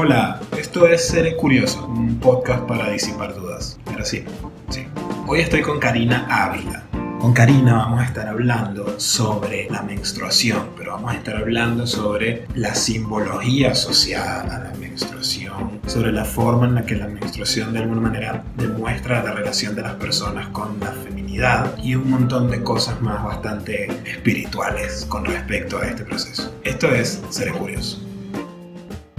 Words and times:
Hola, 0.00 0.40
esto 0.56 0.86
es 0.86 1.08
Seré 1.08 1.34
Curioso, 1.34 1.84
un 1.84 2.20
podcast 2.20 2.62
para 2.68 2.88
disipar 2.88 3.34
dudas. 3.34 3.80
Pero 3.84 4.04
sí, 4.04 4.22
sí. 4.68 4.86
Hoy 5.26 5.40
estoy 5.40 5.60
con 5.60 5.80
Karina 5.80 6.24
Ávila. 6.30 6.84
Con 7.18 7.32
Karina 7.32 7.78
vamos 7.78 8.02
a 8.02 8.04
estar 8.04 8.28
hablando 8.28 9.00
sobre 9.00 9.68
la 9.68 9.82
menstruación, 9.82 10.68
pero 10.76 10.92
vamos 10.92 11.10
a 11.10 11.16
estar 11.16 11.34
hablando 11.34 11.84
sobre 11.84 12.46
la 12.54 12.76
simbología 12.76 13.72
asociada 13.72 14.42
a 14.42 14.70
la 14.70 14.72
menstruación, 14.78 15.80
sobre 15.88 16.12
la 16.12 16.24
forma 16.24 16.68
en 16.68 16.76
la 16.76 16.86
que 16.86 16.94
la 16.94 17.08
menstruación 17.08 17.72
de 17.72 17.80
alguna 17.80 18.02
manera 18.02 18.44
demuestra 18.56 19.24
la 19.24 19.32
relación 19.32 19.74
de 19.74 19.82
las 19.82 19.94
personas 19.94 20.46
con 20.50 20.78
la 20.78 20.92
feminidad 20.92 21.76
y 21.76 21.96
un 21.96 22.08
montón 22.08 22.48
de 22.52 22.62
cosas 22.62 23.00
más 23.00 23.24
bastante 23.24 23.86
espirituales 24.08 25.06
con 25.08 25.24
respecto 25.24 25.80
a 25.80 25.86
este 25.88 26.04
proceso. 26.04 26.54
Esto 26.62 26.86
es 26.94 27.20
Seré 27.30 27.50
Curioso 27.50 28.07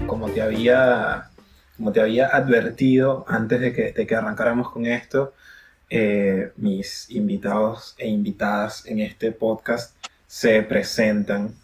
como 0.09 0.29
te 0.29 0.41
había, 0.41 1.29
como 1.77 1.91
te 1.93 2.01
había 2.01 2.27
advertido 2.27 3.23
antes 3.27 3.61
de 3.61 3.71
que, 3.71 3.93
de 3.93 4.07
que 4.07 4.15
arrancáramos 4.15 4.71
con 4.71 4.85
esto, 4.85 5.33
eh, 5.89 6.51
mis 6.57 7.09
invitados 7.11 7.95
e 7.97 8.07
invitadas 8.07 8.85
en 8.85 8.99
este 8.99 9.31
podcast 9.31 9.95
se 10.27 10.61
presentan 10.63 11.55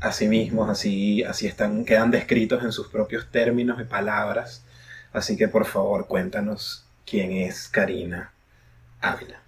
a 0.00 0.12
sí 0.12 0.28
mismos, 0.28 0.68
así, 0.68 1.22
así 1.22 1.46
están, 1.46 1.84
quedan 1.84 2.10
descritos 2.10 2.64
en 2.64 2.72
sus 2.72 2.88
propios 2.88 3.30
términos 3.30 3.80
y 3.80 3.84
palabras. 3.84 4.64
Así 5.12 5.36
que 5.36 5.48
por 5.48 5.64
favor 5.64 6.06
cuéntanos 6.06 6.84
quién 7.06 7.32
es 7.32 7.68
Karina 7.68 8.32
Ávila. 9.00 9.40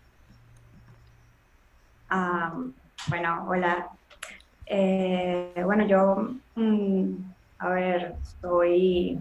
Ah, 2.08 2.54
bueno, 3.08 3.46
hola. 3.48 3.88
Eh, 4.66 5.62
bueno, 5.64 5.86
yo 5.86 6.34
mm, 6.54 7.14
a 7.58 7.68
ver, 7.68 8.14
soy 8.40 9.18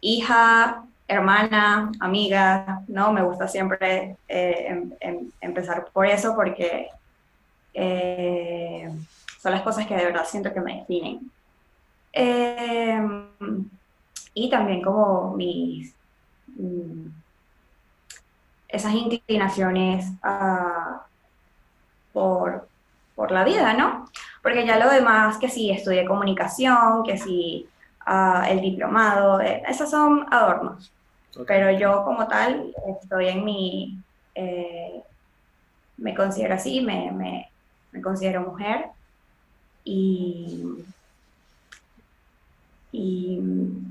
hija, 0.00 0.84
hermana, 1.06 1.90
amiga, 2.00 2.82
¿no? 2.88 3.12
Me 3.12 3.22
gusta 3.22 3.48
siempre 3.48 4.16
eh, 4.28 4.66
em, 4.68 4.92
em, 5.00 5.30
empezar 5.40 5.86
por 5.92 6.06
eso 6.06 6.34
porque 6.34 6.88
eh, 7.74 8.90
son 9.40 9.52
las 9.52 9.62
cosas 9.62 9.86
que 9.86 9.96
de 9.96 10.04
verdad 10.04 10.24
siento 10.26 10.52
que 10.52 10.60
me 10.60 10.80
definen. 10.80 11.30
Em, 12.12 13.68
y 14.34 14.50
también 14.50 14.82
como 14.82 15.34
mis... 15.36 15.94
Mm, 16.56 17.08
esas 18.68 18.92
inclinaciones 18.94 20.06
ah, 20.22 21.06
por, 22.12 22.68
por 23.14 23.32
la 23.32 23.44
vida, 23.44 23.72
¿no? 23.72 24.08
Porque 24.42 24.66
ya 24.66 24.78
lo 24.78 24.90
demás, 24.90 25.38
que 25.38 25.48
sí, 25.48 25.70
estudié 25.70 26.04
comunicación, 26.04 27.02
que 27.04 27.18
sí, 27.18 27.68
uh, 28.06 28.44
el 28.48 28.60
diplomado, 28.60 29.40
eh, 29.40 29.62
esos 29.68 29.90
son 29.90 30.26
adornos. 30.30 30.92
Pero 31.46 31.70
yo 31.78 32.04
como 32.04 32.26
tal 32.26 32.72
estoy 33.00 33.28
en 33.28 33.44
mi, 33.44 33.98
eh, 34.34 35.02
me 35.96 36.14
considero 36.14 36.54
así, 36.54 36.80
me, 36.80 37.12
me, 37.12 37.48
me, 37.92 38.02
considero 38.02 38.40
mujer 38.40 38.86
y, 39.84 40.64
y 42.90 43.40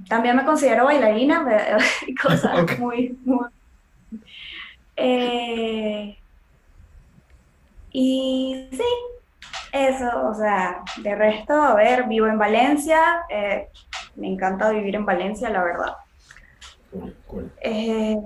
también 0.09 0.35
me 0.35 0.45
considero 0.45 0.85
bailarina, 0.85 1.45
cosas 2.21 2.77
muy, 2.79 3.17
muy 3.23 3.47
eh, 4.97 6.17
y 7.91 8.67
sí, 8.71 8.83
eso, 9.71 10.27
o 10.27 10.33
sea, 10.33 10.83
de 11.01 11.15
resto, 11.15 11.53
a 11.53 11.75
ver, 11.75 12.07
vivo 12.07 12.27
en 12.27 12.37
Valencia, 12.37 13.21
eh, 13.29 13.67
me 14.15 14.27
encanta 14.27 14.69
vivir 14.71 14.95
en 14.95 15.05
Valencia, 15.05 15.49
la 15.49 15.63
verdad. 15.63 15.93
Eh, 17.61 18.17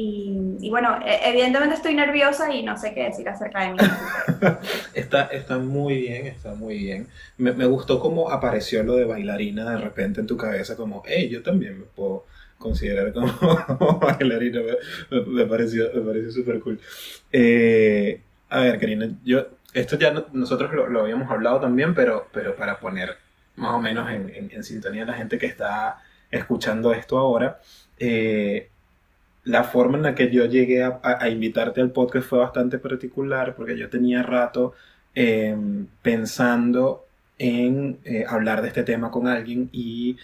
y, 0.00 0.70
bueno, 0.70 1.00
e, 1.04 1.28
evidentemente 1.28 1.74
estoy 1.74 1.94
nerviosa 1.94 2.54
y 2.54 2.62
no 2.62 2.78
sé 2.78 2.94
qué 2.94 3.04
decir 3.04 3.28
acerca 3.28 3.62
de 3.62 3.72
mí. 3.72 3.78
está, 4.94 5.24
está 5.24 5.58
muy 5.58 5.96
bien, 6.02 6.26
está 6.26 6.54
muy 6.54 6.78
bien. 6.78 7.08
Me, 7.36 7.52
me, 7.52 7.66
gustó 7.66 7.98
cómo 7.98 8.30
apareció 8.30 8.84
lo 8.84 8.94
de 8.94 9.04
bailarina 9.04 9.68
de 9.70 9.78
repente 9.78 10.20
en 10.20 10.28
tu 10.28 10.36
cabeza, 10.36 10.76
como, 10.76 11.02
hey, 11.04 11.28
yo 11.28 11.42
también 11.42 11.80
me 11.80 11.86
puedo 11.86 12.26
considerar 12.58 13.12
como 13.12 13.98
bailarina. 14.00 14.60
Me, 15.10 15.20
me, 15.20 15.46
pareció 15.46 15.90
súper 16.30 16.60
cool. 16.60 16.80
Eh, 17.32 18.20
a 18.48 18.60
ver, 18.60 18.78
Karina, 18.78 19.10
yo, 19.24 19.46
esto 19.74 19.98
ya 19.98 20.12
nosotros 20.32 20.72
lo, 20.90 21.00
habíamos 21.00 21.30
hablado 21.30 21.60
también, 21.60 21.94
pero, 21.94 22.28
pero 22.32 22.56
para 22.56 22.78
poner 22.80 23.16
más 23.56 23.72
o 23.72 23.80
menos 23.80 24.08
en, 24.10 24.62
sintonía 24.62 25.02
a 25.02 25.06
la 25.06 25.14
gente 25.14 25.38
que 25.38 25.46
está 25.46 25.98
escuchando 26.30 26.92
esto 26.92 27.18
ahora, 27.18 27.60
eh, 27.98 28.70
la 29.44 29.64
forma 29.64 29.96
en 29.96 30.02
la 30.04 30.14
que 30.14 30.30
yo 30.30 30.44
llegué 30.46 30.82
a, 30.82 31.00
a, 31.02 31.28
invitarte 31.28 31.80
al 31.80 31.90
podcast 31.90 32.28
fue 32.28 32.38
bastante 32.38 32.78
particular 32.78 33.54
porque 33.56 33.76
yo 33.78 33.88
tenía 33.88 34.22
rato 34.22 34.74
em, 35.14 35.86
pensando 36.02 37.06
en 37.38 37.98
eh, 38.04 38.24
hablar 38.28 38.62
de 38.62 38.68
este 38.68 38.82
tema 38.84 39.10
con 39.10 39.26
alguien 39.28 39.68
y 39.72 40.16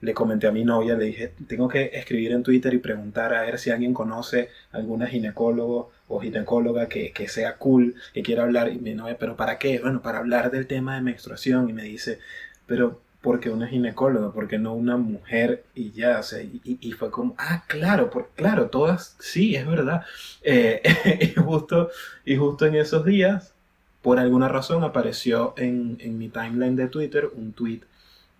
le 0.00 0.14
comenté 0.14 0.46
a 0.46 0.52
mi 0.52 0.64
novia, 0.64 0.96
le 0.96 1.06
dije, 1.06 1.32
tengo 1.48 1.68
que 1.68 1.90
escribir 1.92 2.32
en 2.32 2.42
Twitter 2.42 2.72
y 2.74 2.78
preguntar 2.78 3.34
a 3.34 3.42
ver 3.42 3.58
si 3.58 3.70
alguien 3.70 3.94
conoce 3.94 4.48
alguna 4.70 5.06
ginecólogo 5.08 5.90
o 6.08 6.20
ginecóloga 6.20 6.88
que, 6.88 7.12
que 7.12 7.28
sea 7.28 7.56
cool, 7.56 7.94
que 8.12 8.22
quiera 8.22 8.42
hablar. 8.44 8.72
Y 8.72 8.78
mi 8.78 8.94
novia, 8.94 9.16
¿pero 9.18 9.36
para 9.36 9.58
qué? 9.58 9.78
Bueno, 9.80 10.02
para 10.02 10.18
hablar 10.18 10.50
del 10.50 10.66
tema 10.66 10.94
de 10.94 11.02
menstruación. 11.02 11.68
Y 11.68 11.72
me 11.72 11.82
dice, 11.84 12.18
pero 12.66 13.00
¿por 13.20 13.40
qué 13.40 13.50
una 13.50 13.68
ginecóloga? 13.68 14.32
¿Por 14.32 14.48
qué 14.48 14.58
no 14.58 14.74
una 14.74 14.96
mujer? 14.96 15.64
Y 15.74 15.92
ya, 15.92 16.20
o 16.20 16.22
sea, 16.22 16.42
y, 16.42 16.60
y 16.64 16.92
fue 16.92 17.10
como, 17.10 17.34
ah, 17.38 17.64
claro, 17.66 18.10
por, 18.10 18.30
claro, 18.34 18.70
todas, 18.70 19.16
sí, 19.18 19.56
es 19.56 19.66
verdad. 19.66 20.04
Eh, 20.42 20.82
y, 21.20 21.40
justo, 21.40 21.90
y 22.24 22.36
justo 22.36 22.66
en 22.66 22.76
esos 22.76 23.04
días, 23.04 23.54
por 24.02 24.18
alguna 24.18 24.48
razón, 24.48 24.84
apareció 24.84 25.54
en, 25.56 25.98
en 26.00 26.18
mi 26.18 26.28
timeline 26.28 26.76
de 26.76 26.88
Twitter 26.88 27.28
un 27.34 27.52
tweet 27.52 27.80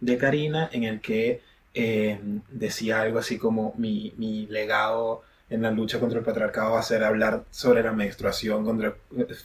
de 0.00 0.18
Karina 0.18 0.68
en 0.72 0.84
el 0.84 1.00
que 1.00 1.42
eh, 1.74 2.20
decía 2.50 3.02
algo 3.02 3.18
así 3.18 3.38
como 3.38 3.74
mi, 3.76 4.12
mi 4.16 4.46
legado 4.46 5.22
en 5.50 5.62
la 5.62 5.70
lucha 5.70 5.98
contra 5.98 6.19
el 6.19 6.25
patriarcado 6.25 6.72
va 6.72 6.81
a 6.81 6.82
ser 6.82 7.04
hablar 7.04 7.44
sobre 7.50 7.82
la 7.82 7.92
menstruación 7.92 8.64
contra, 8.64 8.94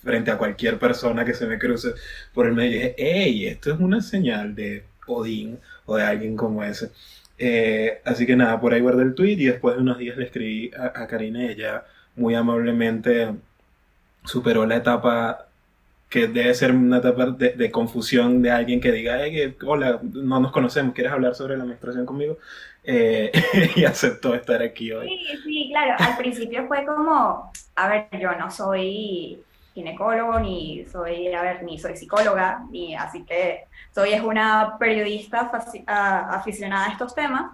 frente 0.02 0.32
a 0.32 0.38
cualquier 0.38 0.78
persona 0.80 1.26
que 1.26 1.34
se 1.34 1.46
me 1.46 1.60
cruce 1.60 1.94
por 2.34 2.48
el 2.48 2.54
medio. 2.54 2.72
Y 2.72 2.74
dije, 2.76 2.96
hey, 2.98 3.48
esto 3.48 3.74
es 3.74 3.80
una 3.80 4.02
señal 4.02 4.56
de 4.56 4.84
Odín 5.08 5.60
o 5.86 5.96
de 5.98 6.04
alguien 6.04 6.36
como 6.36 6.64
ese. 6.64 6.92
Eh, 7.38 8.02
así 8.06 8.26
que 8.26 8.36
nada, 8.36 8.60
por 8.60 8.74
ahí 8.74 8.82
guardé 8.82 9.04
el 9.04 9.16
tweet 9.16 9.38
y 9.38 9.46
después 9.46 9.76
de 9.76 9.82
unos 9.82 9.98
días 9.98 10.18
le 10.18 10.26
escribí 10.26 10.72
a, 10.78 11.04
a 11.04 11.08
Karina 11.08 11.44
y 11.44 11.48
ella 11.50 11.86
muy 12.16 12.36
amablemente 12.36 13.34
superó 14.26 14.66
la 14.66 14.78
etapa 14.78 15.48
que 16.14 16.28
debe 16.28 16.54
ser 16.54 16.74
una 16.74 16.98
etapa 17.00 17.32
de, 17.32 17.72
confusión 17.72 18.44
de 18.44 18.52
alguien 18.52 18.80
que 18.80 18.92
diga, 18.92 19.18
hola, 19.66 20.00
no 20.04 20.40
nos 20.40 20.52
conocemos, 20.52 20.94
¿quieres 20.94 21.12
hablar 21.12 21.34
sobre 21.34 21.58
la 21.58 21.66
menstruación 21.66 22.06
conmigo? 22.06 22.38
Eh, 22.84 23.32
y 23.76 23.86
aceptó 23.86 24.36
estar 24.36 24.62
aquí 24.62 24.92
hoy. 24.92 25.08
Sí, 25.08 25.38
sí, 25.44 25.70
claro, 25.72 25.96
al 25.98 26.18
principio 26.18 26.68
fue 26.68 26.86
como, 26.86 27.52
a 27.76 27.88
ver, 27.88 28.08
yo 28.20 28.34
no 28.36 28.52
soy 28.52 29.42
ginecólogo, 29.74 30.40
ni 30.40 30.86
soy, 30.86 31.34
a 31.34 31.42
ver, 31.42 31.64
ni 31.64 31.80
soy 31.80 31.96
psicóloga, 31.96 32.66
ni 32.70 32.96
así 32.96 33.24
que 33.24 33.66
soy 33.94 34.14
es 34.14 34.22
una 34.22 34.78
periodista 34.78 35.52
aficionada 36.30 36.88
a 36.88 36.92
estos 36.92 37.16
temas. 37.16 37.52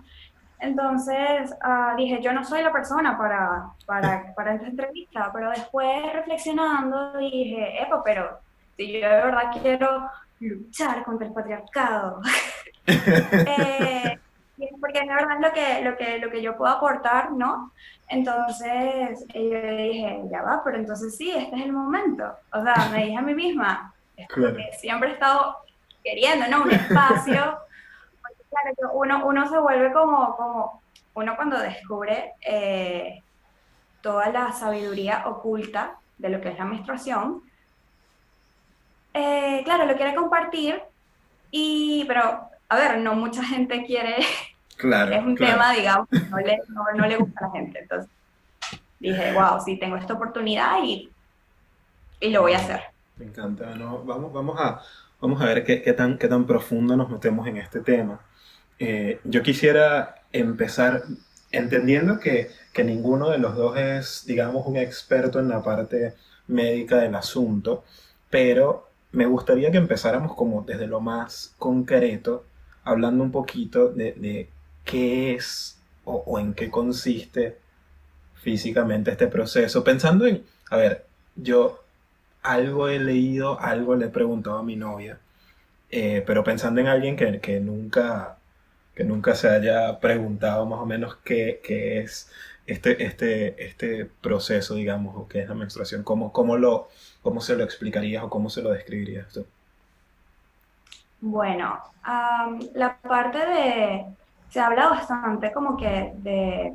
Entonces 0.59 1.51
uh, 1.63 1.95
dije, 1.95 2.19
yo 2.21 2.33
no 2.33 2.43
soy 2.43 2.61
la 2.61 2.71
persona 2.71 3.17
para, 3.17 3.69
para, 3.85 4.33
para 4.35 4.55
esta 4.55 4.67
entrevista, 4.67 5.31
pero 5.33 5.51
después 5.51 6.13
reflexionando 6.13 7.17
dije, 7.17 7.81
epa, 7.81 8.03
pero 8.03 8.39
si 8.75 8.91
yo 8.91 9.09
de 9.09 9.15
verdad 9.15 9.51
quiero 9.61 10.09
luchar 10.41 11.03
contra 11.03 11.27
el 11.27 11.33
patriarcado, 11.33 12.21
eh, 12.87 14.19
porque 14.89 15.07
de 15.07 15.13
verdad 15.13 15.35
es 15.35 15.41
lo 15.41 15.53
que, 15.53 15.81
lo, 15.83 15.97
que, 15.97 16.17
lo 16.17 16.31
que 16.31 16.41
yo 16.41 16.57
puedo 16.57 16.73
aportar, 16.73 17.31
¿no? 17.31 17.71
Entonces 18.07 19.23
yo 19.31 19.61
dije, 19.61 20.21
ya 20.31 20.41
va, 20.41 20.63
pero 20.63 20.77
entonces 20.77 21.15
sí, 21.15 21.29
este 21.29 21.57
es 21.57 21.61
el 21.61 21.71
momento. 21.71 22.25
O 22.51 22.63
sea, 22.63 22.89
me 22.91 23.05
dije 23.05 23.17
a 23.17 23.21
mí 23.21 23.35
misma, 23.35 23.93
siempre 24.79 25.09
he 25.09 25.13
estado 25.13 25.57
queriendo, 26.03 26.47
¿no? 26.47 26.63
Un 26.63 26.71
espacio. 26.71 27.59
Porque, 28.19 28.43
claro, 28.49 28.93
uno, 28.93 29.25
uno 29.27 29.47
se 29.47 29.59
vuelve 29.59 29.93
como, 29.93 30.35
como 30.35 30.81
uno 31.13 31.35
cuando 31.35 31.59
descubre 31.59 32.33
eh, 32.41 33.21
toda 34.01 34.29
la 34.29 34.51
sabiduría 34.53 35.27
oculta 35.27 35.97
de 36.17 36.29
lo 36.29 36.41
que 36.41 36.49
es 36.49 36.57
la 36.57 36.65
menstruación, 36.65 37.43
eh, 39.13 39.61
claro, 39.63 39.85
lo 39.85 39.95
quiere 39.95 40.15
compartir, 40.15 40.81
y, 41.51 42.05
pero, 42.07 42.49
a 42.69 42.75
ver, 42.75 42.97
no 42.97 43.13
mucha 43.13 43.43
gente 43.43 43.85
quiere, 43.85 44.17
claro, 44.79 45.13
es 45.13 45.23
un 45.23 45.35
tema, 45.35 45.73
digamos, 45.73 46.07
no 46.31 46.37
le, 46.37 46.59
no, 46.95 47.07
le 47.07 47.17
gusta 47.17 47.45
a 47.45 47.47
la 47.47 47.51
gente. 47.51 47.79
Entonces 47.79 48.09
dije, 48.99 49.33
wow, 49.33 49.59
sí, 49.63 49.77
tengo 49.77 49.97
esta 49.97 50.13
oportunidad 50.13 50.81
y, 50.83 51.11
y 52.21 52.29
lo 52.29 52.41
voy 52.41 52.53
a 52.53 52.57
hacer. 52.57 52.81
Me 53.17 53.25
encanta. 53.25 53.65
vamos, 53.77 54.31
vamos, 54.33 54.59
a, 54.59 54.81
vamos 55.19 55.41
a 55.41 55.45
ver 55.45 55.65
qué, 55.65 55.81
qué, 55.81 55.93
tan, 55.93 56.17
qué 56.17 56.27
tan 56.27 56.45
profundo 56.45 56.95
nos 56.95 57.09
metemos 57.09 57.45
en 57.47 57.57
este 57.57 57.81
tema. 57.81 58.21
Eh, 58.79 59.19
yo 59.25 59.43
quisiera 59.43 60.15
empezar 60.31 61.03
entendiendo 61.51 62.19
que, 62.19 62.49
que 62.71 62.83
ninguno 62.85 63.29
de 63.29 63.39
los 63.39 63.55
dos 63.55 63.77
es, 63.77 64.23
digamos, 64.25 64.65
un 64.65 64.77
experto 64.77 65.39
en 65.39 65.49
la 65.49 65.61
parte 65.61 66.15
médica 66.47 66.97
del 66.97 67.15
asunto, 67.15 67.83
pero 68.29 68.87
me 69.11 69.25
gustaría 69.25 69.71
que 69.71 69.77
empezáramos 69.77 70.35
como 70.35 70.61
desde 70.61 70.87
lo 70.87 71.01
más 71.01 71.53
concreto, 71.57 72.45
hablando 72.83 73.23
un 73.23 73.31
poquito 73.31 73.89
de, 73.89 74.13
de 74.13 74.49
qué 74.89 75.35
es 75.35 75.77
o, 76.03 76.23
o, 76.25 76.39
en 76.39 76.53
qué 76.55 76.71
consiste 76.71 77.59
físicamente 78.41 79.11
este 79.11 79.27
proceso, 79.27 79.83
pensando 79.83 80.25
en, 80.25 80.43
a 80.71 80.77
ver, 80.77 81.05
yo 81.35 81.83
algo 82.41 82.87
he 82.87 82.99
leído, 82.99 83.59
algo 83.59 83.95
le 83.95 84.07
he 84.07 84.09
preguntado 84.09 84.57
a 84.57 84.63
mi 84.63 84.75
novia, 84.75 85.19
eh, 85.91 86.23
pero 86.25 86.43
pensando 86.43 86.81
en 86.81 86.87
alguien 86.87 87.15
que, 87.15 87.39
que, 87.39 87.59
nunca, 87.59 88.37
que 88.95 89.03
nunca 89.03 89.35
se 89.35 89.49
haya 89.49 89.99
preguntado 89.99 90.65
más 90.65 90.79
o 90.79 90.85
menos 90.85 91.17
qué, 91.23 91.61
qué 91.63 91.99
es 91.99 92.31
este, 92.65 93.03
este, 93.03 93.63
este 93.63 94.05
proceso, 94.21 94.75
digamos, 94.75 95.15
o 95.15 95.27
qué 95.27 95.41
es 95.41 95.49
la 95.49 95.55
menstruación, 95.55 96.03
¿cómo, 96.03 96.33
cómo, 96.33 96.57
lo, 96.57 96.89
cómo 97.21 97.41
se 97.41 97.55
lo 97.55 97.63
explicarías 97.63 98.23
o 98.23 98.29
cómo 98.29 98.49
se 98.49 98.63
lo 98.63 98.71
describirías 98.71 99.31
tú? 99.33 99.45
Bueno, 101.21 101.79
la 102.73 102.97
parte 103.01 103.37
de, 103.39 104.05
se 104.49 104.59
habla 104.59 104.89
bastante 104.89 105.51
como 105.51 105.77
que 105.77 106.13
de 106.17 106.73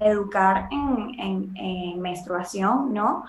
educar 0.00 0.68
en, 0.70 1.18
en, 1.18 1.56
en 1.56 2.00
menstruación, 2.00 2.94
¿no? 2.94 3.24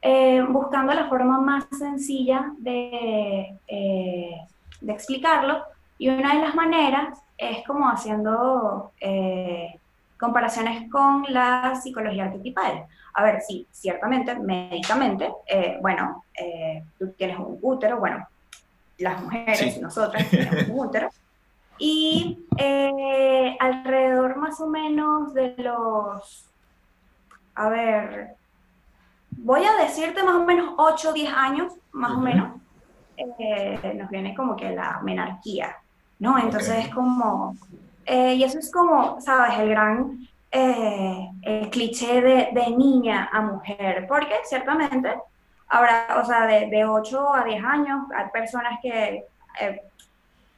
Eh, 0.00 0.42
buscando 0.48 0.92
la 0.92 1.08
forma 1.08 1.40
más 1.40 1.64
sencilla 1.78 2.52
de, 2.58 3.56
eh, 3.68 4.40
de, 4.80 4.92
explicarlo. 4.92 5.62
Y 5.96 6.08
una 6.08 6.34
de 6.34 6.40
las 6.40 6.54
maneras 6.56 7.18
es 7.38 7.64
como 7.64 7.88
haciendo 7.88 8.92
eh, 9.00 9.78
comparaciones 10.18 10.90
con 10.90 11.24
la 11.28 11.74
psicología 11.80 12.24
arquetipal. 12.24 12.86
A 13.14 13.24
ver, 13.24 13.40
sí, 13.42 13.66
ciertamente, 13.70 14.34
médicamente, 14.38 15.30
eh, 15.46 15.78
bueno, 15.82 16.24
eh, 16.34 16.82
tú 16.98 17.08
tienes 17.12 17.38
un 17.38 17.58
útero, 17.60 17.98
bueno, 17.98 18.26
las 18.98 19.22
mujeres, 19.22 19.74
sí. 19.74 19.80
nosotras 19.80 20.26
tenemos 20.30 20.68
un 20.68 20.80
útero, 20.80 21.10
y 21.84 22.46
eh, 22.58 23.56
alrededor 23.58 24.36
más 24.36 24.60
o 24.60 24.68
menos 24.68 25.34
de 25.34 25.52
los, 25.56 26.48
a 27.56 27.68
ver, 27.68 28.36
voy 29.32 29.64
a 29.64 29.82
decirte 29.82 30.22
más 30.22 30.36
o 30.36 30.44
menos 30.44 30.74
8 30.76 31.10
o 31.10 31.12
10 31.12 31.32
años, 31.34 31.72
más 31.90 32.12
uh 32.12 32.14
-huh. 32.14 32.18
o 32.18 32.20
menos, 32.20 32.52
eh, 33.16 33.94
nos 33.98 34.08
viene 34.10 34.32
como 34.36 34.54
que 34.54 34.70
la 34.70 35.00
menarquía, 35.02 35.76
¿no? 36.20 36.38
Entonces 36.38 36.70
okay. 36.70 36.84
es 36.84 36.94
como 36.94 37.56
eh, 38.06 38.34
y 38.34 38.44
eso 38.44 38.60
es 38.60 38.70
como, 38.70 39.20
¿sabes? 39.20 39.58
El 39.58 39.70
gran 39.70 40.28
eh, 40.52 41.28
el 41.42 41.68
cliché 41.68 42.20
de, 42.20 42.48
de, 42.52 42.70
niña 42.76 43.28
a 43.32 43.40
mujer, 43.40 44.06
porque 44.06 44.36
ciertamente 44.44 45.08
ahora, 45.68 46.06
o 46.22 46.24
sea, 46.24 46.46
de, 46.46 46.68
de 46.68 46.84
8 46.84 47.34
a 47.34 47.44
10 47.44 47.64
años 47.64 48.06
hay 48.14 48.30
personas 48.30 48.78
que 48.80 49.24
eh, 49.60 49.82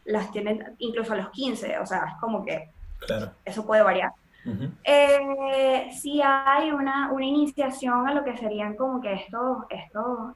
las 0.04 0.30
tienen 0.30 0.74
incluso 0.78 1.12
a 1.12 1.16
los 1.16 1.30
15, 1.30 1.78
o 1.78 1.86
sea, 1.86 2.04
es 2.08 2.20
como 2.20 2.44
que 2.44 2.70
claro. 3.06 3.32
eso 3.44 3.66
puede 3.66 3.82
variar. 3.82 4.12
Uh 4.46 4.50
-huh. 4.50 5.90
sí 5.92 6.20
hay 6.22 6.70
una, 6.70 7.10
una, 7.10 7.24
iniciación 7.24 8.06
a 8.06 8.12
lo 8.12 8.24
que 8.24 8.36
serían 8.36 8.76
como 8.76 9.00
que 9.00 9.14
estos, 9.14 9.64
estos 9.70 10.34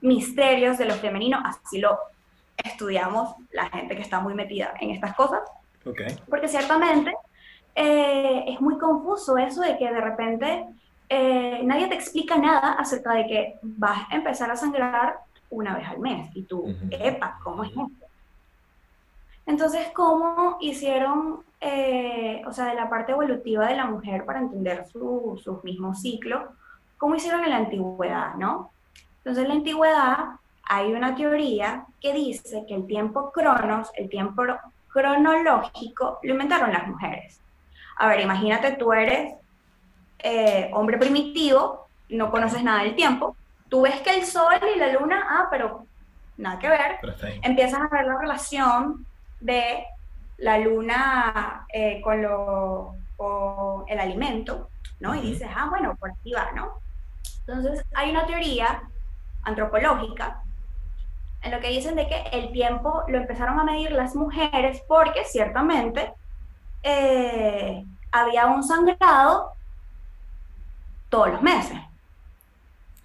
misterios 0.00 0.78
de 0.78 0.84
lo 0.84 0.94
femenino, 0.94 1.38
así 1.44 1.80
lo 1.80 1.98
estudiamos 2.56 3.34
la 3.52 3.68
gente 3.70 3.96
que 3.96 4.02
está 4.02 4.20
muy 4.20 4.34
metida 4.34 4.74
en 4.80 4.90
estas 4.90 5.14
cosas. 5.14 5.40
Okay. 5.84 6.16
Porque 6.28 6.48
ciertamente 6.48 7.14
eh, 7.74 8.44
es 8.48 8.60
muy 8.60 8.78
confuso 8.78 9.36
eso 9.38 9.60
de 9.60 9.76
que 9.76 9.92
de 9.92 10.00
repente 10.00 10.64
eh, 11.08 11.60
nadie 11.62 11.88
te 11.88 11.94
explica 11.94 12.36
nada 12.36 12.72
acerca 12.72 13.14
de 13.14 13.26
que 13.26 13.58
vas 13.62 14.06
a 14.10 14.16
empezar 14.16 14.50
a 14.50 14.56
sangrar 14.56 15.18
una 15.50 15.76
vez 15.76 15.86
al 15.88 15.98
mes. 15.98 16.34
Y 16.34 16.42
tú, 16.42 16.60
uh 16.60 16.68
-huh. 16.68 16.96
epa, 17.00 17.38
¿cómo 17.42 17.64
es 17.64 17.70
esto? 17.70 17.90
Entonces, 19.46 19.88
¿cómo 19.94 20.58
hicieron, 20.60 21.44
eh, 21.60 22.42
o 22.46 22.52
sea, 22.52 22.66
de 22.66 22.74
la 22.74 22.90
parte 22.90 23.12
evolutiva 23.12 23.68
de 23.68 23.76
la 23.76 23.86
mujer 23.86 24.24
para 24.24 24.40
entender 24.40 24.84
su, 24.86 25.40
sus 25.42 25.62
mismos 25.62 26.00
ciclos, 26.02 26.42
cómo 26.98 27.14
hicieron 27.14 27.44
en 27.44 27.50
la 27.50 27.56
antigüedad, 27.58 28.34
no? 28.34 28.70
Entonces, 29.18 29.44
en 29.44 29.48
la 29.48 29.54
antigüedad 29.54 30.18
hay 30.64 30.92
una 30.92 31.14
teoría 31.14 31.86
que 32.00 32.12
dice 32.12 32.64
que 32.66 32.74
el 32.74 32.86
tiempo 32.86 33.30
cronos, 33.30 33.90
el 33.94 34.08
tiempo 34.08 34.42
cronológico 34.88 36.18
lo 36.22 36.32
inventaron 36.32 36.72
las 36.72 36.88
mujeres. 36.88 37.40
A 37.98 38.08
ver, 38.08 38.20
imagínate, 38.20 38.72
tú 38.72 38.92
eres 38.92 39.34
eh, 40.18 40.70
hombre 40.72 40.98
primitivo, 40.98 41.86
no 42.08 42.30
conoces 42.30 42.62
nada 42.62 42.82
del 42.82 42.96
tiempo, 42.96 43.36
tú 43.68 43.82
ves 43.82 44.00
que 44.00 44.10
el 44.10 44.24
sol 44.24 44.54
y 44.74 44.78
la 44.78 44.92
luna, 44.92 45.24
ah, 45.28 45.48
pero 45.50 45.86
nada 46.36 46.58
que 46.58 46.68
ver, 46.68 46.98
empiezas 47.42 47.80
a 47.80 47.88
ver 47.88 48.06
la 48.06 48.18
relación 48.18 49.06
de 49.46 49.86
la 50.38 50.58
luna 50.58 51.66
eh, 51.72 52.00
con, 52.02 52.20
lo, 52.20 52.96
con, 53.16 53.84
el 53.88 53.98
alimento, 53.98 54.68
¿no? 55.00 55.14
Y 55.14 55.20
dices, 55.20 55.48
ah, 55.54 55.68
bueno, 55.70 55.96
por 55.96 56.10
aquí 56.10 56.32
va, 56.32 56.50
¿no? 56.52 56.80
Entonces, 57.46 57.84
hay 57.94 58.10
una 58.10 58.26
teoría 58.26 58.82
antropológica 59.44 60.42
en 61.42 61.52
lo 61.52 61.60
que 61.60 61.68
dicen 61.68 61.94
de 61.94 62.08
que 62.08 62.22
el 62.32 62.50
tiempo 62.52 63.04
lo 63.06 63.18
empezaron 63.18 63.58
a 63.60 63.64
medir 63.64 63.92
las 63.92 64.16
mujeres 64.16 64.82
porque 64.88 65.24
ciertamente 65.24 66.12
eh, 66.82 67.84
había 68.10 68.46
un 68.46 68.64
sangrado 68.64 69.52
todos 71.08 71.28
los 71.30 71.42
meses. 71.42 71.78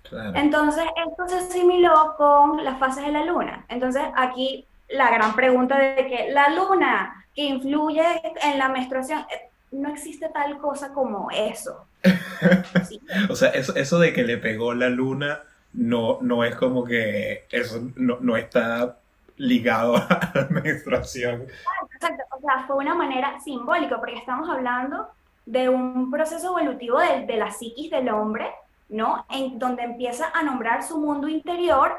Claro. 0.10 0.34
Entonces, 0.36 0.84
esto 1.08 1.28
se 1.28 1.38
asimiló 1.38 2.16
con 2.18 2.64
las 2.64 2.80
fases 2.80 3.06
de 3.06 3.12
la 3.12 3.24
luna. 3.24 3.66
Entonces, 3.70 4.04
aquí 4.16 4.68
la 4.94 5.12
gran 5.12 5.36
pregunta 5.36 5.78
de 5.78 6.08
que 6.08 6.32
la 6.32 6.50
luna 6.50 7.26
que 7.36 7.44
influye 7.44 8.04
en 8.44 8.58
la 8.58 8.70
menstruación, 8.70 9.20
eh, 9.30 9.50
no 9.72 9.90
existe 9.90 10.30
tal 10.30 10.58
cosa 10.58 10.92
como 10.94 11.30
eso. 11.32 11.86
¿Sí? 12.88 13.00
o 13.30 13.36
sea, 13.36 13.50
eso, 13.50 13.76
eso 13.76 14.00
de 14.00 14.12
que 14.14 14.24
le 14.24 14.38
pegó 14.38 14.74
la 14.74 14.90
luna 14.90 15.42
no, 15.74 16.18
no 16.22 16.44
es 16.44 16.56
como 16.56 16.84
que 16.84 17.46
eso 17.52 17.82
no, 17.96 18.18
no 18.20 18.36
está 18.36 18.98
ligado 19.38 19.96
a 20.10 20.32
la 20.34 20.48
menstruación. 20.50 21.48
Exacto, 21.94 22.24
o 22.32 22.42
sea, 22.42 22.66
fue 22.68 22.78
una 22.78 22.96
manera 22.96 23.40
simbólica, 23.40 23.98
porque 23.98 24.18
estamos 24.18 24.50
hablando 24.50 25.08
de 25.46 25.70
un 25.70 26.12
proceso 26.12 26.58
evolutivo 26.58 27.00
de, 27.00 27.26
de, 27.26 27.38
la 27.38 27.52
psiquis 27.52 27.90
del 27.90 28.10
hombre, 28.10 28.48
¿no? 28.90 29.26
En 29.30 29.58
donde 29.58 29.84
empieza 29.84 30.30
a 30.34 30.44
nombrar 30.44 30.84
su 30.84 31.00
mundo 31.00 31.28
interior 31.28 31.94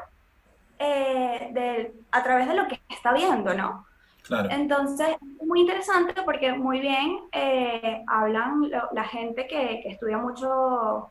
eh, 0.79 1.49
de, 1.51 1.93
a 2.11 2.23
través 2.23 2.47
de 2.47 2.55
lo 2.55 2.67
que 2.67 2.79
está 2.89 3.13
viendo, 3.13 3.53
¿no? 3.53 3.85
Claro. 4.23 4.49
Entonces, 4.51 5.17
muy 5.45 5.61
interesante 5.61 6.13
porque 6.23 6.53
muy 6.53 6.79
bien 6.79 7.19
eh, 7.31 8.03
hablan 8.07 8.69
lo, 8.69 8.89
la 8.93 9.03
gente 9.03 9.47
que, 9.47 9.81
que 9.81 9.89
estudia 9.89 10.17
mucho 10.17 11.09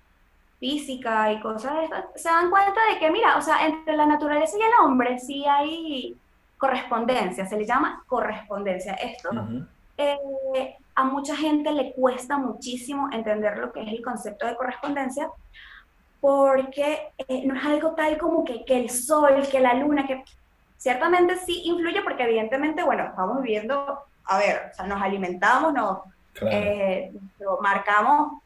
física 0.59 1.33
y 1.33 1.41
cosas 1.41 1.75
de 1.75 1.85
estas, 1.85 2.05
se 2.15 2.29
dan 2.29 2.49
cuenta 2.49 2.81
de 2.93 2.99
que, 3.01 3.11
mira, 3.11 3.37
o 3.37 3.43
sea, 3.43 3.67
entre 3.67 3.97
la 3.97 4.07
naturaleza 4.07 4.57
y 4.57 4.63
el 4.63 4.71
hombre 4.83 5.19
sí 5.19 5.45
hay 5.45 6.17
correspondencia, 6.57 7.45
se 7.45 7.57
le 7.57 7.67
llama 7.67 8.05
correspondencia. 8.07 8.95
Esto 8.95 9.31
uh 9.33 9.35
-huh. 9.35 9.67
eh, 9.99 10.77
a 10.95 11.05
mucha 11.05 11.35
gente 11.37 11.73
le 11.73 11.93
cuesta 11.93 12.39
muchísimo 12.39 13.09
entender 13.13 13.59
lo 13.59 13.73
que 13.73 13.83
es 13.83 13.89
el 13.89 14.03
concepto 14.03 14.47
de 14.47 14.55
correspondencia, 14.55 15.29
porque 16.23 17.13
eh, 17.27 17.43
no 17.45 17.57
es 17.57 17.65
algo 17.65 17.97
tal 17.97 18.17
como 18.17 18.45
que, 18.45 18.65
que, 18.65 18.79
el 18.79 18.91
sol, 18.91 19.43
que 19.51 19.59
la 19.59 19.75
luna, 19.75 20.07
que 20.07 20.23
ciertamente 20.77 21.37
sí 21.39 21.63
influye, 21.65 22.01
porque 22.01 22.23
evidentemente, 22.23 22.85
bueno, 22.85 23.07
estamos 23.07 23.43
viviendo, 23.43 24.05
a 24.27 24.39
ver, 24.39 24.71
o 24.71 24.75
sea, 24.77 24.87
nos 24.87 25.03
alimentamos, 25.03 25.75
nos 25.75 25.99
claro. 26.33 26.57
eh, 26.57 27.13
marcamos 27.61 28.41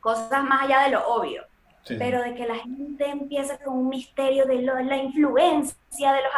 cosas 0.00 0.42
más 0.44 0.62
allá 0.62 0.84
de 0.84 0.92
lo 0.92 1.06
obvio. 1.08 1.44
Sí. 1.82 1.96
Pero 1.98 2.22
de 2.22 2.34
que 2.34 2.46
la 2.46 2.54
gente 2.54 3.06
empieza 3.06 3.58
con 3.58 3.76
un 3.76 3.90
misterio 3.90 4.46
de 4.46 4.62
lo, 4.62 4.80
la 4.80 4.96
influencia 4.96 6.14
de 6.14 6.22
los... 6.22 6.32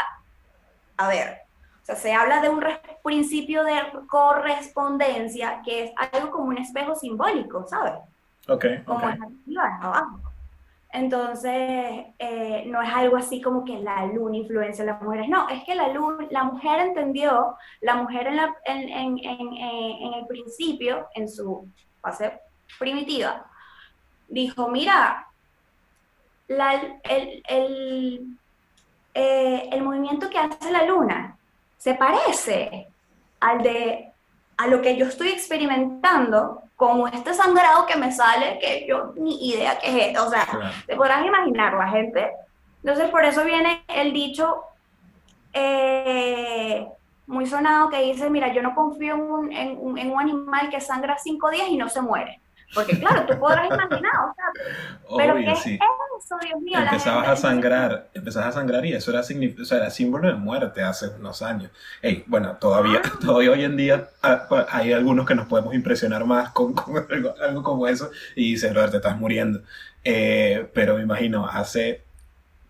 A 0.96 1.06
ver, 1.06 1.42
o 1.80 1.84
sea, 1.84 1.94
se 1.94 2.12
habla 2.12 2.42
de 2.42 2.48
un 2.48 2.60
principio 3.04 3.62
de 3.62 3.74
correspondencia 4.08 5.62
que 5.64 5.84
es 5.84 5.92
algo 5.96 6.32
como 6.32 6.46
un 6.46 6.58
espejo 6.58 6.96
simbólico, 6.96 7.68
¿sabes? 7.68 7.94
Ok. 8.48 8.64
Como 8.84 8.98
okay. 8.98 9.10
es 9.10 9.20
arriba, 9.20 9.78
abajo. 9.80 10.31
Entonces, 10.92 12.06
eh, 12.18 12.64
no 12.66 12.82
es 12.82 12.92
algo 12.92 13.16
así 13.16 13.40
como 13.40 13.64
que 13.64 13.78
la 13.78 14.06
luna 14.06 14.36
influencia 14.36 14.84
a 14.84 14.88
las 14.88 15.02
mujeres. 15.02 15.28
No, 15.28 15.48
es 15.48 15.64
que 15.64 15.74
la, 15.74 15.88
luna, 15.88 16.26
la 16.30 16.44
mujer 16.44 16.80
entendió, 16.80 17.56
la 17.80 17.94
mujer 17.94 18.26
en, 18.26 18.38
en, 18.66 18.88
en, 18.88 19.18
en, 19.18 19.52
en 19.56 20.14
el 20.14 20.26
principio, 20.26 21.08
en 21.14 21.28
su 21.28 21.66
fase 22.00 22.40
primitiva, 22.78 23.46
dijo, 24.28 24.68
mira, 24.68 25.28
eh, 29.14 29.68
el, 29.72 29.82
movimiento 29.82 30.28
que 30.30 30.38
hace 30.38 30.70
la 30.70 30.84
luna 30.84 31.36
se 31.76 31.94
parece 31.94 32.88
al 33.40 33.62
de 33.62 34.11
a 34.62 34.68
lo 34.68 34.80
que 34.80 34.96
yo 34.96 35.06
estoy 35.06 35.30
experimentando, 35.30 36.62
como 36.76 37.08
este 37.08 37.34
sangrado 37.34 37.84
que 37.86 37.96
me 37.96 38.12
sale, 38.12 38.58
que 38.60 38.86
yo 38.88 39.12
ni 39.16 39.48
idea 39.48 39.78
qué 39.78 40.10
es, 40.10 40.18
o 40.18 40.30
sea, 40.30 40.46
te 40.86 40.94
podrás 40.94 41.26
imaginar 41.26 41.74
la 41.74 41.88
gente. 41.88 42.30
Entonces, 42.82 43.10
por 43.10 43.24
eso 43.24 43.44
viene 43.44 43.82
el 43.88 44.12
dicho 44.12 44.62
eh, 45.52 46.86
muy 47.26 47.46
sonado 47.46 47.88
que 47.88 48.02
dice, 48.02 48.30
mira, 48.30 48.52
yo 48.52 48.62
no 48.62 48.74
confío 48.74 49.14
en 49.14 49.20
un, 49.20 49.52
en, 49.52 49.98
en 49.98 50.12
un 50.12 50.20
animal 50.20 50.70
que 50.70 50.80
sangra 50.80 51.18
cinco 51.18 51.50
días 51.50 51.68
y 51.68 51.76
no 51.76 51.88
se 51.88 52.00
muere. 52.00 52.40
Porque 52.74 52.98
claro, 52.98 53.26
tú 53.26 53.38
podrás 53.38 53.66
imaginar, 53.66 54.12
o 54.16 54.34
sea, 54.34 55.16
pero 55.16 55.34
¿qué 55.36 55.56
sí. 55.56 55.74
es 55.74 56.24
eso, 56.24 56.36
Dios 56.40 56.60
mío? 56.60 56.78
Empezabas 56.78 57.28
a 57.28 57.36
sangrar, 57.36 58.08
empezabas 58.14 58.48
a 58.48 58.52
sangrar 58.60 58.86
y 58.86 58.94
eso 58.94 59.10
era, 59.10 59.20
o 59.20 59.64
sea, 59.64 59.78
era 59.78 59.90
símbolo 59.90 60.28
de 60.28 60.34
muerte 60.34 60.82
hace 60.82 61.08
unos 61.08 61.42
años. 61.42 61.70
Hey, 62.00 62.24
bueno, 62.26 62.56
todavía, 62.58 63.02
ah. 63.04 63.12
todavía 63.20 63.50
hoy 63.50 63.64
en 63.64 63.76
día 63.76 64.08
hay 64.70 64.92
algunos 64.92 65.26
que 65.26 65.34
nos 65.34 65.46
podemos 65.46 65.74
impresionar 65.74 66.24
más 66.24 66.50
con, 66.52 66.72
con 66.74 66.96
algo, 67.40 67.62
como 67.62 67.86
eso 67.88 68.10
y 68.34 68.52
dices, 68.52 68.72
brother, 68.72 68.90
te 68.90 68.96
estás 68.98 69.18
muriendo. 69.18 69.62
Eh, 70.04 70.68
pero 70.72 70.96
me 70.96 71.02
imagino, 71.02 71.46
hace 71.46 72.02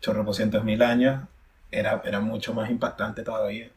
chorropocientos 0.00 0.64
mil 0.64 0.82
años 0.82 1.22
era, 1.70 2.02
era 2.04 2.20
mucho 2.20 2.54
más 2.54 2.70
impactante 2.70 3.22
todavía. 3.22 3.70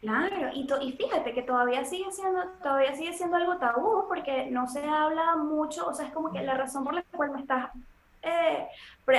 Claro, 0.00 0.50
y, 0.54 0.66
y 0.82 0.92
fíjate 0.92 1.32
que 1.32 1.42
todavía 1.42 1.84
sigue 1.84 2.10
siendo, 2.12 2.40
todavía 2.62 2.94
sigue 2.94 3.12
siendo 3.12 3.36
algo 3.36 3.56
tabú 3.56 4.06
porque 4.06 4.46
no 4.46 4.68
se 4.68 4.84
habla 4.84 5.34
mucho, 5.34 5.88
o 5.88 5.94
sea, 5.94 6.06
es 6.06 6.12
como 6.12 6.32
que 6.32 6.40
la 6.42 6.54
razón 6.54 6.84
por 6.84 6.94
la 6.94 7.02
cual 7.10 7.32
me 7.32 7.40
estás 7.40 7.70
eh, 8.22 8.68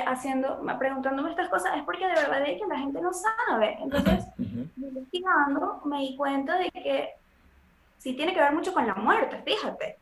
haciendo, 0.07 0.61
preguntándome 0.77 1.31
estas 1.31 1.49
cosas 1.49 1.75
es 1.75 1.83
porque 1.83 2.07
de 2.07 2.13
verdad 2.13 2.47
es 2.47 2.61
que 2.61 2.67
la 2.67 2.79
gente 2.79 3.01
no 3.01 3.11
sabe. 3.13 3.77
Entonces, 3.81 4.25
investigando, 4.77 5.81
me 5.83 5.99
di 5.99 6.15
cuenta 6.15 6.57
de 6.57 6.71
que 6.71 7.09
sí 7.97 8.13
tiene 8.13 8.33
que 8.33 8.39
ver 8.39 8.53
mucho 8.53 8.73
con 8.73 8.87
la 8.87 8.95
muerte, 8.95 9.41
fíjate. 9.43 9.97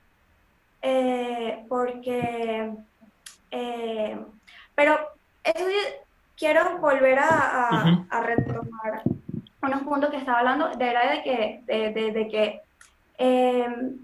Eh, 0.83 1.65
porque, 1.67 2.71
eh, 3.49 4.25
pero 4.75 4.95
eso 5.43 5.65
quiero 6.37 6.77
volver 6.77 7.17
a, 7.17 8.05
a 8.09 8.21
retomar 8.21 9.01
unos 9.67 9.83
puntos 9.83 10.09
que 10.09 10.17
estaba 10.17 10.39
hablando, 10.39 10.69
de 10.69 10.89
era 10.89 11.11
de 11.11 11.23
que, 11.23 11.61
de, 11.65 12.11
de, 12.11 12.27
que 12.27 12.61
em, 13.17 13.97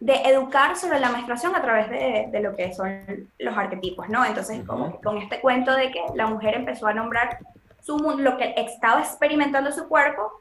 de 0.00 0.14
educar 0.24 0.76
sobre 0.76 1.00
la 1.00 1.10
menstruación 1.10 1.54
a 1.54 1.62
través 1.62 1.88
de, 1.88 2.28
de, 2.30 2.40
lo 2.40 2.54
que 2.54 2.74
son 2.74 3.28
los 3.38 3.56
arquetipos, 3.56 4.08
¿no? 4.08 4.24
Entonces, 4.24 4.64
como 4.66 5.00
con 5.00 5.18
este 5.18 5.40
cuento 5.40 5.72
de 5.74 5.90
que 5.90 6.00
la 6.14 6.26
mujer 6.26 6.54
empezó 6.54 6.86
a 6.86 6.94
nombrar 6.94 7.38
su 7.82 7.98
lo 8.18 8.36
que 8.36 8.54
estaba 8.56 9.00
experimentando 9.00 9.70
su 9.72 9.88
cuerpo 9.88 10.40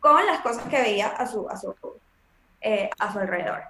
con 0.00 0.24
las 0.26 0.40
cosas 0.40 0.64
que 0.64 0.80
veía 0.80 1.08
a 1.08 1.26
su, 1.26 1.48
a 1.48 1.56
su, 1.56 1.74
eh, 2.60 2.88
a 2.98 3.12
su 3.12 3.18
alrededor. 3.18 3.62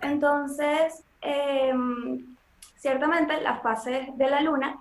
Entonces, 0.00 1.02
em, 1.20 2.36
ciertamente 2.76 3.40
las 3.40 3.62
fases 3.62 4.16
de 4.16 4.30
la 4.30 4.40
luna 4.40 4.80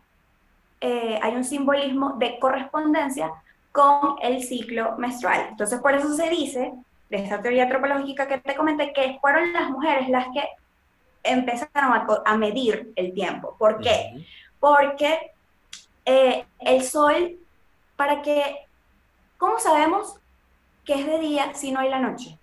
eh, 0.79 1.19
hay 1.21 1.35
un 1.35 1.43
simbolismo 1.43 2.13
de 2.17 2.39
correspondencia 2.39 3.31
con 3.71 4.15
el 4.21 4.43
ciclo 4.43 4.97
menstrual. 4.97 5.47
Entonces, 5.49 5.79
por 5.79 5.95
eso 5.95 6.13
se 6.13 6.29
dice, 6.29 6.73
de 7.09 7.17
esta 7.17 7.41
teoría 7.41 7.63
antropológica 7.63 8.27
que 8.27 8.37
te 8.39 8.55
comenté, 8.55 8.93
que 8.93 9.17
fueron 9.19 9.51
las 9.53 9.69
mujeres 9.69 10.09
las 10.09 10.27
que 10.33 10.47
empezaron 11.23 12.07
a, 12.25 12.37
medir 12.37 12.93
el 12.95 13.13
tiempo. 13.13 13.55
¿Por 13.57 13.81
qué? 13.81 14.25
Porque 14.59 15.31
eh, 16.05 16.45
el 16.59 16.83
sol, 16.83 17.37
para 17.95 18.21
que, 18.21 18.65
¿cómo 19.37 19.59
sabemos 19.59 20.15
que 20.85 20.95
es 20.95 21.05
de 21.05 21.19
día 21.19 21.53
si 21.53 21.71
no 21.71 21.81
hay 21.81 21.89
la 21.89 21.99
noche? 21.99 22.37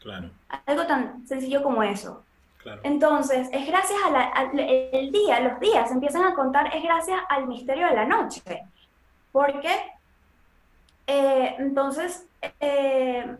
Claro. 0.00 0.30
Algo 0.66 0.86
tan 0.86 1.26
sencillo 1.26 1.62
como 1.62 1.82
eso. 1.82 2.24
Claro. 2.58 2.80
Entonces, 2.84 3.48
es 3.52 3.66
gracias 3.66 4.00
al 4.04 4.58
el 4.58 5.12
día, 5.12 5.40
los 5.40 5.60
días 5.60 5.90
empiezan 5.90 6.24
a 6.24 6.34
contar, 6.34 6.74
es 6.74 6.82
gracias 6.82 7.20
al 7.28 7.46
misterio 7.46 7.86
de 7.88 7.94
la 7.94 8.06
noche. 8.06 8.42
Porque 9.32 9.70
eh, 11.14 11.56
entonces, 11.58 12.26
eh, 12.58 13.36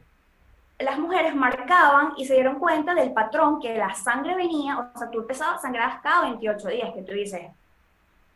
las 0.79 0.99
mujeres 0.99 1.35
marcaban 1.35 2.13
y 2.19 2.27
se 2.27 2.35
dieron 2.35 2.59
cuenta 2.59 2.95
del 2.95 3.15
patrón 3.15 3.61
que 3.61 3.79
la 3.79 3.95
sangre 3.95 4.35
venía, 4.35 4.79
o 4.79 4.99
sea, 4.99 5.11
tú 5.11 5.21
empezabas 5.21 5.65
a 5.65 6.01
cada 6.03 6.21
28 6.23 6.69
días, 6.69 6.93
que 6.93 7.03
tú 7.03 7.13
dices, 7.13 7.51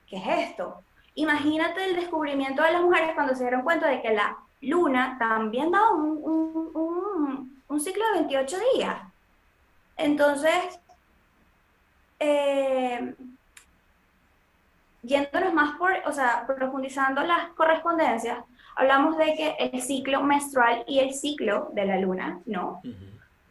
¿qué 0.07 0.16
es 0.16 0.50
esto? 0.50 0.83
Imagínate 1.16 1.85
el 1.85 1.97
descubrimiento 1.97 2.62
de 2.62 2.73
las 2.73 2.83
mujeres 2.83 3.14
cuando 3.14 3.35
se 3.35 3.43
dieron 3.43 3.61
cuenta 3.61 3.88
de 3.88 4.00
que 4.00 4.14
la 4.14 4.38
luna 4.62 5.16
también 5.19 5.71
daba 5.71 5.90
un, 5.90 7.52
un, 7.69 7.81
ciclo 7.81 8.07
de 8.07 8.21
28 8.21 8.57
días. 8.75 9.02
Entonces, 9.99 10.81
eh, 12.19 13.14
yéndonos 15.02 15.52
más 15.52 15.76
por, 15.76 15.93
o 16.07 16.12
sea, 16.12 16.47
profundizando 16.47 17.23
las 17.23 17.50
correspondencias, 17.50 18.38
hablamos 18.76 19.16
de 19.16 19.35
que 19.35 19.56
el 19.59 19.83
ciclo 19.83 20.23
menstrual 20.23 20.85
y 20.87 21.00
el 21.00 21.14
ciclo 21.14 21.71
de 21.73 21.87
la 21.87 21.99
luna, 21.99 22.40
¿no? 22.47 22.83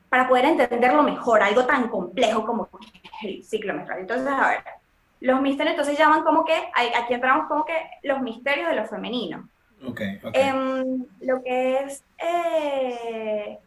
Para 0.09 0.27
poder 0.27 0.45
entenderlo 0.45 1.03
mejor, 1.03 1.41
algo 1.41 1.65
tan 1.65 1.89
complejo 1.89 2.45
como 2.45 2.69
el 3.23 3.43
ciclo 3.43 3.73
menstrual. 3.73 4.01
Entonces, 4.01 4.27
a 4.27 4.49
ver, 4.49 4.63
los 5.19 5.41
misterios 5.41 5.71
entonces 5.71 5.97
llaman 5.97 6.23
como 6.23 6.45
que, 6.45 6.53
aquí 6.95 7.13
entramos 7.13 7.47
como 7.47 7.65
que 7.65 7.73
los 8.03 8.21
misterios 8.21 8.69
de 8.69 8.75
lo 8.75 8.85
femenino. 8.85 9.49
Ok, 9.85 10.01
ok. 10.23 10.31
Em, 10.33 11.05
lo 11.21 11.43
que 11.43 11.79
es, 11.79 12.03
eh, 12.19 13.57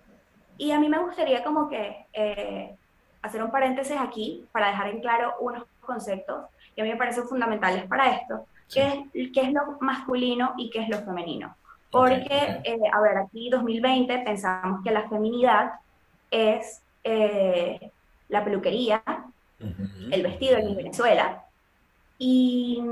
y 0.56 0.70
a 0.70 0.78
mí 0.78 0.88
me 0.88 0.98
gustaría 0.98 1.42
como 1.42 1.68
que 1.68 2.06
eh, 2.12 2.74
hacer 3.20 3.42
un 3.42 3.50
paréntesis 3.50 3.96
aquí 3.98 4.46
para 4.52 4.68
dejar 4.68 4.88
en 4.88 5.00
claro 5.00 5.34
unos 5.40 5.64
conceptos 5.80 6.46
que 6.74 6.82
a 6.82 6.84
mí 6.84 6.90
me 6.90 6.96
parecen 6.96 7.24
fundamentales 7.24 7.84
para 7.86 8.12
esto, 8.16 8.46
qué, 8.72 9.06
es, 9.12 9.30
qué 9.32 9.40
es 9.40 9.52
lo 9.52 9.78
masculino 9.80 10.54
y 10.56 10.70
qué 10.70 10.80
es 10.80 10.88
lo 10.88 10.98
femenino. 10.98 11.54
Porque, 11.90 12.60
eh, 12.64 12.78
a 12.92 13.00
ver, 13.00 13.16
aquí 13.16 13.48
2020 13.48 14.18
pensamos 14.18 14.82
que 14.84 14.90
la 14.90 15.08
feminidad 15.08 15.72
es 16.30 16.82
eh, 17.02 17.90
la 18.28 18.44
peluquería, 18.44 19.02
el 20.10 20.22
vestido 20.22 20.58
en 20.58 20.76
Venezuela. 20.76 21.44
Y, 22.18 22.82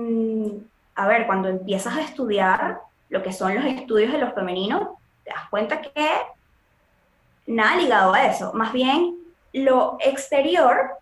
a 0.94 1.06
ver, 1.06 1.26
cuando 1.26 1.48
empiezas 1.48 1.96
a 1.96 2.02
estudiar 2.02 2.80
lo 3.10 3.22
que 3.22 3.32
son 3.32 3.54
los 3.54 3.64
estudios 3.64 4.12
de 4.12 4.18
lo 4.18 4.32
femenino, 4.32 4.98
te 5.24 5.30
das 5.30 5.48
cuenta 5.50 5.82
que 5.82 6.08
nada 7.46 7.76
ligado 7.76 8.14
a 8.14 8.26
eso. 8.26 8.52
Más 8.54 8.72
bien, 8.72 9.16
lo 9.52 9.98
exterior, 10.00 10.98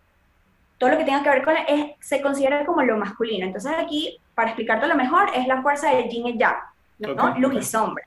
todo 0.78 0.90
lo 0.90 0.98
que 0.98 1.04
tenga 1.04 1.22
que 1.22 1.30
ver 1.30 1.44
con 1.44 1.54
es, 1.56 1.92
se 2.00 2.20
considera 2.20 2.64
como 2.66 2.82
lo 2.82 2.96
masculino. 2.96 3.46
Entonces 3.46 3.72
aquí 3.78 4.20
para 4.34 4.50
explicarte 4.50 4.86
lo 4.86 4.96
mejor, 4.96 5.30
es 5.34 5.46
la 5.46 5.62
fuerza 5.62 5.90
del 5.90 6.08
yin 6.08 6.26
y 6.26 6.38
yang, 6.38 6.56
¿no? 6.98 7.38
Luz 7.38 7.54
y 7.54 7.62
sombra. 7.62 8.04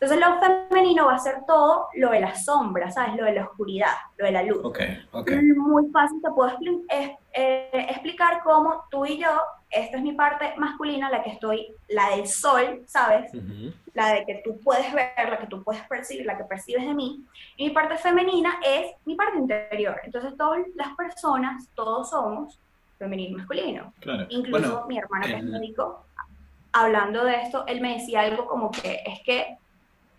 Entonces 0.00 0.26
lo 0.26 0.40
femenino 0.40 1.06
va 1.06 1.16
a 1.16 1.18
ser 1.18 1.44
todo 1.46 1.88
lo 1.94 2.10
de 2.10 2.20
la 2.20 2.34
sombra, 2.34 2.90
¿sabes? 2.90 3.16
Lo 3.16 3.24
de 3.26 3.34
la 3.34 3.44
oscuridad, 3.44 3.92
lo 4.16 4.24
de 4.24 4.32
la 4.32 4.42
luz. 4.42 4.64
Okay, 4.64 5.42
Muy 5.56 5.90
fácil 5.90 6.22
te 6.22 6.30
puedo 6.30 6.56
eh, 6.88 7.70
explicar 7.90 8.40
cómo 8.42 8.84
tú 8.90 9.04
y 9.04 9.18
yo, 9.18 9.28
esta 9.68 9.98
es 9.98 10.02
mi 10.02 10.12
parte 10.12 10.54
masculina, 10.56 11.10
la 11.10 11.22
que 11.22 11.30
estoy, 11.30 11.74
la 11.90 12.16
del 12.16 12.26
sol, 12.26 12.82
¿sabes? 12.86 13.30
La 13.92 14.14
de 14.14 14.24
que 14.24 14.40
tú 14.42 14.58
puedes 14.64 14.90
ver, 14.94 15.12
la 15.16 15.38
que 15.38 15.46
tú 15.48 15.62
puedes 15.62 15.82
percibir, 15.82 16.24
la 16.24 16.38
que 16.38 16.44
percibes 16.44 16.86
de 16.86 16.94
mí. 16.94 17.22
Y 17.58 17.68
mi 17.68 17.74
parte 17.74 17.98
femenina 17.98 18.58
es 18.64 18.92
mi 19.04 19.16
parte 19.16 19.36
interior. 19.36 20.00
Entonces 20.02 20.34
todas 20.38 20.60
las 20.76 20.96
personas, 20.96 21.68
todos 21.74 22.08
somos 22.08 22.58
femenino 22.98 23.32
y 23.32 23.36
masculino. 23.36 23.92
Incluso 24.30 24.86
mi 24.88 24.96
hermana 24.96 25.26
que 25.26 25.36
es 25.36 25.44
médico, 25.44 26.06
hablando 26.72 27.22
de 27.24 27.42
esto, 27.42 27.66
él 27.66 27.82
me 27.82 27.98
decía 27.98 28.22
algo 28.22 28.46
como 28.46 28.70
que 28.70 29.02
es 29.04 29.20
que 29.24 29.58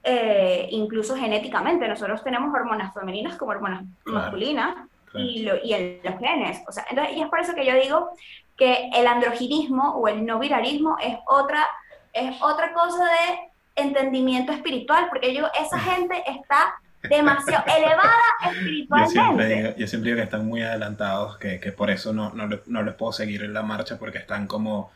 eh, 0.04 0.68
incluso 0.72 1.16
genéticamente 1.16 1.88
nosotros 1.88 2.24
tenemos 2.24 2.54
hormonas 2.54 2.94
femeninas 2.94 3.38
como 3.38 3.52
hormonas 3.52 3.84
masculinas 4.06 4.76
Y, 5.14 5.44
lo, 5.44 5.58
y 5.64 5.74
en 5.74 6.00
los 6.04 6.18
genes. 6.20 6.62
O 6.68 6.72
sea, 6.72 6.86
entonces, 6.90 7.18
y 7.18 7.22
es 7.22 7.30
por 7.30 7.40
eso 7.40 7.54
que 7.54 7.66
yo 7.66 7.76
digo 7.76 8.12
que 8.58 8.90
el 8.96 9.08
androginismo 9.08 9.96
o 9.96 10.08
el 10.08 10.26
no 10.26 10.40
virarismo 10.40 10.98
es 11.02 11.18
otra, 11.28 11.68
es 12.14 12.42
otra 12.42 12.74
cosa 12.74 13.04
de 13.04 13.84
entendimiento 13.84 14.52
espiritual, 14.52 15.08
porque 15.10 15.34
yo, 15.34 15.48
esa 15.60 15.80
gente 15.92 16.24
está 16.28 16.76
demasiado 17.10 17.64
elevada 17.66 18.22
espiritualmente. 18.52 19.16
Yo 19.16 19.22
siempre, 19.22 19.48
digo, 19.48 19.70
yo 19.78 19.88
siempre 19.88 20.10
digo 20.12 20.18
que 20.18 20.24
están 20.24 20.48
muy 20.48 20.62
adelantados, 20.62 21.38
que, 21.38 21.60
que 21.60 21.72
por 21.72 21.90
eso 21.90 22.14
no, 22.14 22.32
no, 22.32 22.48
no, 22.66 22.84
les 22.84 22.94
puedo 22.96 23.12
seguir 23.12 23.44
en 23.44 23.54
la 23.54 23.64
marcha, 23.64 23.98
porque 23.98 24.20
están 24.20 24.48
como, 24.48 24.92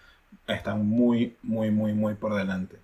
están 0.47 0.87
muy, 0.87 1.35
muy, 1.41 1.71
muy, 1.71 1.93
muy 1.93 2.13
por 2.15 2.35
delante. 2.35 2.77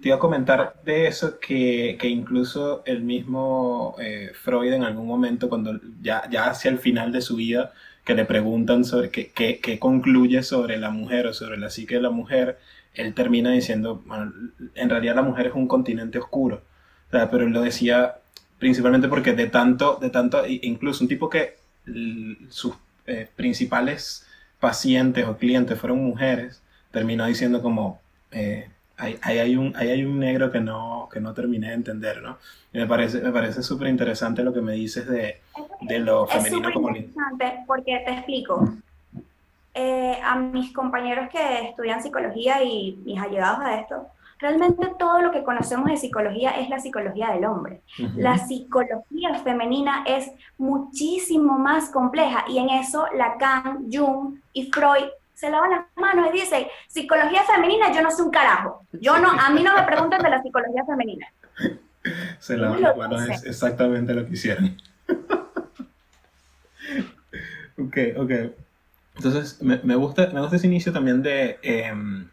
Te 0.00 0.08
iba 0.08 0.16
a 0.16 0.20
comentar 0.20 0.80
de 0.84 1.08
eso 1.08 1.40
que, 1.40 1.96
que 2.00 2.08
incluso 2.08 2.82
el 2.86 3.02
mismo 3.02 3.96
eh, 3.98 4.30
Freud 4.32 4.72
en 4.72 4.84
algún 4.84 5.06
momento, 5.06 5.48
cuando 5.48 5.80
ya, 6.00 6.28
ya 6.30 6.50
hacia 6.50 6.70
el 6.70 6.78
final 6.78 7.10
de 7.10 7.20
su 7.20 7.36
vida, 7.36 7.72
que 8.04 8.14
le 8.14 8.24
preguntan 8.24 8.84
sobre 8.84 9.10
qué, 9.10 9.30
qué, 9.32 9.58
qué 9.60 9.78
concluye 9.78 10.42
sobre 10.42 10.78
la 10.78 10.90
mujer 10.90 11.26
o 11.26 11.34
sobre 11.34 11.58
la 11.58 11.68
psique 11.68 11.96
de 11.96 12.00
la 12.02 12.10
mujer, 12.10 12.58
él 12.94 13.14
termina 13.14 13.52
diciendo, 13.52 14.02
bueno, 14.06 14.32
en 14.74 14.90
realidad 14.90 15.16
la 15.16 15.22
mujer 15.22 15.48
es 15.48 15.54
un 15.54 15.68
continente 15.68 16.18
oscuro. 16.18 16.62
O 17.12 17.30
pero 17.30 17.44
él 17.44 17.50
lo 17.50 17.62
decía 17.62 18.16
principalmente 18.58 19.08
porque 19.08 19.32
de 19.32 19.46
tanto, 19.46 19.98
de 20.00 20.10
tanto, 20.10 20.42
incluso 20.46 21.04
un 21.04 21.08
tipo 21.08 21.28
que 21.30 21.56
sus 22.48 22.74
eh, 23.06 23.28
principales 23.36 24.26
pacientes 24.60 25.26
o 25.26 25.36
clientes 25.36 25.78
fueron 25.78 26.04
mujeres, 26.04 26.62
terminó 26.90 27.26
diciendo 27.26 27.62
como, 27.62 28.00
eh, 28.32 28.68
ahí, 28.98 29.18
hay 29.22 29.56
un, 29.56 29.74
hay 29.76 30.04
un 30.04 30.18
negro 30.18 30.50
que 30.50 30.60
no, 30.60 31.08
que 31.12 31.20
no 31.20 31.32
terminé 31.32 31.68
de 31.68 31.74
entender, 31.74 32.20
¿no? 32.22 32.38
me 32.72 32.86
parece 32.86 33.20
me 33.20 33.32
parece 33.32 33.62
súper 33.62 33.88
interesante 33.88 34.42
lo 34.42 34.52
que 34.52 34.60
me 34.60 34.74
dices 34.74 35.08
de, 35.08 35.40
de 35.80 35.98
lo 35.98 36.26
femenino 36.26 36.68
es 36.68 36.74
como... 36.74 36.88
interesante 36.90 37.64
porque 37.66 38.02
te 38.04 38.12
explico. 38.12 38.68
Eh, 39.74 40.18
a 40.24 40.36
mis 40.36 40.72
compañeros 40.72 41.28
que 41.30 41.68
estudian 41.68 42.02
psicología 42.02 42.62
y 42.64 42.98
mis 43.04 43.20
allegados 43.20 43.60
a 43.60 43.78
esto, 43.78 44.08
realmente 44.38 44.90
todo 44.98 45.22
lo 45.22 45.30
que 45.30 45.44
conocemos 45.44 45.88
de 45.88 45.96
psicología 45.96 46.50
es 46.50 46.68
la 46.68 46.80
psicología 46.80 47.30
del 47.30 47.44
hombre. 47.44 47.80
La 48.16 48.38
psicología 48.38 49.34
femenina 49.44 50.04
es 50.06 50.32
muchísimo 50.56 51.58
más 51.58 51.90
compleja 51.90 52.44
y 52.48 52.58
en 52.58 52.70
eso 52.70 53.06
Lacan, 53.14 53.86
Jung 53.92 54.40
y 54.52 54.70
Freud 54.70 55.04
se 55.38 55.50
lavan 55.50 55.70
las 55.70 55.86
manos 55.94 56.30
y 56.30 56.40
dicen, 56.40 56.66
psicología 56.88 57.44
femenina, 57.44 57.92
yo 57.92 58.02
no 58.02 58.10
sé 58.10 58.22
un 58.22 58.30
carajo. 58.32 58.84
Yo 58.90 59.18
no, 59.20 59.30
a 59.30 59.50
mí 59.50 59.62
no 59.62 59.72
me 59.72 59.84
preguntan 59.84 60.20
de 60.20 60.30
la 60.30 60.42
psicología 60.42 60.84
femenina. 60.84 61.28
Se 62.40 62.56
lavan 62.56 62.80
las 62.80 62.96
manos 62.96 63.28
es 63.28 63.44
exactamente 63.44 64.14
lo 64.14 64.26
que 64.26 64.32
hicieron. 64.32 64.76
ok, 67.78 67.96
ok. 68.16 68.30
Entonces, 69.14 69.62
me, 69.62 69.78
me, 69.84 69.94
gusta, 69.94 70.28
me 70.32 70.40
gusta 70.40 70.56
ese 70.56 70.66
inicio 70.66 70.92
también 70.92 71.22
de... 71.22 71.60
Em, 71.62 72.28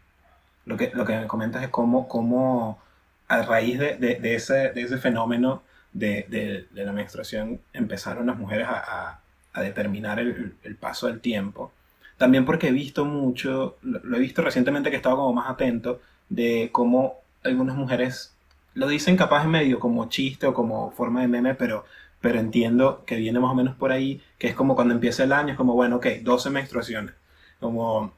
lo 0.66 0.76
que, 0.76 0.90
lo 0.96 1.06
que 1.06 1.16
me 1.16 1.28
comentas 1.28 1.62
es 1.62 1.70
cómo, 1.70 2.08
cómo 2.08 2.82
a 3.28 3.44
raíz 3.44 3.78
de, 3.78 3.98
de, 3.98 4.36
ese, 4.36 4.72
de 4.72 4.82
ese, 4.82 4.98
fenómeno 4.98 5.62
de, 5.94 6.68
la 6.74 6.92
menstruación 6.92 7.62
empezaron 7.72 8.26
las 8.26 8.38
mujeres 8.38 8.68
a, 8.68 9.20
a, 9.54 9.62
determinar 9.62 10.20
el, 10.20 10.56
el, 10.64 10.76
paso 10.76 11.06
del 11.06 11.22
tiempo. 11.22 11.72
También 12.18 12.46
porque 12.46 12.70
he 12.70 12.72
visto 12.72 13.06
mucho, 13.06 13.78
lo, 13.82 14.16
he 14.16 14.20
visto 14.20 14.42
recientemente 14.42 14.90
que 14.90 14.96
estaba 14.96 15.16
como 15.18 15.34
más 15.34 15.50
atento 15.50 16.02
de 16.30 16.70
cómo 16.72 17.20
algunas 17.44 17.76
mujeres 17.76 18.36
lo 18.74 18.88
dicen 18.88 19.18
capaz 19.18 19.44
en 19.46 19.52
medio 19.52 19.80
como 19.80 20.10
chiste 20.10 20.48
o 20.48 20.54
como 20.54 20.92
forma 20.92 21.22
de 21.22 21.28
meme, 21.28 21.56
pero, 21.56 21.86
pero 22.22 22.40
entiendo 22.40 23.04
que 23.06 23.16
viene 23.18 23.40
más 23.40 23.52
o 23.52 23.56
menos 23.56 23.76
por 23.76 23.92
ahí, 23.92 24.22
que 24.38 24.48
es 24.48 24.56
como 24.56 24.76
cuando 24.76 24.94
empieza 24.94 25.24
el 25.24 25.34
año, 25.34 25.52
es 25.52 25.58
como, 25.58 25.74
bueno, 25.74 25.98
ok, 25.98 26.08
12 26.24 26.50
menstruaciones. 26.50 27.14
Como 27.60 28.14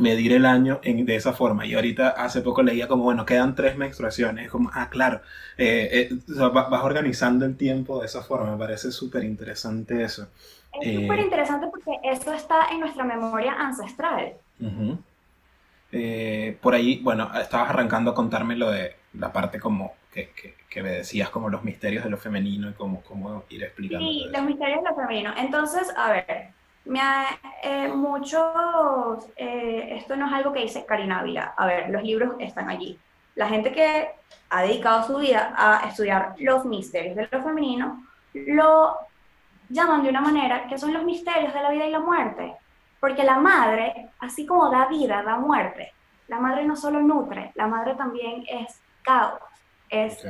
medir 0.00 0.32
el 0.32 0.46
año 0.46 0.80
en, 0.82 1.04
de 1.04 1.16
esa 1.16 1.32
forma. 1.32 1.66
Y 1.66 1.74
ahorita 1.74 2.10
hace 2.10 2.40
poco 2.40 2.62
leía 2.62 2.88
como, 2.88 3.04
bueno, 3.04 3.26
quedan 3.26 3.54
tres 3.54 3.76
menstruaciones. 3.76 4.50
como, 4.50 4.70
ah, 4.74 4.88
claro, 4.90 5.22
eh, 5.58 6.10
eh, 6.10 6.18
vas 6.52 6.82
organizando 6.84 7.44
el 7.46 7.56
tiempo 7.56 8.00
de 8.00 8.06
esa 8.06 8.22
forma. 8.22 8.52
Me 8.52 8.58
parece 8.58 8.90
súper 8.92 9.24
interesante 9.24 10.02
eso. 10.02 10.28
Es 10.72 10.86
eh, 10.86 11.00
súper 11.00 11.20
interesante 11.20 11.66
porque 11.68 11.98
eso 12.04 12.32
está 12.32 12.68
en 12.70 12.80
nuestra 12.80 13.04
memoria 13.04 13.54
ancestral. 13.54 14.34
por 16.60 16.74
ahí, 16.74 17.00
bueno, 17.02 17.30
estabas 17.40 17.70
arrancando 17.70 18.12
a 18.12 18.14
contarme 18.14 18.56
lo 18.56 18.70
de 18.70 18.96
la 19.14 19.32
parte 19.32 19.58
como 19.58 19.94
que, 20.12 20.30
que, 20.30 20.54
que, 20.68 20.82
me 20.82 20.90
decías, 20.90 21.30
como 21.30 21.48
los 21.48 21.62
misterios 21.62 22.04
de 22.04 22.10
lo 22.10 22.16
femenino 22.16 22.70
y 22.70 22.72
cómo, 22.74 23.02
cómo 23.02 23.44
ir 23.48 23.62
explicando. 23.62 24.06
Sí, 24.06 24.28
los 24.32 24.42
misterios 24.42 24.82
de 24.82 24.90
lo 24.90 24.96
femenino. 24.96 25.32
Entonces, 25.36 25.92
a 25.96 26.12
ver, 26.12 26.50
me 26.84 27.00
ha, 27.00 27.38
eh, 27.62 27.88
muchos, 27.88 29.26
eh, 29.36 29.96
esto 29.96 30.16
no 30.16 30.26
es 30.26 30.32
algo 30.32 30.52
que 30.52 30.62
dice 30.62 30.84
Karina 30.86 31.20
Ávila, 31.20 31.54
a 31.56 31.66
ver, 31.66 31.90
los 31.90 32.02
libros 32.02 32.34
están 32.38 32.68
allí. 32.68 32.98
La 33.34 33.48
gente 33.48 33.72
que 33.72 34.08
ha 34.50 34.62
dedicado 34.62 35.06
su 35.06 35.18
vida 35.18 35.54
a 35.56 35.88
estudiar 35.88 36.34
los 36.38 36.64
misterios 36.64 37.16
de 37.16 37.28
lo 37.30 37.42
femenino, 37.42 38.04
lo 38.34 38.96
llaman 39.70 40.02
de 40.02 40.10
una 40.10 40.20
manera 40.20 40.66
que 40.66 40.76
son 40.76 40.92
los 40.92 41.04
misterios 41.04 41.54
de 41.54 41.62
la 41.62 41.70
vida 41.70 41.86
y 41.86 41.90
la 41.90 42.00
muerte. 42.00 42.54
Porque 43.00 43.24
la 43.24 43.38
madre, 43.38 44.10
así 44.18 44.44
como 44.44 44.68
da 44.68 44.86
vida, 44.86 45.22
da 45.22 45.36
muerte, 45.36 45.94
la 46.28 46.38
madre 46.38 46.64
no 46.64 46.76
solo 46.76 47.00
nutre, 47.00 47.52
la 47.54 47.66
madre 47.66 47.94
también 47.94 48.44
es 48.46 48.80
caos. 49.02 49.40
Es, 49.88 50.22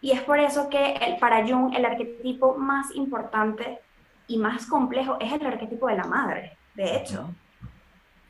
Y 0.00 0.12
es 0.12 0.20
por 0.22 0.38
eso 0.38 0.68
que 0.68 0.92
el, 0.94 1.16
para 1.16 1.46
Jung 1.46 1.74
el 1.74 1.84
arquetipo 1.84 2.54
más 2.56 2.94
importante 2.94 3.80
y 4.28 4.36
más 4.36 4.66
complejo 4.66 5.16
es 5.18 5.32
el 5.32 5.46
arquetipo 5.46 5.88
de 5.88 5.96
la 5.96 6.04
madre, 6.04 6.56
de 6.74 6.96
hecho, 6.96 7.30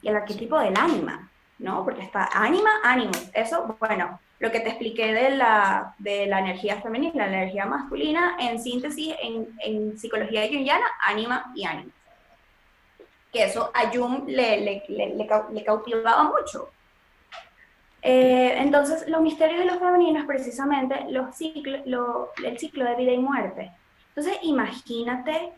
y 0.00 0.08
el 0.08 0.16
arquetipo 0.16 0.58
del 0.58 0.76
ánima, 0.76 1.28
¿no? 1.58 1.84
Porque 1.84 2.02
está 2.02 2.28
ánima, 2.32 2.70
ánimo. 2.82 3.12
Eso, 3.34 3.76
bueno, 3.78 4.18
lo 4.42 4.50
que 4.50 4.58
te 4.58 4.70
expliqué 4.70 5.14
de 5.14 5.30
la, 5.30 5.94
de 5.98 6.26
la 6.26 6.40
energía 6.40 6.80
femenina, 6.80 7.28
la 7.28 7.42
energía 7.42 7.64
masculina, 7.64 8.36
en 8.40 8.60
síntesis, 8.60 9.14
en, 9.22 9.56
en 9.60 9.96
psicología 9.96 10.48
jungiana, 10.48 10.84
ánima 11.00 11.52
y 11.54 11.64
ánimo. 11.64 11.92
Que 13.32 13.44
eso 13.44 13.70
a 13.72 13.88
Jung 13.94 14.24
le, 14.26 14.60
le, 14.88 15.14
le, 15.14 15.64
cautivaba 15.64 16.24
mucho. 16.24 16.72
Eh, 18.02 18.56
entonces, 18.58 19.08
los 19.08 19.20
misterios 19.20 19.60
de 19.60 19.66
los 19.66 19.78
femeninos, 19.78 20.26
precisamente, 20.26 21.06
los 21.08 21.36
ciclos, 21.36 21.80
lo, 21.84 22.32
el 22.44 22.58
ciclo 22.58 22.84
de 22.84 22.96
vida 22.96 23.12
y 23.12 23.18
muerte. 23.18 23.70
Entonces, 24.08 24.40
imagínate 24.42 25.52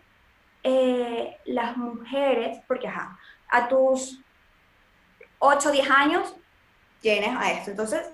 eh, 0.62 1.38
las 1.46 1.74
mujeres, 1.78 2.58
porque 2.68 2.88
ajá, 2.88 3.18
a 3.48 3.66
tus 3.66 4.20
8 5.38 5.68
o 5.70 5.72
10 5.72 5.90
años 5.90 6.36
tienes 7.00 7.34
a 7.34 7.50
esto. 7.50 7.70
Entonces, 7.70 8.10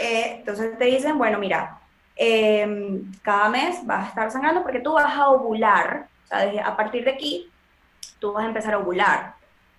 eh, 0.00 0.36
entonces 0.38 0.76
te 0.78 0.84
dicen, 0.86 1.16
bueno, 1.18 1.38
mira, 1.38 1.78
em, 2.16 3.12
cada 3.22 3.48
mes 3.48 3.84
vas 3.86 4.06
a 4.06 4.08
estar 4.08 4.30
sangrando 4.30 4.62
porque 4.62 4.80
tú 4.80 4.92
vas 4.92 5.14
a 5.16 5.28
ovular. 5.28 6.08
O 6.24 6.26
sea, 6.26 6.66
a 6.66 6.76
partir 6.76 7.04
de 7.04 7.12
aquí, 7.12 7.50
tú 8.18 8.32
vas 8.32 8.44
a 8.44 8.48
empezar 8.48 8.74
a 8.74 8.78
ovular. 8.78 9.34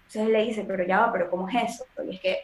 Entonces 0.08 0.32
le 0.32 0.45
dice, 0.45 0.63
pero 0.67 0.86
ya 0.86 0.99
va, 0.99 1.12
pero 1.12 1.30
¿cómo 1.30 1.49
es 1.49 1.73
eso? 1.73 1.86
Y 2.04 2.15
es 2.15 2.21
que 2.21 2.39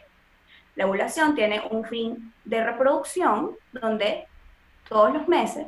la 0.74 0.86
ovulación 0.86 1.34
tiene 1.34 1.62
un 1.70 1.84
fin 1.84 2.32
de 2.44 2.64
reproducción 2.64 3.56
donde 3.72 4.26
todos 4.88 5.12
los 5.12 5.28
meses 5.28 5.66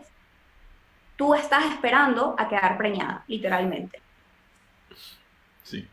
tú 1.17 1.35
estás 1.35 1.65
esperando 1.67 2.35
a 2.39 2.49
quedar 2.49 2.77
preñada, 2.77 3.25
literalmente. 3.29 4.01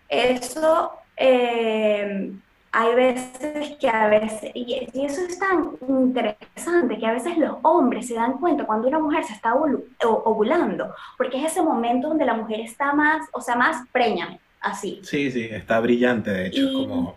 Eso, 0.09 0.99
eh, 1.15 2.31
hay 2.73 2.95
veces 2.95 3.77
que 3.79 3.89
a 3.89 4.07
veces, 4.07 4.51
y, 4.53 4.87
eso 4.93 5.21
es 5.21 5.37
tan 5.37 5.71
interesante, 5.87 6.97
que 6.97 7.05
a 7.05 7.13
veces 7.13 7.37
los 7.37 7.57
hombres 7.63 8.07
se 8.07 8.13
dan 8.13 8.37
cuenta 8.37 8.65
cuando 8.65 8.87
una 8.87 8.99
mujer 8.99 9.25
se 9.25 9.33
está 9.33 9.53
ovulando, 9.53 10.93
porque 11.17 11.37
es 11.37 11.51
ese 11.51 11.61
momento 11.61 12.07
donde 12.07 12.25
la 12.25 12.33
mujer 12.33 12.61
está 12.61 12.93
más, 12.93 13.27
o 13.33 13.41
sea, 13.41 13.55
más 13.55 13.85
preña, 13.91 14.39
así. 14.61 15.01
Sí, 15.03 15.29
sí, 15.31 15.49
está 15.51 15.79
brillante, 15.81 16.31
de 16.31 16.47
hecho, 16.47 16.61
y, 16.61 16.87
como... 16.87 17.15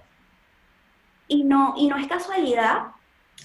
Y 1.29 1.45
no, 1.45 1.75
y 1.77 1.87
no 1.87 1.97
es 1.97 2.09
casualidad, 2.09 2.89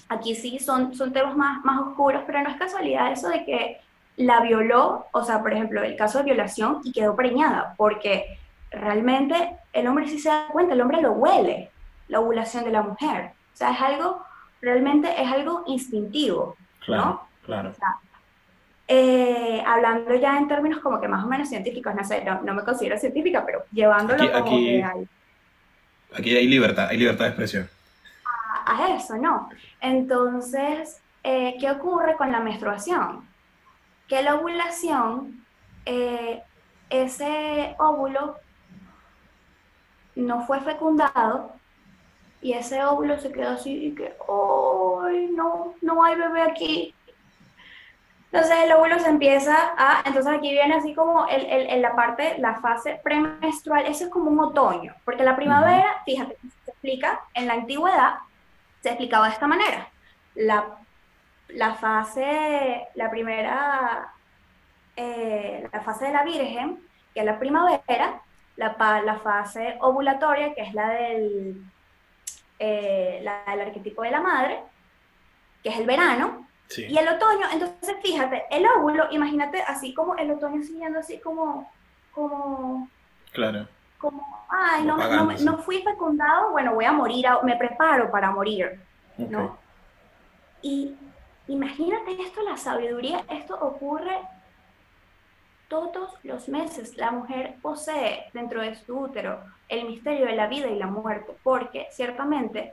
aquí 0.08 0.34
sí 0.34 0.58
son, 0.58 0.94
son 0.94 1.12
temas 1.12 1.36
más, 1.36 1.64
más 1.64 1.80
oscuros, 1.80 2.22
pero 2.26 2.42
no 2.42 2.50
es 2.50 2.56
casualidad 2.56 3.12
eso 3.12 3.28
de 3.28 3.44
que 3.44 3.80
la 4.16 4.40
violó, 4.40 5.06
o 5.12 5.24
sea, 5.24 5.40
por 5.40 5.52
ejemplo, 5.52 5.82
el 5.82 5.96
caso 5.96 6.18
de 6.18 6.24
violación 6.24 6.80
y 6.82 6.92
quedó 6.92 7.14
preñada, 7.14 7.74
porque 7.76 8.38
realmente 8.70 9.56
el 9.72 9.86
hombre 9.86 10.08
sí 10.08 10.18
se 10.18 10.28
da 10.28 10.48
cuenta, 10.50 10.74
el 10.74 10.80
hombre 10.80 11.00
lo 11.00 11.12
huele, 11.12 11.70
la 12.10 12.20
ovulación 12.20 12.64
de 12.64 12.72
la 12.72 12.82
mujer. 12.82 13.30
O 13.54 13.56
sea, 13.56 13.70
es 13.70 13.80
algo, 13.80 14.22
realmente 14.60 15.10
es 15.20 15.30
algo 15.30 15.62
instintivo, 15.66 16.56
¿no? 16.88 17.26
Claro. 17.46 17.72
Eh, 18.86 19.62
hablando 19.64 20.14
ya 20.16 20.36
en 20.36 20.48
términos 20.48 20.80
como 20.80 21.00
que 21.00 21.06
más 21.06 21.24
o 21.24 21.28
menos 21.28 21.48
científicos, 21.48 21.94
no 21.94 22.04
sé, 22.04 22.24
no, 22.24 22.52
me 22.52 22.64
considero 22.64 22.98
científica, 22.98 23.46
pero 23.46 23.64
llevándolo 23.72 24.22
aquí, 24.24 24.32
como 24.32 24.56
que 24.56 24.84
hay. 24.84 25.08
Aquí 26.12 26.36
hay 26.36 26.48
libertad, 26.48 26.88
hay 26.88 26.98
libertad 26.98 27.26
de 27.26 27.30
expresión. 27.30 27.70
A, 28.66 28.94
eso, 28.96 29.16
¿no? 29.16 29.48
Entonces, 29.80 31.00
eh, 31.22 31.56
¿qué 31.60 31.70
ocurre 31.70 32.16
con 32.16 32.32
la 32.32 32.40
menstruación? 32.40 33.28
Que 34.08 34.22
la 34.22 34.34
ovulación, 34.34 35.44
eh, 35.86 36.42
ese 36.88 37.76
óvulo 37.78 38.36
no 40.16 40.44
fue 40.46 40.60
fecundado 40.60 41.59
y 42.40 42.52
ese 42.52 42.82
óvulo 42.84 43.18
se 43.18 43.32
quedó 43.32 43.50
así 43.50 43.86
y 43.86 43.94
que, 43.94 44.14
¡ay, 44.28 45.30
no, 45.32 45.74
no 45.82 46.04
hay 46.04 46.16
bebé 46.16 46.42
aquí! 46.42 46.94
Entonces 48.32 48.56
el 48.64 48.72
óvulo 48.72 48.98
se 48.98 49.08
empieza 49.08 49.56
a, 49.76 50.02
entonces 50.06 50.32
aquí 50.32 50.52
viene 50.52 50.74
así 50.74 50.94
como 50.94 51.26
el, 51.26 51.44
el, 51.46 51.82
la 51.82 51.96
parte, 51.96 52.38
la 52.38 52.60
fase 52.60 53.00
premenstrual, 53.02 53.86
eso 53.86 54.04
es 54.04 54.10
como 54.10 54.30
un 54.30 54.38
otoño, 54.38 54.94
porque 55.04 55.24
la 55.24 55.34
primavera, 55.34 56.02
fíjate, 56.04 56.36
se 56.64 56.70
explica, 56.70 57.20
en 57.34 57.48
la 57.48 57.54
antigüedad 57.54 58.18
se 58.82 58.90
explicaba 58.90 59.26
de 59.26 59.32
esta 59.32 59.48
manera. 59.48 59.88
La, 60.36 60.78
la 61.48 61.74
fase, 61.74 62.86
la 62.94 63.10
primera, 63.10 64.12
eh, 64.96 65.68
la 65.72 65.80
fase 65.80 66.06
de 66.06 66.12
la 66.12 66.22
Virgen, 66.22 66.80
que 67.12 67.20
es 67.20 67.26
la 67.26 67.38
primavera, 67.38 68.20
la, 68.56 68.76
la 69.04 69.18
fase 69.18 69.76
ovulatoria, 69.80 70.54
que 70.54 70.62
es 70.62 70.72
la 70.72 70.88
del, 70.90 71.64
eh, 72.60 73.20
la, 73.22 73.42
arquetipo 73.42 74.02
de 74.02 74.10
la 74.12 74.20
madre, 74.20 74.60
que 75.62 75.70
es 75.70 75.78
el 75.78 75.86
verano, 75.86 76.46
Sí. 76.68 76.86
Y 76.88 76.96
el 76.96 77.08
otoño, 77.08 77.46
entonces 77.52 77.96
fíjate, 78.00 78.44
el 78.48 78.64
óvulo, 78.64 79.08
imagínate 79.10 79.60
así 79.60 79.92
como 79.92 80.14
el 80.14 80.30
otoño 80.30 80.62
siguiendo 80.62 81.00
así 81.00 81.18
como, 81.18 81.68
como, 82.12 82.88
Claro. 83.32 83.66
como, 83.98 84.46
ay, 84.48 84.86
Como 84.86 84.98
no, 84.98 85.24
no, 85.24 85.32
no 85.32 85.58
fui 85.58 85.82
fecundado, 85.82 86.52
bueno, 86.52 86.72
voy 86.72 86.84
a 86.84 86.92
morir, 86.92 87.26
me 87.42 87.56
preparo 87.56 88.08
para 88.12 88.30
morir. 88.30 88.78
¿no? 89.18 89.58
Y 90.62 90.94
imagínate 91.48 92.22
esto, 92.22 92.42
la 92.42 92.56
sabiduría, 92.56 93.24
esto 93.28 93.58
ocurre 93.60 94.16
todos 95.68 96.12
los 96.22 96.48
meses. 96.48 96.96
La 96.96 97.10
mujer 97.10 97.56
posee 97.62 98.30
dentro 98.32 98.60
de 98.60 98.74
su 98.74 98.98
útero 98.98 99.40
el 99.70 99.86
misterio 99.86 100.26
de 100.26 100.36
la 100.36 100.46
vida 100.48 100.68
y 100.68 100.78
la 100.78 100.86
muerte, 100.86 101.34
porque 101.42 101.86
ciertamente 101.90 102.72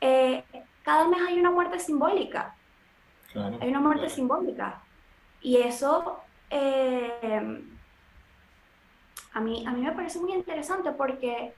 eh, 0.00 0.42
cada 0.82 1.06
mes 1.08 1.20
hay 1.28 1.38
una 1.38 1.50
muerte 1.50 1.78
simbólica. 1.78 2.56
Claro. 3.32 3.58
Hay 3.60 3.68
una 3.68 3.80
muerte 3.80 4.06
claro. 4.06 4.14
simbólica. 4.14 4.82
Y 5.40 5.58
eso 5.58 6.20
eh, 6.50 7.62
a, 9.32 9.40
mí, 9.40 9.64
a 9.66 9.70
mí 9.70 9.82
me 9.82 9.92
parece 9.92 10.18
muy 10.18 10.32
interesante 10.32 10.92
porque 10.92 11.54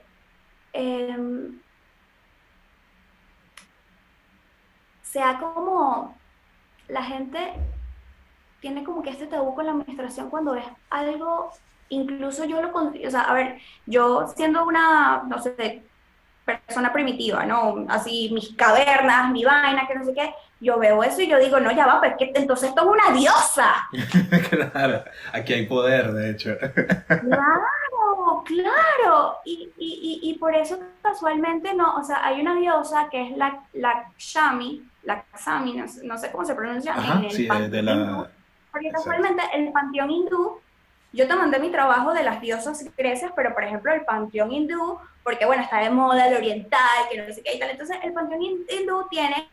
eh, 0.73 1.51
sea 5.03 5.39
como 5.39 6.17
la 6.89 7.03
gente 7.03 7.55
tiene 8.61 8.85
como 8.85 9.03
que 9.03 9.11
este 9.11 9.27
tabú 9.27 9.55
con 9.55 9.67
la 9.67 9.73
administración 9.73 10.31
cuando 10.31 10.55
es 10.55 10.65
algo, 10.91 11.53
incluso 11.89 12.45
yo 12.45 12.61
lo 12.63 12.71
o 12.73 13.11
sea, 13.11 13.23
a 13.23 13.35
ver, 13.35 13.59
yo 13.87 14.27
siendo 14.37 14.65
una, 14.65 15.23
no 15.27 15.39
sé, 15.41 15.83
persona 16.45 16.93
primitiva, 16.93 17.45
¿no? 17.45 17.85
Así 17.89 18.31
mis 18.33 18.55
cavernas, 18.55 19.31
mi 19.33 19.45
vaina, 19.45 19.87
que 19.87 19.95
no 19.97 20.05
sé 20.05 20.15
qué, 20.15 20.33
yo 20.61 20.79
veo 20.79 21.03
eso 21.03 21.21
y 21.21 21.29
yo 21.29 21.39
digo, 21.39 21.59
no, 21.61 21.73
ya 21.73 21.87
va, 21.87 21.99
pues 22.01 22.15
que 22.19 22.33
entonces 22.35 22.69
esto 22.71 22.83
es 22.83 22.89
una 22.89 23.17
diosa. 23.19 23.75
claro. 24.73 25.05
Aquí 25.33 25.53
hay 25.53 25.67
poder, 25.67 26.13
de 26.13 26.31
hecho. 26.31 26.51
Claro, 27.09 28.43
claro. 28.45 29.37
Y, 29.45 29.73
y, 29.79 30.21
y, 30.23 30.31
y 30.31 30.39
por 30.39 30.55
eso 30.55 30.79
casualmente 31.03 31.75
no, 31.75 31.97
o 31.97 32.03
sea, 32.05 32.25
hay 32.25 32.41
una 32.41 32.55
diosa 32.57 33.09
que 33.11 33.31
es 33.31 33.37
la, 33.37 33.63
la 33.75 34.05
Shami, 34.19 34.83
la 35.05 35.25
Xami, 35.35 35.75
no, 35.75 35.89
sé- 35.89 36.05
no 36.05 36.19
sé 36.19 36.31
cómo 36.31 36.45
se 36.45 36.55
pronuncia. 36.55 36.95
Ajá, 36.95 37.19
en 37.19 37.25
el 37.25 37.31
sí, 37.33 37.47
panteón 37.47 37.71
de 37.71 37.79
hindú. 37.93 38.13
la. 38.23 38.31
Porque 38.73 38.91
casualmente 38.91 39.43
el 39.55 39.73
panteón 39.73 40.11
hindú, 40.11 40.61
yo 41.17 41.27
te 41.27 41.35
mandé 41.35 41.59
mi 41.59 41.71
trabajo 41.71 42.13
de 42.13 42.23
las 42.23 42.41
diosas 42.41 42.85
grecias, 42.97 43.33
pero 43.35 43.53
por 43.55 43.65
ejemplo 43.65 43.93
el 43.93 44.05
panteón 44.05 44.53
hindú, 44.53 44.99
porque 45.25 45.47
bueno, 45.47 45.63
está 45.63 45.79
de 45.79 45.91
moda 45.91 46.29
el 46.29 46.37
oriental, 46.37 47.09
que 47.11 47.19
no 47.19 47.33
sé 47.35 47.43
qué 47.43 47.55
y 47.55 47.59
tal, 47.59 47.71
entonces 47.71 47.97
el 48.05 48.13
panteón 48.13 48.41
hin- 48.43 48.67
hindú 48.71 49.07
tiene 49.09 49.49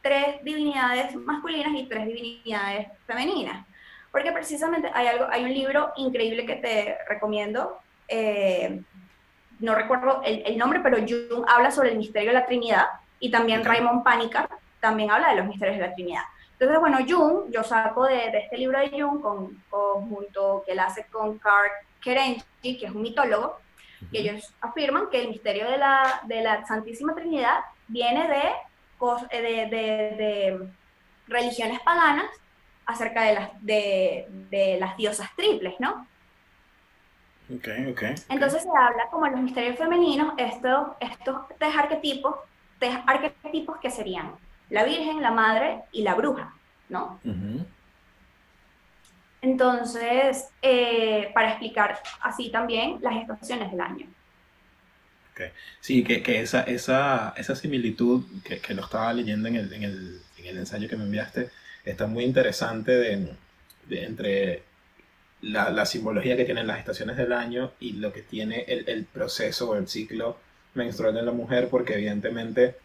tres 0.00 0.42
divinidades 0.42 1.14
masculinas 1.14 1.72
y 1.74 1.86
tres 1.86 2.06
divinidades 2.06 2.88
femeninas. 3.06 3.64
Porque 4.10 4.32
precisamente 4.32 4.90
hay 4.92 5.06
algo, 5.06 5.26
hay 5.30 5.44
un 5.44 5.54
libro 5.54 5.92
increíble 5.96 6.44
que 6.44 6.56
te 6.56 6.98
recomiendo, 7.08 7.78
eh, 8.08 8.82
no 9.60 9.74
recuerdo 9.74 10.20
el, 10.24 10.42
el 10.44 10.58
nombre, 10.58 10.80
pero 10.80 10.98
Jung 10.98 11.44
habla 11.48 11.70
sobre 11.70 11.92
el 11.92 11.98
misterio 11.98 12.30
de 12.30 12.34
la 12.40 12.46
Trinidad 12.46 12.86
y 13.20 13.30
también. 13.30 13.64
Raymond 13.64 14.02
Panikar 14.02 14.48
también 14.80 15.10
habla 15.10 15.30
de 15.30 15.36
los 15.36 15.46
misterios 15.46 15.78
de 15.78 15.86
la 15.86 15.94
Trinidad. 15.94 16.24
Entonces, 16.62 16.78
bueno, 16.78 16.98
Jung, 17.08 17.50
yo 17.50 17.64
saco 17.64 18.04
de, 18.04 18.30
de 18.30 18.38
este 18.38 18.56
libro 18.56 18.78
de 18.78 18.90
Jung, 18.90 19.20
con, 19.20 19.60
conjunto 19.68 20.62
que 20.64 20.70
él 20.70 20.78
hace 20.78 21.04
con 21.10 21.36
Karl 21.40 21.68
Kerenji, 22.00 22.78
que 22.78 22.86
es 22.86 22.92
un 22.92 23.02
mitólogo, 23.02 23.58
y 24.12 24.18
ellos 24.18 24.54
afirman 24.60 25.10
que 25.10 25.22
el 25.22 25.30
misterio 25.30 25.68
de 25.68 25.76
la, 25.76 26.20
de 26.24 26.40
la 26.40 26.64
Santísima 26.64 27.16
Trinidad 27.16 27.64
viene 27.88 28.28
de, 28.28 28.42
eh, 29.32 29.68
de, 29.68 30.68
religiones 31.26 31.80
paganas 31.80 32.26
acerca 32.86 33.22
de 33.22 33.34
las, 33.34 33.50
de, 33.60 34.76
las 34.78 34.96
diosas 34.96 35.30
triples, 35.34 35.74
¿no? 35.80 36.06
Ok, 37.52 37.68
ok. 37.90 38.02
Entonces 38.28 38.62
se 38.62 38.68
habla 38.68 39.08
como 39.10 39.26
los 39.26 39.40
misterios 39.40 39.76
femeninos, 39.76 40.34
estos, 40.36 40.90
estos 41.00 41.38
tres 41.58 41.74
arquetipos, 41.76 42.36
tres 42.78 42.94
arquetipos 43.04 43.80
que 43.80 43.90
serían 43.90 44.36
la 44.72 44.84
Virgen, 44.84 45.20
la 45.20 45.30
Madre 45.30 45.82
y 45.92 46.02
la 46.02 46.14
Bruja, 46.14 46.54
¿no? 46.88 47.20
Entonces, 49.42 50.48
eh, 50.62 51.30
para 51.34 51.50
explicar 51.50 52.00
así 52.22 52.50
también 52.50 52.98
las 53.02 53.16
estaciones 53.16 53.70
del 53.70 53.80
año. 53.80 54.06
Sí, 55.80 56.04
que, 56.04 56.22
que 56.22 56.40
esa, 56.40 56.62
esa, 56.62 57.34
esa 57.36 57.56
similitud 57.56 58.24
que, 58.44 58.60
que 58.60 58.74
lo 58.74 58.82
estaba 58.82 59.12
leyendo 59.12 59.48
en 59.48 59.56
el, 59.56 59.72
en, 59.72 59.82
el, 59.82 60.20
en 60.38 60.46
el 60.46 60.58
ensayo 60.58 60.88
que 60.88 60.96
me 60.96 61.04
enviaste 61.04 61.50
está 61.84 62.06
muy 62.06 62.24
interesante 62.24 62.92
de, 62.92 63.28
de 63.88 64.04
entre 64.04 64.62
la, 65.40 65.70
la 65.70 65.84
simbología 65.84 66.36
que 66.36 66.44
tienen 66.44 66.68
las 66.68 66.78
estaciones 66.78 67.16
del 67.16 67.32
año 67.32 67.72
y 67.80 67.94
lo 67.94 68.12
que 68.12 68.22
tiene 68.22 68.64
el, 68.68 68.88
el 68.88 69.04
proceso 69.04 69.70
o 69.70 69.74
el 69.74 69.88
ciclo 69.88 70.38
menstrual 70.74 71.14
de 71.14 71.22
la 71.22 71.32
mujer, 71.32 71.68
porque 71.68 71.94
evidentemente 71.94 72.76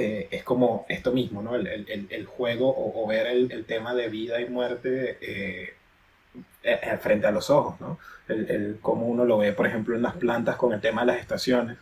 eh, 0.00 0.28
es 0.30 0.42
como 0.44 0.86
esto 0.88 1.12
mismo, 1.12 1.42
¿no? 1.42 1.54
El, 1.56 1.66
el- 1.66 2.06
el- 2.10 2.26
juego 2.26 2.74
o, 2.76 3.06
ver 3.06 3.26
el, 3.26 3.50
el 3.52 3.64
tema 3.66 3.94
de 3.94 4.08
vida 4.08 4.40
y 4.40 4.48
muerte 4.48 5.18
eh, 5.20 5.74
eh, 6.62 6.98
frente 7.00 7.26
a 7.26 7.30
los 7.32 7.50
ojos, 7.50 7.80
¿no? 7.80 7.98
El, 8.28 8.78
cómo 8.82 9.06
uno 9.06 9.24
lo 9.24 9.38
ve, 9.38 9.52
por 9.52 9.66
ejemplo, 9.66 9.96
en 9.96 10.02
las 10.02 10.16
plantas 10.16 10.56
con 10.56 10.72
el 10.72 10.80
tema 10.80 11.02
de 11.02 11.08
las 11.08 11.20
estaciones. 11.20 11.78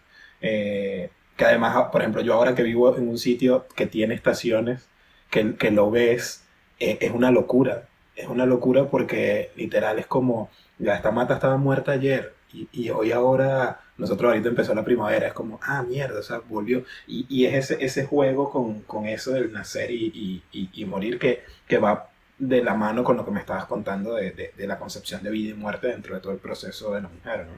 Que 1.37 1.45
además, 1.45 1.89
por 1.93 2.01
ejemplo, 2.01 2.21
yo 2.23 2.35
ahora 2.35 2.55
que 2.55 2.63
vivo 2.63 2.97
en 2.97 3.09
un 3.09 3.19
sitio 3.19 3.67
que 3.77 3.87
tiene 3.87 4.15
estaciones, 4.15 4.89
que, 5.31 5.55
que 5.57 5.71
lo 5.71 5.91
ves, 5.91 6.45
es 6.79 7.11
una 7.13 7.31
locura. 7.31 7.89
Es 8.17 8.27
una 8.29 8.47
locura 8.47 8.87
porque 8.87 9.51
literal 9.57 9.99
es 10.01 10.07
como, 10.07 10.51
ya 10.79 10.95
esta 10.97 11.13
mata 11.13 11.35
estaba 11.35 11.57
muerta 11.57 11.93
ayer 11.93 12.35
y 12.73 12.91
hoy 12.91 13.13
ahora, 13.13 13.81
nosotros 13.99 14.31
ahorita 14.31 14.49
empezó 14.49 14.75
la 14.75 14.85
primavera, 14.85 15.27
es 15.29 15.33
como, 15.35 15.59
ah, 15.63 15.83
mierda, 15.83 16.21
o 16.21 16.23
sea, 16.23 16.39
volvió. 16.49 16.85
Y, 17.07 17.27
y 17.29 17.45
es 17.47 17.71
ese, 17.71 17.85
ese 17.85 18.07
juego 18.07 18.51
con, 18.51 18.81
con 18.83 19.07
eso 19.07 19.33
del 19.33 19.53
nacer 19.53 19.91
y, 19.91 20.43
y- 20.53 20.71
y- 20.73 20.85
morir 20.87 21.19
que, 21.19 21.43
que 21.67 21.79
va 21.79 22.09
de 22.39 22.63
la 22.63 22.75
mano 22.75 23.03
con 23.05 23.17
lo 23.17 23.25
que 23.25 23.33
me 23.33 23.41
estabas 23.41 23.65
contando 23.67 24.15
de, 24.15 24.31
de- 24.31 24.53
de 24.57 24.67
la 24.67 24.79
concepción 24.79 25.23
de 25.23 25.31
vida 25.31 25.51
y 25.51 25.55
muerte 25.55 25.89
dentro 25.89 26.15
de 26.15 26.21
todo 26.21 26.33
el 26.33 26.39
proceso 26.39 26.95
de 26.95 27.03
la 27.03 27.09
mujer, 27.09 27.47
¿no? 27.47 27.53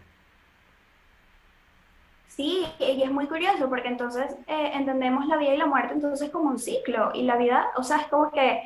Sí, 2.29 2.65
y 2.79 3.03
es 3.03 3.11
muy 3.11 3.27
curioso 3.27 3.69
porque 3.69 3.89
entonces 3.89 4.25
eh, 4.47 4.71
entendemos 4.75 5.27
la 5.27 5.37
vida 5.37 5.53
y 5.55 5.59
la 5.59 5.67
muerte 5.67 5.93
entonces 5.95 6.31
como 6.31 6.49
un 6.49 6.59
ciclo 6.59 7.11
y 7.13 7.25
la 7.25 7.37
vida, 7.37 7.67
o 7.77 7.83
sea, 7.83 7.99
es 7.99 8.07
como 8.07 8.31
que 8.31 8.63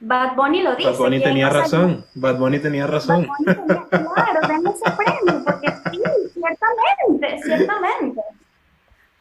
Bad 0.00 0.36
Bunny 0.36 0.62
lo 0.62 0.76
dice. 0.76 0.90
Bad 0.90 0.98
Bunny 0.98 1.20
tenía 1.20 1.48
razón, 1.48 2.04
Bad 2.14 2.36
Bunny 2.38 2.60
tenía 2.60 2.84
Bad 2.84 2.92
razón. 2.92 3.26
Bunny 3.26 3.56
tenía- 3.56 3.88
claro, 3.88 4.40
denme 4.46 4.70
ese 4.70 4.90
premio 4.96 5.44
porque 5.44 5.68
sí, 5.90 6.00
ciertamente, 6.34 6.87
ciertamente. 7.48 8.20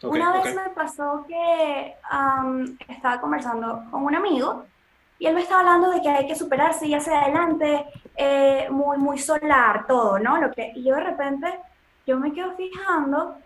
Ok, 0.04 0.16
Una 0.16 0.32
vez 0.34 0.54
ok. 0.54 0.56
me 0.56 0.70
pasó 0.74 1.26
que 1.28 1.96
am, 2.10 2.78
estaba 2.88 3.20
conversando 3.20 3.84
con 3.92 4.04
un 4.06 4.16
amigo 4.16 4.70
y 5.18 5.28
él 5.28 5.36
me 5.36 5.42
estaba 5.42 5.62
hablando 5.62 5.90
de 5.92 6.02
que 6.02 6.10
hay 6.10 6.28
que 6.28 6.36
superarse 6.36 6.88
y 6.88 6.94
hacia 6.94 7.22
adelante, 7.22 7.86
eh, 8.16 8.68
muy, 8.70 8.98
muy 8.98 9.18
solar 9.20 9.86
todo, 9.88 10.18
¿no? 10.20 10.40
Lo 10.40 10.52
que, 10.52 10.72
y 10.76 10.88
yo 10.88 10.96
de 10.96 11.04
repente, 11.04 11.60
yo 12.06 12.18
me 12.20 12.32
quedo 12.34 12.56
fijando, 12.56 13.44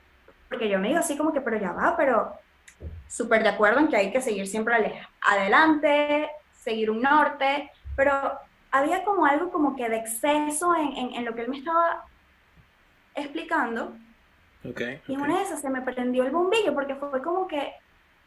porque 0.49 0.69
yo 0.69 0.77
me 0.79 0.89
digo 0.89 0.99
así 0.99 1.17
como 1.17 1.33
que, 1.33 1.41
pero 1.41 1.57
ya 1.59 1.71
va, 1.73 1.95
pero 1.97 2.33
súper 3.07 3.43
de 3.43 3.49
acuerdo 3.49 3.79
en 3.79 3.89
que 3.89 3.97
hay 3.97 4.11
que 4.13 4.21
seguir 4.21 4.47
siempre 4.47 4.75
adelante, 5.21 6.29
seguir 6.51 6.91
un 6.91 7.01
norte, 7.01 7.71
pero 7.95 8.13
había 8.71 9.03
como 9.05 9.25
algo 9.25 9.51
como 9.51 9.75
que 9.75 9.89
de 9.89 9.97
exceso 9.97 10.75
en, 10.75 10.93
en- 10.97 11.13
en 11.15 11.25
lo 11.25 11.35
que 11.35 11.41
él 11.43 11.49
me 11.49 11.57
estaba 11.59 12.03
explicando. 13.15 13.99
Ok, 14.63 14.81
Y 15.07 15.13
en 15.15 15.21
ok. 15.21 15.25
una 15.27 15.37
de 15.37 15.43
esas 15.43 15.61
se 15.61 15.69
me 15.69 15.81
prendió 15.81 16.23
el 16.23 16.31
bombillo 16.31 16.73
porque 16.73 16.95
fue 16.95 17.21
como 17.21 17.47
que 17.47 17.73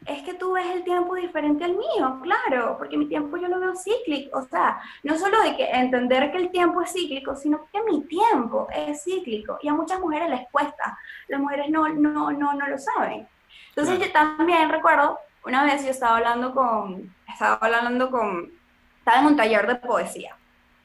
es 0.05 0.21
que 0.23 0.35
tú 0.35 0.53
ves 0.53 0.67
el 0.67 0.83
tiempo 0.83 1.15
diferente 1.15 1.63
al 1.63 1.75
mío, 1.75 2.19
claro, 2.21 2.77
porque 2.77 2.97
mi 2.97 3.07
tiempo 3.07 3.37
yo 3.37 3.47
lo 3.47 3.59
veo 3.59 3.73
cíclico, 3.75 4.37
o 4.37 4.43
sea, 4.43 4.79
no 5.03 5.17
solo 5.17 5.41
de 5.41 5.55
que 5.57 5.65
entender 5.65 6.31
que 6.31 6.37
el 6.37 6.51
tiempo 6.51 6.81
es 6.81 6.91
cíclico, 6.93 7.35
sino 7.35 7.67
que 7.71 7.81
mi 7.83 8.05
tiempo 8.07 8.67
es 8.71 9.03
cíclico 9.03 9.57
y 9.61 9.67
a 9.67 9.73
muchas 9.73 9.99
mujeres 9.99 10.29
les 10.29 10.41
cuesta, 10.51 10.95
las 11.27 11.39
mujeres 11.39 11.69
no, 11.69 11.87
no, 11.89 12.31
no, 12.31 12.53
no 12.53 12.67
lo 12.67 12.77
saben. 12.77 13.27
Entonces 13.69 13.97
Claro. 13.97 14.05
yo 14.05 14.11
también 14.11 14.69
recuerdo, 14.69 15.17
una 15.43 15.63
vez 15.63 15.83
yo 15.83 15.89
estaba 15.89 16.17
hablando 16.17 16.53
con, 16.53 17.15
estaba 17.27 17.55
hablando 17.55 18.11
con, 18.11 18.51
estaba 18.99 19.19
en 19.21 19.25
un 19.25 19.35
taller 19.35 19.65
de 19.65 19.75
poesía 19.77 20.35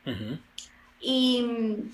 Ujú. 0.06 0.38
y 0.98 1.42
mm, 1.42 1.90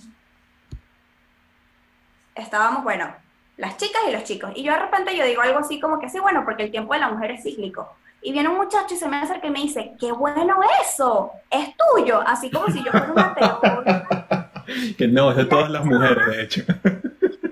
estábamos, 2.36 2.84
bueno, 2.84 3.12
las 3.56 3.76
chicas 3.76 4.02
y 4.08 4.12
los 4.12 4.24
chicos. 4.24 4.50
Y 4.54 4.62
yo 4.62 4.72
de 4.72 4.78
repente 4.78 5.16
yo 5.16 5.24
digo 5.24 5.42
algo 5.42 5.58
así 5.58 5.80
como 5.80 5.98
que 5.98 6.08
sí, 6.08 6.18
bueno, 6.18 6.44
porque 6.44 6.64
el 6.64 6.70
tiempo 6.70 6.92
de 6.94 7.00
la 7.00 7.08
mujer 7.08 7.32
es 7.32 7.42
cíclico. 7.42 7.96
Y 8.22 8.32
viene 8.32 8.48
un 8.48 8.56
muchacho 8.56 8.94
y 8.94 8.96
se 8.96 9.08
me 9.08 9.18
acerca 9.18 9.46
y 9.46 9.50
me 9.50 9.60
dice, 9.60 9.92
qué 10.00 10.10
bueno 10.12 10.58
eso, 10.82 11.30
es 11.50 11.68
tuyo, 11.76 12.20
así 12.26 12.50
como 12.50 12.66
si 12.68 12.82
yo 12.82 12.90
fuera 12.90 13.12
una 13.12 13.34
teórica. 13.34 14.42
Que 14.98 15.06
no, 15.06 15.30
es 15.30 15.36
de 15.36 15.44
todas 15.44 15.70
las 15.70 15.84
mujeres, 15.84 16.26
de 16.26 16.42
hecho. 16.42 16.62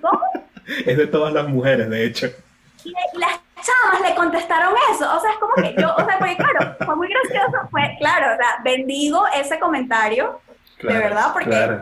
¿Cómo? 0.03 0.21
Es 0.85 0.97
de 0.97 1.07
todas 1.07 1.33
las 1.33 1.47
mujeres, 1.47 1.89
de 1.89 2.07
hecho. 2.07 2.27
Y 2.83 2.93
las 3.17 3.39
chamas 3.55 4.01
le 4.03 4.17
contestaron 4.17 4.75
eso. 4.91 5.17
O 5.17 5.21
sea, 5.21 5.31
es 5.31 5.37
como 5.39 5.55
que 5.55 5.81
yo, 5.81 5.95
o 5.95 6.05
sea, 6.05 6.19
porque 6.19 6.37
claro, 6.37 6.77
fue 6.85 6.97
muy 6.97 7.09
gracioso, 7.09 7.69
fue, 7.71 7.83
claro, 8.01 8.35
o 8.35 8.37
sea, 8.37 8.59
bendigo 8.65 9.25
ese 9.33 9.61
comentario, 9.61 10.41
de 10.83 10.93
verdad, 10.93 11.33
porque, 11.33 11.79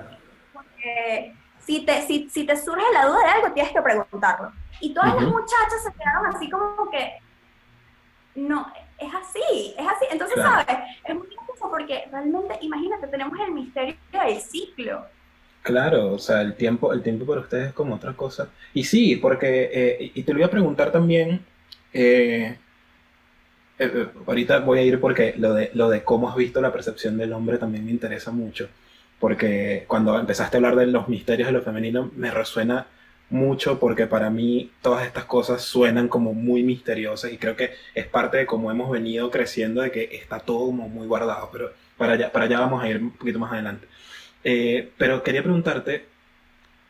porque 0.53 1.35
si, 1.67 1.85
te, 1.85 2.03
si, 2.03 2.29
si, 2.31 2.45
te 2.45 2.57
surge 2.57 2.83
la 2.93 3.07
duda 3.07 3.19
de 3.21 3.31
algo, 3.31 3.53
tienes 3.53 3.73
que 3.73 3.83
preguntarlo. 3.83 4.53
Y 4.81 4.93
todas 4.93 5.15
las 5.15 5.25
muchachas 5.25 5.83
se 5.85 5.93
quedaron 5.93 6.27
así 6.35 6.51
como 6.51 6.91
que, 6.91 7.13
no, 8.35 8.73
es 8.99 9.15
así, 9.15 9.75
es 9.79 9.87
así. 9.87 10.07
Entonces, 10.11 10.43
¿sabes? 10.43 10.67
Es 11.05 11.15
muy 11.15 11.27
gracioso 11.27 11.71
porque 11.71 12.05
realmente, 12.11 12.59
imagínate, 12.61 13.07
tenemos 13.07 13.39
el 13.41 13.53
misterio 13.53 13.97
del 14.13 14.41
ciclo. 14.41 15.07
Claro, 15.63 16.13
o 16.13 16.19
sea, 16.19 16.41
el 16.41 16.55
tiempo, 16.57 16.93
el 16.93 17.03
tiempo 17.03 17.25
para 17.25 17.41
ustedes 17.41 17.69
es 17.69 17.73
como 17.73 17.95
otra 17.95 18.15
cosa. 18.15 18.49
Y 18.75 18.85
sí, 18.85 19.17
porque, 19.17 19.71
eh, 19.73 20.13
y 20.15 20.23
te 20.25 20.33
lo 20.33 20.39
voy 20.39 20.47
a 20.47 20.51
preguntar 20.51 20.91
también, 20.91 21.45
eh, 21.93 22.57
eh, 23.79 24.09
ahorita 24.27 24.61
voy 24.61 24.79
a 24.81 24.83
ir 24.83 25.01
porque 25.01 25.35
lo 25.39 25.55
de, 25.55 25.71
lo 25.75 25.89
de 25.89 26.03
cómo 26.03 26.29
has 26.29 26.37
visto 26.37 26.61
la 26.61 26.73
percepción 26.73 27.17
del 27.17 27.33
hombre 27.33 27.59
también 27.59 27.85
me 27.85 27.93
interesa 27.93 28.33
mucho, 28.33 28.69
porque 29.23 29.85
cuando 29.87 30.19
empezaste 30.19 30.57
a 30.57 30.59
hablar 30.59 30.75
de 30.75 30.89
los 30.89 31.07
misterios 31.07 31.47
de 31.47 31.53
lo 31.53 31.63
femenino 31.63 32.11
me 32.17 32.33
resuena 32.33 32.89
mucho 33.31 33.79
porque 33.79 34.09
para 34.09 34.31
mí 34.31 34.73
todas 34.83 35.07
estas 35.07 35.27
cosas 35.27 35.63
suenan 35.63 36.09
como 36.09 36.35
muy 36.35 36.65
misteriosas 36.65 37.33
y 37.33 37.39
creo 37.39 37.55
que 37.55 37.71
es 37.95 38.05
parte 38.05 38.39
de 38.39 38.47
cómo 38.47 38.73
hemos 38.73 38.91
venido 38.91 39.31
creciendo, 39.31 39.81
de 39.81 39.93
que 39.93 40.09
está 40.11 40.41
todo 40.41 40.67
como 40.67 40.89
muy 40.89 41.07
guardado, 41.07 41.51
pero 41.53 41.73
para 41.97 42.15
allá, 42.15 42.33
para 42.33 42.47
allá 42.47 42.59
vamos 42.59 42.83
a 42.83 42.89
ir 42.89 42.97
un 42.97 43.13
poquito 43.13 43.39
más 43.39 43.53
adelante. 43.53 43.87
Eh, 44.43 44.91
pero 44.99 45.23
quería 45.23 45.45
preguntarte, 45.45 46.05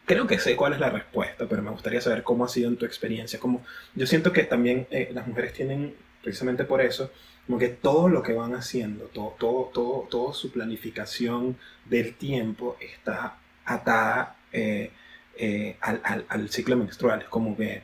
creo 0.07 0.27
que 0.27 0.39
sé 0.39 0.57
cuál 0.57 0.73
es 0.73 0.81
la 0.81 0.89
respuesta, 0.89 1.45
pero 1.47 1.61
me 1.61 1.71
gustaría 1.71 2.01
saber 2.01 2.23
cómo 2.23 2.47
ha 2.47 2.49
sido 2.49 2.71
en 2.71 2.79
tu 2.79 2.87
experiencia. 2.87 3.39
Como, 3.39 3.63
yo 3.95 4.07
siento 4.07 4.33
que 4.33 4.45
también 4.45 4.87
eh, 4.91 5.11
las 5.13 5.27
mujeres 5.27 5.53
tienen, 5.53 5.95
precisamente 6.23 6.65
por 6.65 6.81
eso, 6.81 7.11
como 7.47 7.59
que 7.59 7.69
todo 7.69 8.09
lo 8.09 8.23
que 8.23 8.33
van 8.33 8.55
haciendo, 8.55 9.07
todo, 9.07 9.35
todo, 9.39 9.71
todo, 9.73 10.09
toda 10.11 10.35
su 10.35 10.53
planificación 10.53 11.57
del 11.85 12.15
tiempo 12.15 12.77
está 12.81 13.39
atada 13.65 14.37
eh, 14.53 14.91
al, 15.81 16.25
al, 16.29 16.49
ciclo 16.51 16.77
menstrual. 16.77 17.23
Es 17.23 17.29
como 17.29 17.57
que 17.57 17.83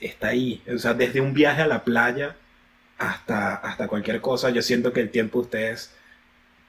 está 0.00 0.28
ahí. 0.28 0.62
O 0.72 0.78
sea, 0.78 0.94
desde 0.94 1.20
un 1.20 1.34
viaje 1.34 1.62
a 1.62 1.66
la 1.66 1.84
playa 1.84 2.36
hasta, 2.98 3.54
hasta 3.54 3.88
cualquier 3.88 4.20
cosa, 4.20 4.50
yo 4.50 4.62
siento 4.62 4.92
que 4.92 5.00
el 5.00 5.10
tiempo 5.10 5.40
ustedes 5.40 5.94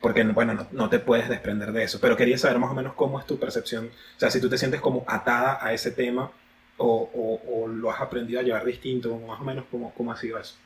porque 0.06 0.22
bueno, 0.22 0.68
no, 0.72 0.88
te 0.88 1.00
puedes 1.00 1.30
desprender 1.30 1.72
de 1.72 1.84
eso, 1.84 2.00
pero 2.00 2.16
quería 2.16 2.38
saber 2.38 2.60
más 2.60 2.70
o 2.70 2.76
menos 2.76 2.94
cómo 2.94 3.20
es 3.20 3.26
tu 3.26 3.40
percepción, 3.40 3.88
o 3.88 4.20
sea, 4.20 4.30
si 4.30 4.40
tú 4.40 4.48
te 4.48 4.58
sientes 4.60 4.80
como 4.80 5.04
atada 5.08 5.58
a 5.60 5.74
ese 5.74 5.90
tema 5.90 6.32
o, 6.78 7.68
lo 7.68 7.90
has 7.90 8.02
aprendido 8.02 8.40
a 8.40 8.44
llevar 8.44 8.66
distinto, 8.66 9.18
más 9.18 9.42
o 9.42 9.44
menos 9.44 9.66
cómo, 9.72 9.92
cómo 9.96 10.12
ha 10.12 10.18
sido 10.18 10.38
eso. 10.38 10.58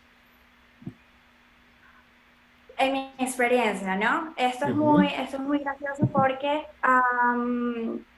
En 2.79 2.93
mi 2.93 3.13
experiencia, 3.19 3.95
¿no? 3.97 4.33
Esto 4.37 4.67
es, 4.67 4.75
muy, 4.75 5.07
esto 5.07 5.35
es 5.35 5.43
muy 5.43 5.59
gracioso 5.59 6.07
porque 6.13 6.65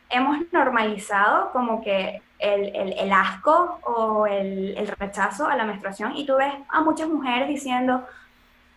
hemos 0.09 0.37
normalizado 0.51 1.51
como 1.51 1.81
que 1.81 2.21
el, 2.37 2.75
el, 2.75 2.93
el 2.93 3.11
asco 3.11 3.79
o 3.83 4.27
el, 4.27 4.77
el, 4.77 4.87
rechazo 4.87 5.47
a 5.47 5.55
la 5.55 5.65
menstruación 5.65 6.15
y 6.15 6.27
tú 6.27 6.35
ves 6.35 6.53
a 6.69 6.81
muchas 6.81 7.09
mujeres 7.09 7.47
diciendo, 7.47 8.05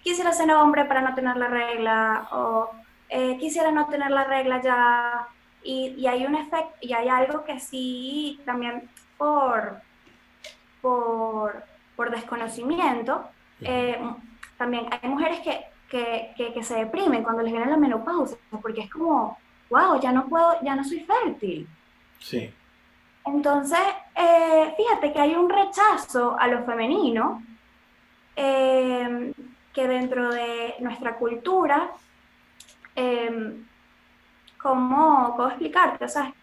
quisiera 0.03 0.33
ser 0.33 0.51
hombre 0.53 0.87
para 0.87 1.03
no 1.03 1.15
tener 1.15 1.37
la 1.37 1.49
regla, 1.49 2.29
o 2.33 2.71
eh, 3.11 3.37
quisiera 3.39 3.71
no 3.71 3.87
tener 3.87 4.11
la 4.11 4.25
regla 4.25 4.63
ya. 4.63 5.29
Y, 5.63 5.95
y 5.99 6.07
hay 6.07 6.25
un 6.27 6.35
efecto, 6.35 6.75
y 6.81 6.93
hay 6.95 7.09
algo 7.09 7.45
que 7.45 7.61
sí, 7.61 8.41
también 8.45 8.89
por, 9.17 9.81
por, 10.81 11.63
por 11.97 12.11
desconocimiento, 12.11 13.25
eh, 13.61 13.99
también 14.59 14.87
hay 14.91 15.09
mujeres 15.09 15.41
que, 15.41 15.74
que, 15.95 16.53
que, 16.53 16.65
se 16.65 16.75
deprimen 16.75 17.23
cuando 17.23 17.43
les 17.43 17.53
viene 17.53 17.71
la 17.71 17.77
menopausia, 17.77 18.37
porque 18.61 18.81
es 18.81 18.91
como, 18.91 19.39
wow, 19.71 20.01
ya 20.01 20.11
no 20.11 20.27
puedo, 20.27 20.61
ya 20.63 20.75
no 20.75 20.83
soy 20.83 21.01
fértil. 21.01 21.69
Sí. 22.19 22.53
Entonces, 23.25 23.79
eh, 24.17 24.75
fíjate 24.77 25.13
que 25.13 25.21
hay 25.21 25.37
un 25.37 25.49
rechazo 25.49 26.37
a 26.39 26.49
lo 26.49 26.65
femenino 26.65 27.43
eh, 28.35 29.33
que 29.73 29.87
dentro 29.87 30.33
de 30.33 30.75
nuestra 30.81 31.15
cultura, 31.17 31.91
eh, 32.97 33.57
¿cómo, 34.61 35.35
¿cómo, 35.37 35.49
explicarte? 35.49 36.05
O 36.07 36.09
sea, 36.09 36.35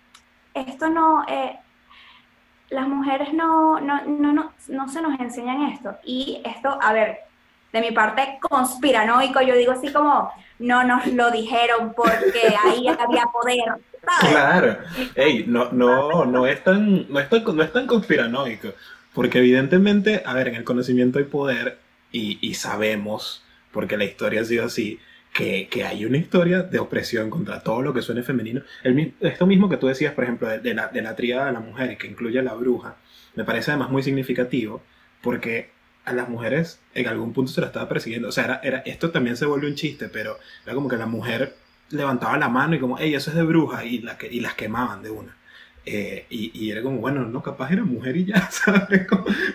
esto 0.54 0.90
no, 0.90 1.26
eh, 1.28 1.60
las 2.70 2.88
mujeres 2.88 3.34
no, 3.34 3.82
no, 3.82 4.02
no, 4.06 4.32
no, 4.32 4.54
no 4.70 4.88
se 4.88 5.02
nos 5.02 5.20
enseñan 5.20 5.64
esto. 5.64 5.98
Y 6.06 6.42
esto, 6.46 6.80
a 6.82 6.94
ver, 6.94 7.31
de 7.72 7.82
mi 7.82 7.92
parte 7.92 8.38
conspiranoico, 8.42 9.42
yo 9.42 9.56
digo 9.56 9.72
así 9.72 9.92
como, 9.92 10.32
no 10.60 10.84
nos 10.84 11.08
lo 11.08 11.32
dijeron 11.32 11.94
porque 11.96 12.54
ahí 12.64 12.88
había 13.00 13.26
poder. 13.26 13.82
Claro, 14.20 14.78
Ey, 15.16 15.46
no, 15.48 15.72
no, 15.72 16.26
no, 16.26 16.48
es 16.48 16.64
tan, 16.64 17.08
no, 17.08 17.20
es 17.20 17.30
tan, 17.30 17.44
no 17.56 17.64
es 17.64 17.72
tan 17.72 17.86
conspiranoico, 17.86 18.70
porque 19.14 19.40
evidentemente, 19.40 20.24
a 20.26 20.34
ver, 20.34 20.48
en 20.48 20.56
el 20.56 20.64
conocimiento 20.64 21.20
hay 21.20 21.26
poder 21.26 21.78
y, 22.12 22.54
sabemos, 22.56 23.44
porque 23.72 23.98
la 23.98 24.04
historia 24.04 24.42
ha 24.42 24.46
sido 24.46 24.66
así, 24.66 25.00
que, 25.34 25.70
que, 25.70 25.86
hay 25.86 26.04
una 26.04 26.18
historia 26.18 26.64
de 26.64 26.80
opresión 26.80 27.30
contra 27.30 27.62
todo 27.62 27.82
lo 27.82 27.94
que 27.94 28.02
suene 28.02 28.22
femenino. 28.22 28.64
El, 28.84 29.14
esto 29.22 29.46
mismo 29.46 29.70
que 29.70 29.78
tú 29.78 29.88
decías, 29.88 30.14
por 30.14 30.26
ejemplo, 30.26 30.50
de, 30.50 30.74
la, 30.74 30.90
de 30.90 31.02
la 31.02 31.16
tríada 31.16 31.46
de 31.46 31.54
la 31.54 31.62
mujer, 31.62 31.98
que 31.98 32.08
incluye 32.08 32.40
a 32.40 32.44
la 32.44 32.54
bruja, 32.54 32.98
me 33.36 33.46
parece 33.46 33.72
además 33.72 33.92
muy 33.92 34.04
significativo 34.04 34.82
porque 35.22 35.70
a 36.06 36.14
las 36.14 36.30
mujeres 36.30 36.80
en 36.94 37.08
algún 37.08 37.34
punto 37.34 37.52
se 37.52 37.62
la 37.62 37.68
estaba 37.68 37.88
persiguiendo. 37.88 38.30
O 38.30 38.32
sea, 38.32 38.46
era, 38.46 38.62
era, 38.64 38.78
esto 38.80 39.12
también 39.12 39.38
se 39.38 39.46
vuelve 39.46 39.68
un 39.68 39.76
chiste, 39.76 40.10
pero 40.10 40.38
era 40.66 40.74
como 40.74 40.90
que 40.90 40.98
la 40.98 41.06
mujer 41.06 41.56
levantaba 41.90 42.38
la 42.38 42.50
mano 42.50 42.76
y 42.76 42.80
como, 42.80 42.98
hey, 42.98 43.14
eso 43.14 43.30
es 43.30 43.36
de 43.36 43.44
bruja, 43.44 43.86
y, 43.86 44.00
la 44.00 44.18
y 44.30 44.40
las 44.40 44.56
quemaban 44.56 45.04
de 45.04 45.12
una. 45.12 45.38
Eh, 45.86 46.26
y, 46.30 46.52
y, 46.54 46.72
era 46.72 46.84
como, 46.84 47.00
bueno, 47.00 47.26
no, 47.26 47.42
capaz 47.42 47.72
era 47.72 47.84
mujer 47.84 48.16
y 48.18 48.26
ya, 48.26 48.50
¿sabes? 48.52 49.08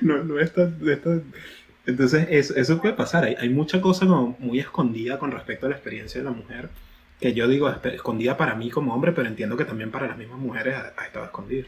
no, 0.03 0.25
no 0.25 0.39
esta 0.41 0.69
entonces, 1.87 2.27
eso, 2.31 2.55
eso 2.57 2.81
puede 2.81 2.95
pasar. 2.95 3.25
Hay, 3.25 3.37
hay, 3.39 3.49
mucha 3.49 3.81
cosa 3.81 4.07
como 4.07 4.37
muy 4.41 4.59
escondida 4.59 5.19
con 5.19 5.31
respecto 5.31 5.67
a 5.67 5.69
la 5.69 5.77
experiencia 5.77 6.21
de 6.21 6.25
la 6.25 6.33
mujer, 6.33 6.69
que 7.21 7.33
yo 7.33 7.47
digo 7.47 7.69
escondida 7.69 8.37
para 8.37 8.57
mí 8.57 8.71
como 8.71 8.93
hombre, 8.93 9.13
pero 9.13 9.29
entiendo 9.29 9.57
que 9.57 9.65
también 9.65 9.91
para 9.93 10.09
las 10.09 10.19
mismas 10.19 10.39
mujeres 10.39 10.77
ha, 10.77 11.05
estado 11.05 11.25
escondida. 11.25 11.67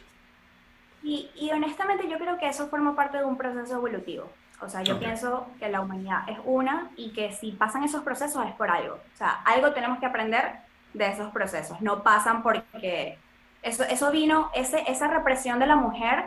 Y, 1.05 1.31
y, 1.37 1.51
honestamente 1.53 2.09
yo 2.11 2.19
creo 2.19 2.37
que 2.39 2.49
eso 2.49 2.69
forma 2.69 2.97
parte 2.97 3.19
de 3.19 3.25
un 3.25 3.39
proceso 3.39 3.77
evolutivo. 3.77 4.31
O 4.61 4.69
sea, 4.69 4.83
yo 4.83 4.99
pienso 4.99 5.47
que 5.59 5.69
la 5.69 5.81
humanidad 5.81 6.29
es 6.29 6.39
una 6.45 6.91
y 6.97 7.13
que 7.13 7.33
si 7.33 7.53
pasan 7.53 7.85
esos 7.85 8.03
procesos 8.03 8.45
es 8.45 8.53
por 8.55 8.71
algo. 8.71 8.97
O 8.97 9.17
sea, 9.17 9.41
algo 9.45 9.73
tenemos 9.73 9.99
que 10.01 10.07
aprender 10.07 10.53
de 10.95 11.09
esos 11.09 11.31
procesos. 11.31 11.81
No 11.81 12.03
pasan 12.03 12.43
porque 12.43 13.19
eso, 13.63 13.85
eso 13.85 14.11
vino, 14.11 14.51
ese, 14.55 14.83
esa 14.89 15.09
represión 15.09 15.59
de 15.59 15.67
la 15.67 15.77
mujer 15.77 16.25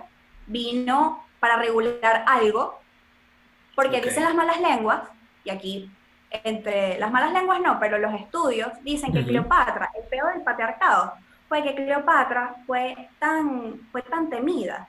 vino 0.47 1.23
para 1.39 1.57
regular 1.57 2.23
algo 2.25 2.79
porque 3.75 4.01
dicen 4.01 4.23
las 4.23 4.35
malas 4.35 4.61
lenguas, 4.61 5.01
y 5.43 5.49
aquí 5.49 5.91
entre 6.31 6.97
las 6.99 7.11
malas 7.11 7.33
lenguas 7.33 7.59
no, 7.61 7.79
pero 7.79 7.97
los 7.97 8.13
estudios 8.13 8.69
dicen 8.83 9.11
que 9.11 9.25
Cleopatra, 9.25 9.91
el 9.95 10.07
peor 10.07 10.33
del 10.33 10.43
patriarcado, 10.43 11.13
fue 11.49 11.63
que 11.63 11.75
Cleopatra 11.75 12.55
fue 12.65 13.09
tan, 13.19 13.81
fue 13.91 14.01
tan 14.03 14.29
temida 14.29 14.87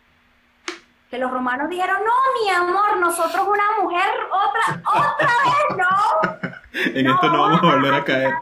que 1.13 1.19
los 1.19 1.31
romanos 1.31 1.69
dijeron, 1.69 1.99
no, 2.07 2.13
mi 2.41 2.49
amor, 2.49 2.97
nosotros 2.99 3.47
una 3.47 3.83
mujer, 3.83 4.09
otra, 4.31 4.83
otra 4.83 5.29
vez, 5.45 5.77
no. 5.77 6.59
en 6.99 7.07
esto 7.07 7.31
no 7.31 7.43
vamos 7.43 7.63
a 7.63 7.67
volver 7.67 7.93
a 7.93 8.03
caer. 8.03 8.35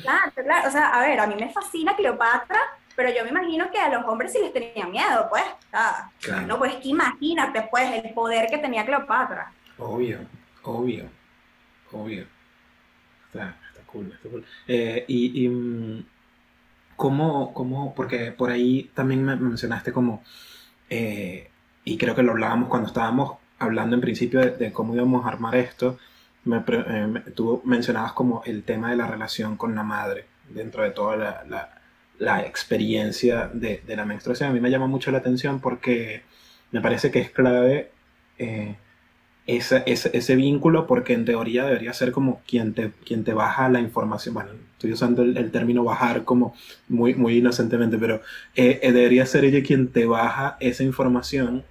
Claro, 0.00 0.32
claro, 0.34 0.68
o 0.68 0.70
sea, 0.70 0.88
a 0.88 1.00
ver, 1.02 1.20
a 1.20 1.26
mí 1.26 1.34
me 1.38 1.52
fascina 1.52 1.94
Cleopatra, 1.94 2.60
pero 2.96 3.10
yo 3.10 3.24
me 3.24 3.28
imagino 3.28 3.70
que 3.70 3.78
a 3.78 3.90
los 3.90 4.06
hombres 4.06 4.32
sí 4.32 4.38
les 4.40 4.54
tenía 4.54 4.86
miedo, 4.86 5.28
pues. 5.28 5.44
No, 6.46 6.56
pues 6.56 6.76
que 6.76 6.88
imagínate, 6.88 7.68
pues, 7.70 8.02
el 8.02 8.14
poder 8.14 8.46
que 8.48 8.56
tenía 8.56 8.86
Cleopatra. 8.86 9.52
Obvio, 9.76 10.20
obvio, 10.62 11.10
obvio. 11.92 12.26
Está, 13.26 13.54
está 13.68 13.82
cool, 13.84 14.10
está 14.14 14.30
cool. 14.30 14.46
Eh, 14.66 15.04
y, 15.08 15.44
y 15.44 15.48
mm, 15.50 16.06
¿cómo, 16.96 17.52
¿cómo, 17.52 17.94
porque 17.94 18.32
por 18.32 18.50
ahí 18.50 18.90
también 18.94 19.22
me 19.22 19.36
mencionaste 19.36 19.92
como, 19.92 20.22
eh, 20.92 21.50
y 21.84 21.96
creo 21.96 22.14
que 22.14 22.22
lo 22.22 22.32
hablábamos 22.32 22.68
cuando 22.68 22.88
estábamos 22.88 23.38
hablando 23.58 23.94
en 23.94 24.00
principio 24.00 24.40
de, 24.40 24.72
cómo 24.72 24.94
íbamos 24.94 25.24
a 25.24 25.28
armar 25.28 25.56
esto, 25.56 25.98
me, 26.44 26.62
eh, 26.66 27.22
tú 27.34 27.62
mencionabas 27.64 28.12
como 28.12 28.42
el 28.44 28.64
tema 28.64 28.90
de 28.90 28.96
la 28.96 29.06
relación 29.06 29.56
con 29.56 29.74
la 29.74 29.82
madre 29.82 30.26
dentro 30.50 30.82
de 30.82 30.90
toda 30.90 31.44
la 31.48 31.82
la 32.22 32.46
experiencia 32.46 33.50
de, 33.52 33.82
de, 33.84 33.96
la 33.96 34.04
menstruación. 34.04 34.50
A 34.50 34.52
mí 34.52 34.60
me 34.60 34.70
llama 34.70 34.86
mucho 34.86 35.10
la 35.10 35.18
atención 35.18 35.60
porque 35.60 36.22
me 36.70 36.80
parece 36.80 37.10
que 37.10 37.20
es 37.20 37.30
clave 37.30 37.90
eh, 38.38 38.76
ese, 39.46 39.82
ese, 39.86 40.36
vínculo 40.36 40.86
porque 40.86 41.14
en 41.14 41.24
teoría 41.24 41.64
debería 41.64 41.92
ser 41.92 42.12
como 42.12 42.40
quien 42.46 42.74
te, 42.74 42.92
quien 43.04 43.24
te 43.24 43.32
baja 43.34 43.68
la 43.68 43.80
información. 43.80 44.34
Bueno, 44.34 44.50
estoy 44.74 44.92
usando 44.92 45.22
el, 45.22 45.50
término 45.50 45.84
bajar 45.84 46.24
como 46.24 46.54
muy, 46.88 47.14
muy 47.14 47.38
inocentemente, 47.38 47.98
pero 47.98 48.22
eh, 48.54 48.80
eh, 48.82 48.92
debería 48.92 49.26
ser 49.26 49.44
ella 49.44 49.62
quien 49.62 49.88
te 49.88 50.06
baja 50.06 50.56
esa 50.60 50.84
información 50.84 51.64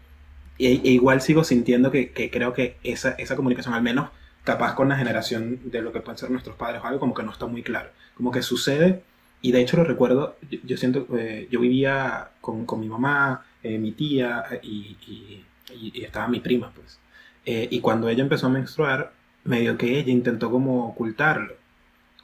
e, 0.59 0.81
e 0.83 0.91
igual 0.91 1.21
sigo 1.21 1.43
sintiendo 1.43 1.91
que, 1.91 2.11
que 2.11 2.29
creo 2.29 2.53
que 2.53 2.77
esa, 2.83 3.11
esa 3.11 3.35
comunicación, 3.35 3.73
al 3.73 3.81
menos 3.81 4.09
capaz 4.43 4.75
con 4.75 4.89
la 4.89 4.97
generación 4.97 5.59
de 5.65 5.81
lo 5.81 5.91
que 5.91 6.01
pueden 6.01 6.17
ser 6.17 6.31
nuestros 6.31 6.55
padres 6.55 6.81
o 6.83 6.87
algo, 6.87 6.99
como 6.99 7.13
que 7.13 7.23
no 7.23 7.31
está 7.31 7.47
muy 7.47 7.63
claro. 7.63 7.89
Como 8.15 8.31
que 8.31 8.41
sucede, 8.41 9.01
y 9.41 9.51
de 9.51 9.61
hecho 9.61 9.77
lo 9.77 9.83
recuerdo, 9.83 10.37
yo, 10.63 10.77
siento, 10.77 11.07
eh, 11.17 11.47
yo 11.49 11.59
vivía 11.59 12.29
con, 12.41 12.65
con 12.65 12.79
mi 12.79 12.87
mamá, 12.87 13.45
eh, 13.63 13.77
mi 13.77 13.91
tía 13.91 14.45
y, 14.61 14.97
y, 15.07 15.45
y, 15.73 16.03
estaba 16.03 16.27
mi 16.27 16.39
prima, 16.39 16.71
pues. 16.75 16.99
Eh, 17.45 17.67
y 17.71 17.79
cuando 17.81 18.09
ella 18.09 18.23
empezó 18.23 18.47
a 18.47 18.49
menstruar, 18.49 19.13
medio 19.43 19.77
que 19.77 19.99
ella 19.99 20.11
intentó 20.11 20.51
como 20.51 20.87
ocultarlo, 20.87 21.55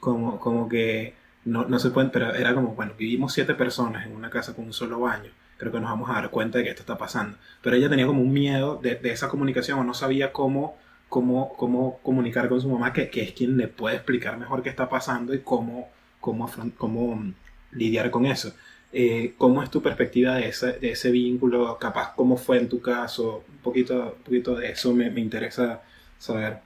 como, 0.00 0.38
como 0.40 0.68
que 0.68 1.14
no, 1.44 1.64
no 1.64 1.78
se 1.78 1.90
pueden, 1.90 2.10
pero 2.10 2.34
era 2.34 2.54
como, 2.54 2.74
bueno, 2.74 2.92
vivimos 2.98 3.32
siete 3.32 3.54
personas 3.54 4.06
en 4.06 4.14
una 4.14 4.30
casa 4.30 4.54
con 4.54 4.66
un 4.66 4.72
solo 4.72 5.00
baño, 5.00 5.30
creo 5.56 5.72
que 5.72 5.80
nos 5.80 5.90
vamos 5.90 6.10
a 6.10 6.14
dar 6.14 6.30
cuenta 6.30 6.58
de 6.58 6.64
que 6.64 6.70
esto 6.70 6.82
está 6.82 6.98
pasando. 6.98 7.36
Pero 7.62 7.76
ella 7.76 7.88
tenía 7.88 8.06
como 8.06 8.22
un 8.22 8.32
miedo 8.32 8.78
de, 8.82 8.94
de 8.96 9.10
esa 9.10 9.28
comunicación 9.28 9.78
o 9.80 9.84
no 9.84 9.94
sabía 9.94 10.32
cómo 10.32 10.76
cómo, 11.08 11.54
cómo 11.56 11.98
comunicar 12.02 12.48
con 12.48 12.60
su 12.60 12.68
mamá, 12.68 12.92
que, 12.92 13.10
que, 13.10 13.22
es 13.22 13.32
quien 13.32 13.56
le 13.56 13.68
puede 13.68 13.96
explicar 13.96 14.38
mejor 14.38 14.62
qué 14.62 14.68
está 14.68 14.88
pasando 14.88 15.34
y 15.34 15.40
cómo, 15.40 15.88
cómo, 16.20 16.50
cómo 16.76 17.16
mm, 17.16 17.34
lidiar 17.72 18.10
con 18.10 18.26
eso. 18.26 18.52
Eh, 18.90 19.34
¿Cómo 19.36 19.62
es 19.62 19.70
tu 19.70 19.82
perspectiva 19.82 20.34
de 20.36 20.48
ese, 20.48 20.72
de 20.78 20.92
ese, 20.92 21.10
vínculo? 21.10 21.76
Capaz, 21.78 22.14
¿cómo 22.14 22.36
fue 22.36 22.58
en 22.58 22.68
tu 22.68 22.80
caso? 22.80 23.44
Un 23.48 23.58
poquito, 23.58 24.14
un 24.16 24.22
poquito 24.22 24.54
de 24.54 24.70
eso 24.70 24.94
me, 24.94 25.10
me 25.10 25.20
interesa 25.20 25.82
saber. 26.18 26.60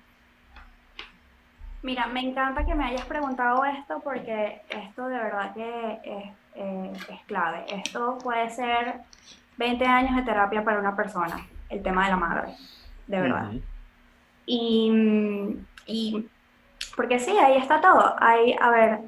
Mira, 1.82 2.06
me 2.06 2.20
encanta 2.20 2.64
que 2.64 2.76
me 2.76 2.84
hayas 2.84 3.04
preguntado 3.06 3.64
esto 3.64 4.00
porque 4.04 4.62
esto 4.70 5.08
de 5.08 5.18
verdad 5.18 5.52
que 5.52 5.98
es, 6.04 6.24
eh, 6.54 6.92
es 7.10 7.20
clave. 7.26 7.64
Esto 7.68 8.18
puede 8.22 8.48
ser 8.50 9.00
20 9.56 9.84
años 9.84 10.14
de 10.16 10.22
terapia 10.22 10.62
para 10.62 10.78
una 10.78 10.94
persona, 10.94 11.44
el 11.68 11.82
tema 11.82 12.04
de 12.04 12.10
la 12.10 12.16
madre, 12.16 12.54
de 13.08 13.20
verdad. 13.20 13.52
Y, 14.46 15.56
y, 15.86 16.28
porque 16.96 17.18
sí, 17.18 17.32
ahí 17.32 17.56
está 17.56 17.80
todo. 17.80 18.14
Hay, 18.18 18.54
a 18.60 18.70
ver, 18.70 19.00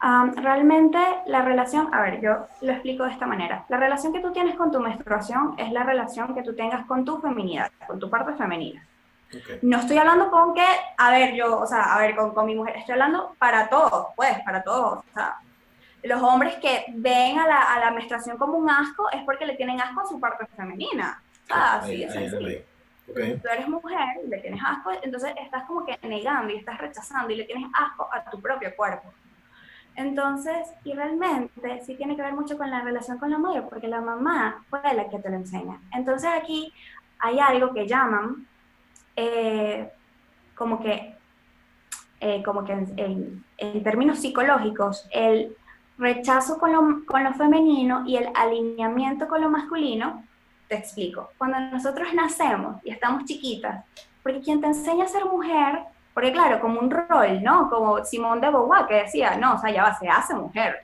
realmente 0.00 0.98
la 1.26 1.42
relación, 1.42 1.92
a 1.92 2.00
ver, 2.02 2.20
yo 2.20 2.46
lo 2.60 2.72
explico 2.72 3.04
de 3.04 3.12
esta 3.12 3.26
manera. 3.26 3.64
La 3.68 3.76
relación 3.76 4.12
que 4.12 4.20
tú 4.20 4.32
tienes 4.32 4.54
con 4.56 4.70
tu 4.70 4.80
menstruación 4.80 5.54
es 5.58 5.72
la 5.72 5.82
relación 5.84 6.34
que 6.34 6.42
tú 6.42 6.54
tengas 6.54 6.86
con 6.86 7.04
tu 7.04 7.18
feminidad, 7.18 7.70
con 7.86 7.98
tu 7.98 8.10
parte 8.10 8.34
femenina. 8.34 8.86
No 9.62 9.78
estoy 9.78 9.98
hablando 9.98 10.30
con 10.30 10.54
que, 10.54 10.66
a 10.96 11.10
ver, 11.10 11.34
yo, 11.34 11.58
o 11.58 11.66
sea, 11.66 11.94
a 11.94 11.98
ver, 11.98 12.14
con, 12.14 12.32
con 12.32 12.46
mi 12.46 12.54
mujer, 12.54 12.76
estoy 12.76 12.92
hablando 12.92 13.34
para 13.38 13.68
todos, 13.68 14.08
pues, 14.14 14.38
para 14.44 14.62
todos. 14.62 14.98
O 14.98 15.14
sea, 15.14 15.38
los 16.02 16.22
hombres 16.22 16.54
que 16.56 16.84
ven 16.94 17.38
a 17.38 17.46
la, 17.46 17.74
a 17.74 17.80
la 17.80 17.90
menstruación 17.90 18.36
como 18.36 18.56
un 18.56 18.70
asco 18.70 19.10
es 19.10 19.22
porque 19.24 19.46
le 19.46 19.56
tienen 19.56 19.80
asco 19.80 20.00
a 20.00 20.06
su 20.06 20.20
parte 20.20 20.46
femenina. 20.56 21.20
O 21.44 21.46
sea, 21.46 21.74
así 21.76 22.08
sencillo. 22.08 22.60
Okay. 23.08 23.38
Tú 23.38 23.48
eres 23.48 23.68
mujer 23.68 24.16
le 24.26 24.38
tienes 24.38 24.60
asco, 24.64 24.90
entonces 25.00 25.32
estás 25.40 25.64
como 25.64 25.86
que 25.86 25.96
negando 26.02 26.52
y 26.52 26.56
estás 26.56 26.76
rechazando 26.78 27.32
y 27.32 27.36
le 27.36 27.44
tienes 27.44 27.68
asco 27.72 28.08
a 28.12 28.28
tu 28.30 28.40
propio 28.40 28.74
cuerpo. 28.74 29.12
Entonces, 29.96 30.68
y 30.84 30.92
realmente 30.92 31.82
sí 31.84 31.94
tiene 31.94 32.16
que 32.16 32.22
ver 32.22 32.34
mucho 32.34 32.58
con 32.58 32.70
la 32.70 32.82
relación 32.82 33.18
con 33.18 33.30
la 33.30 33.38
madre, 33.38 33.62
porque 33.62 33.88
la 33.88 34.02
mamá 34.02 34.64
fue 34.68 34.80
la 34.94 35.08
que 35.08 35.18
te 35.18 35.30
lo 35.30 35.36
enseña. 35.36 35.80
Entonces 35.92 36.30
aquí 36.30 36.72
hay 37.18 37.38
algo 37.38 37.72
que 37.72 37.88
llaman 37.88 38.46
eh, 39.16 39.90
como 40.54 40.80
que, 40.80 41.16
eh, 42.20 42.42
como 42.42 42.64
que 42.64 42.72
en, 42.72 43.44
en, 43.56 43.82
términos 43.82 44.18
psicológicos, 44.18 45.08
el 45.10 45.56
rechazo 45.96 46.58
con 46.58 46.72
lo, 46.72 47.06
con 47.06 47.24
lo 47.24 47.32
femenino 47.32 48.04
y 48.06 48.16
el 48.16 48.28
alineamiento 48.34 49.26
con 49.28 49.40
lo 49.40 49.48
masculino 49.48 50.24
te 50.68 50.76
explico. 50.76 51.30
Cuando 51.38 51.58
nosotros 51.58 52.12
nacemos 52.12 52.84
y 52.84 52.90
estamos 52.90 53.24
chiquitas, 53.24 53.82
porque 54.22 54.40
quien 54.40 54.60
te 54.60 54.66
enseña 54.66 55.04
a 55.04 55.08
ser 55.08 55.24
mujer, 55.24 55.84
porque 56.16 56.32
claro, 56.32 56.60
como 56.60 56.80
un 56.80 56.90
rol, 56.90 57.42
¿no? 57.42 57.68
Como 57.68 58.02
Simón 58.02 58.40
de 58.40 58.48
Beauvoir 58.48 58.86
que 58.86 59.02
decía, 59.02 59.36
no, 59.36 59.56
o 59.56 59.58
sea, 59.58 59.70
ya 59.70 59.82
va, 59.82 59.98
se 59.98 60.08
hace 60.08 60.32
mujer. 60.32 60.82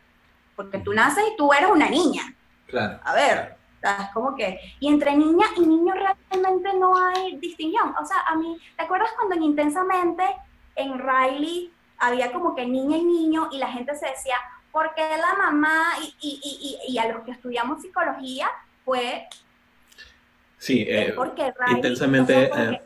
Porque 0.54 0.76
tú 0.76 0.92
naces 0.92 1.24
y 1.32 1.36
tú 1.38 1.50
eres 1.54 1.70
una 1.70 1.88
niña. 1.88 2.34
Claro. 2.66 3.00
A 3.02 3.14
ver, 3.14 3.56
es 3.80 4.10
como 4.12 4.36
que. 4.36 4.60
Y 4.78 4.88
entre 4.88 5.16
niña 5.16 5.46
y 5.56 5.60
niño 5.60 5.94
realmente 5.94 6.74
no 6.74 6.94
hay 6.98 7.38
distinción. 7.38 7.94
O 7.98 8.04
sea, 8.04 8.18
a 8.28 8.36
mí, 8.36 8.58
¿te 8.76 8.82
acuerdas 8.82 9.08
cuando 9.16 9.34
en 9.36 9.44
Intensamente 9.44 10.22
en 10.76 10.98
Riley 10.98 11.72
había 11.96 12.30
como 12.30 12.54
que 12.54 12.66
niña 12.66 12.98
y 12.98 13.04
niño 13.04 13.48
y 13.52 13.56
la 13.56 13.68
gente 13.68 13.94
se 13.94 14.08
decía, 14.08 14.36
¿por 14.70 14.94
qué 14.94 15.02
la 15.16 15.32
mamá? 15.38 15.94
Y, 16.02 16.14
y, 16.20 16.78
y, 16.86 16.92
y 16.92 16.98
a 16.98 17.10
los 17.10 17.24
que 17.24 17.30
estudiamos 17.30 17.80
psicología, 17.80 18.50
fue 18.84 19.28
Sí, 20.62 20.84
eh, 20.86 21.12
intensamente, 21.70 22.50
eh, 22.54 22.80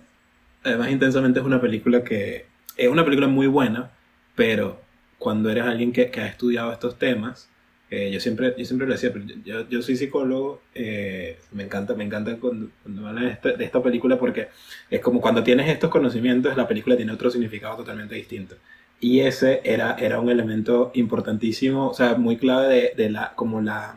además 0.66 0.90
intensamente 0.90 1.40
es 1.40 1.46
una 1.46 1.61
película 1.61 2.05
que 2.05 2.46
es 2.76 2.88
una 2.88 3.05
película 3.05 3.29
muy 3.29 3.46
buena, 3.46 3.90
pero 4.35 4.81
cuando 5.18 5.50
eres 5.50 5.64
alguien 5.64 5.92
que, 5.92 6.11
que 6.11 6.20
ha 6.20 6.26
estudiado 6.26 6.72
estos 6.72 6.98
temas, 6.98 7.48
eh, 7.90 8.11
yo 8.12 8.20
siempre 8.20 8.55
yo 8.59 8.64
siempre 8.64 8.87
lo 8.87 8.94
decía, 8.94 9.12
pero 9.12 9.24
yo, 9.44 9.68
yo 9.68 9.81
soy 9.81 9.96
psicólogo, 9.96 10.61
me 10.74 11.62
encanta 11.62 11.94
me 11.94 12.05
encanta 12.05 12.37
cuando, 12.37 12.68
cuando 12.83 13.07
hablan 13.07 13.24
de 13.24 13.31
esta, 13.31 13.52
de 13.52 13.64
esta 13.64 13.83
película 13.83 14.18
porque 14.18 14.48
es 14.90 15.00
como 15.00 15.20
cuando 15.20 15.42
tienes 15.44 15.68
estos 15.68 15.90
conocimientos, 15.90 16.57
la 16.57 16.68
película 16.68 16.96
tiene 16.96 17.12
otro 17.12 17.31
significado 17.31 17.76
totalmente 17.76 18.14
distinto. 18.14 18.57
Y 19.00 19.20
ese 19.20 19.61
era, 19.64 19.96
era 19.98 20.20
un 20.20 20.31
elemento 20.31 20.90
importantísimo, 20.94 21.88
o 21.88 21.94
sea, 21.94 22.14
muy 22.16 22.38
clave 22.38 22.74
de, 22.74 22.92
de 22.96 23.11
la, 23.11 23.35
como 23.35 23.61
la, 23.61 23.96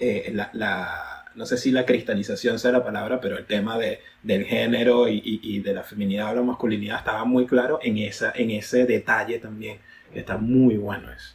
la, 0.00 0.50
la 0.52 1.23
no 1.34 1.46
sé 1.46 1.56
si 1.56 1.70
la 1.70 1.84
cristalización 1.84 2.58
sea 2.58 2.72
la 2.72 2.84
palabra, 2.84 3.20
pero 3.20 3.36
el 3.36 3.46
tema 3.46 3.78
de, 3.78 4.00
del 4.22 4.44
género 4.44 5.08
y, 5.08 5.20
y, 5.24 5.60
de 5.60 5.74
la 5.74 5.82
feminidad 5.82 6.32
o 6.32 6.36
la 6.36 6.42
masculinidad 6.42 6.98
estaba 6.98 7.24
muy 7.24 7.46
claro 7.46 7.78
en, 7.82 7.98
esa, 7.98 8.32
en 8.34 8.50
ese 8.50 8.86
detalle 8.86 9.38
también. 9.38 9.78
Está 10.12 10.36
muy 10.36 10.76
bueno 10.76 11.10
eso. 11.10 11.34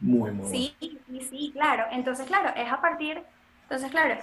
Muy, 0.00 0.30
muy 0.30 0.48
sí, 0.48 0.74
bueno. 0.80 0.98
Sí, 1.08 1.28
sí, 1.28 1.50
claro. 1.52 1.84
Entonces, 1.90 2.26
claro, 2.26 2.50
es 2.56 2.70
a 2.70 2.80
partir, 2.80 3.22
entonces, 3.62 3.90
claro, 3.90 4.16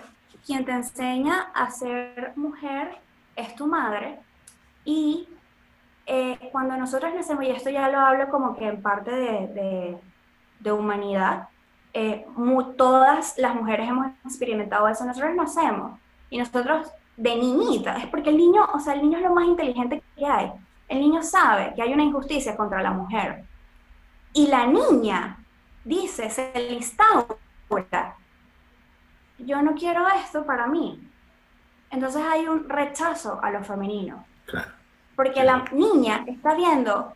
quien 0.46 0.66
te 0.66 0.72
enseña 0.72 1.52
a 1.54 1.70
ser 1.72 2.34
mujer 2.36 2.98
es 3.36 3.56
tu 3.56 3.68
madre 3.68 4.20
y 4.84 5.28
eh, 6.06 6.38
cuando 6.52 6.78
nosotros 6.78 7.14
nacemos, 7.14 7.44
y 7.44 7.50
esto 7.50 7.70
ya 7.70 7.90
lo 7.90 8.00
hablo 8.00 8.30
como 8.30 8.56
que 8.56 8.68
en 8.68 8.82
parte 8.82 9.12
de, 9.12 9.48
de, 9.48 9.98
de 10.60 10.72
humanidad, 10.72 11.50
eh, 11.96 12.26
todas 12.76 13.38
las 13.38 13.56
mujeres 13.56 13.88
hemos 13.88 14.08
experimentado 14.26 14.86
eso, 14.90 15.06
nosotros 15.06 15.34
nacemos 15.34 15.98
y 16.30 16.38
nosotros 16.38 16.92
de 17.16 17.38
niñita, 17.38 17.96
es 17.98 18.08
porque 18.08 18.32
el 18.32 18.38
niño, 18.38 18.68
o 18.74 18.80
sea, 18.80 18.96
el 18.96 19.02
niño 19.02 19.18
es 19.18 19.24
lo 19.24 19.34
más 19.34 19.46
inteligente 19.46 20.04
que 20.18 20.26
hay. 20.26 20.52
El 20.90 21.00
niño 21.00 21.24
sabe 21.24 21.74
que 21.74 21.82
hay 21.82 21.94
una 21.94 22.04
injusticia 22.04 22.58
contra 22.58 22.82
la 22.82 22.92
mujer. 22.92 23.46
Y 24.34 24.48
la 24.48 24.68
niña 24.68 25.38
dice, 25.86 26.30
se 26.30 26.52
le 26.54 26.74
instaura, 26.74 28.18
yo 29.38 29.62
no 29.62 29.74
quiero 29.74 30.06
esto 30.10 30.46
para 30.46 30.68
mí. 30.68 31.02
Entonces 31.92 32.22
hay 32.30 32.46
un 32.46 32.68
rechazo 32.68 33.40
a 33.42 33.52
lo 33.52 33.64
femenino. 33.64 34.26
Claro. 34.48 34.72
Porque 35.16 35.46
la 35.46 35.64
niña 35.72 36.26
está 36.28 36.56
viendo 36.56 37.14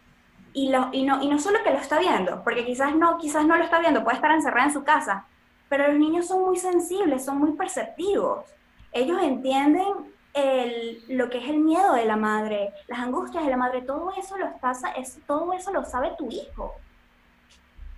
y, 0.53 0.69
lo, 0.69 0.89
y, 0.91 1.03
no, 1.03 1.21
y 1.21 1.27
no 1.27 1.39
solo 1.39 1.59
que 1.63 1.71
lo 1.71 1.77
está 1.77 1.99
viendo, 1.99 2.43
porque 2.43 2.65
quizás 2.65 2.95
no, 2.95 3.17
quizás 3.17 3.45
no 3.45 3.57
lo 3.57 3.63
está 3.63 3.79
viendo, 3.79 4.03
puede 4.03 4.15
estar 4.15 4.31
encerrada 4.31 4.67
en 4.67 4.73
su 4.73 4.83
casa, 4.83 5.25
pero 5.67 5.87
los 5.87 5.97
niños 5.97 6.27
son 6.27 6.43
muy 6.43 6.57
sensibles, 6.57 7.25
son 7.25 7.37
muy 7.37 7.53
perceptivos. 7.53 8.45
Ellos 8.91 9.21
entienden 9.21 10.13
el, 10.33 11.03
lo 11.09 11.29
que 11.29 11.37
es 11.37 11.49
el 11.49 11.59
miedo 11.59 11.93
de 11.93 12.05
la 12.05 12.15
madre, 12.15 12.73
las 12.87 12.99
angustias 12.99 13.43
de 13.43 13.51
la 13.51 13.57
madre, 13.57 13.81
todo 13.81 14.11
eso 14.17 14.37
lo, 14.37 14.47
está, 14.47 14.71
es, 14.97 15.19
todo 15.27 15.53
eso 15.53 15.71
lo 15.71 15.85
sabe 15.85 16.11
tu 16.17 16.27
hijo. 16.29 16.75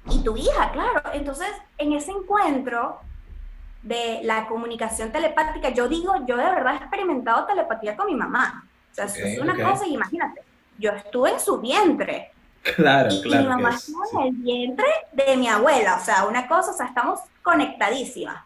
Y 0.10 0.24
tu 0.24 0.36
hija, 0.36 0.72
claro. 0.72 1.02
Entonces, 1.14 1.48
en 1.78 1.94
ese 1.94 2.12
encuentro 2.12 3.00
de 3.84 4.22
la 4.24 4.48
comunicación 4.48 5.12
telepática, 5.12 5.70
yo 5.70 5.88
digo, 5.88 6.14
yo 6.28 6.36
de 6.36 6.44
verdad 6.44 6.74
he 6.74 6.78
experimentado 6.78 7.46
telepatía 7.46 7.96
con 7.96 8.08
mi 8.08 8.16
mamá. 8.16 8.68
O 8.92 8.94
sea, 8.94 9.06
es 9.06 9.40
una 9.40 9.56
cosa, 9.56 9.88
imagínate, 9.88 10.42
yo 10.78 10.92
estuve 10.92 11.32
en 11.32 11.40
su 11.40 11.62
vientre 11.62 12.31
Claro, 12.62 13.10
claro. 13.24 13.42
Y 13.42 13.44
mi 13.44 13.50
mamá 13.50 13.78
en 14.14 14.20
el 14.22 14.34
vientre 14.34 14.88
de 15.12 15.38
mi 15.38 15.48
abuela, 15.48 15.98
o 16.02 16.06
sea, 16.06 16.26
una 16.26 16.48
cosa, 16.48 16.72
o 16.72 16.74
sea, 16.74 16.88
estamos 16.88 17.20
conectadísimas. 17.42 18.44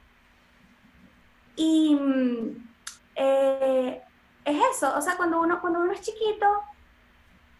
Y 1.55 1.95
mm, 1.95 2.67
eh, 3.15 4.01
es 4.43 4.57
eso, 4.75 4.95
o 4.95 5.01
sea, 5.01 5.15
cuando 5.17 5.41
uno, 5.41 5.59
cuando 5.61 5.79
uno 5.79 5.93
es 5.93 6.01
chiquito, 6.01 6.47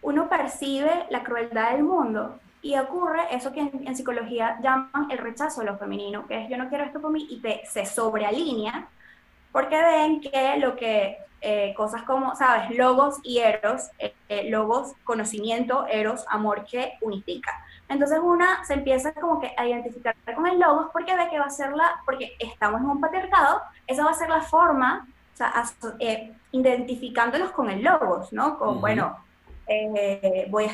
uno 0.01 0.29
percibe 0.29 1.07
la 1.09 1.23
crueldad 1.23 1.71
del 1.71 1.83
mundo 1.83 2.39
y 2.61 2.77
ocurre 2.77 3.21
eso 3.31 3.51
que 3.51 3.59
en, 3.59 3.95
psicología 3.95 4.57
llaman 4.61 5.07
el 5.09 5.17
rechazo 5.17 5.61
de 5.61 5.67
lo 5.67 5.77
femenino, 5.77 6.27
que 6.27 6.43
es 6.43 6.49
yo 6.49 6.57
no 6.57 6.69
quiero 6.69 6.83
esto 6.83 7.01
por 7.01 7.11
mí 7.11 7.25
y 7.29 7.41
te, 7.41 7.61
se 7.65 7.85
sobrealinea 7.85 8.87
porque 9.55 9.81
ven 9.81 10.19
que 10.19 10.57
lo 10.57 10.75
que 10.75 11.17
eh, 11.39 11.73
cosas 11.77 12.03
como, 12.03 12.35
¿sabes? 12.35 12.77
Logos 12.77 13.19
y 13.23 13.37
eros, 13.37 13.83
eh, 13.99 14.13
eh, 14.27 14.49
logos, 14.49 14.91
conocimiento, 15.05 15.87
eros, 15.87 16.25
amor 16.27 16.65
que 16.65 16.95
unifica. 16.99 17.53
Entonces 17.87 18.19
una 18.21 18.65
se 18.65 18.73
empieza 18.73 19.13
como 19.13 19.39
que 19.39 19.53
a 19.55 19.65
identificar 19.65 20.13
con 20.35 20.45
el 20.45 20.59
logos 20.59 20.87
porque 20.91 21.15
ve 21.15 21.29
que 21.29 21.39
va 21.39 21.45
a 21.45 21.49
ser 21.49 21.71
la, 21.71 22.01
porque 22.03 22.35
estamos 22.37 22.81
en 22.81 22.87
un 22.87 22.99
patriarcado, 22.99 23.61
esa 23.87 24.03
va 24.03 24.11
a 24.11 24.15
ser 24.15 24.27
la 24.27 24.41
forma 24.41 25.07
o 25.33 25.37
sea, 25.37 25.53
eh, 25.99 26.33
identificándolos 26.51 27.51
con 27.51 27.69
el 27.69 27.81
logos, 27.81 28.33
¿no? 28.33 28.59
Con, 28.59 28.81
bueno, 28.81 29.17
eh, 29.67 30.47
voy 30.49 30.65
a 30.65 30.71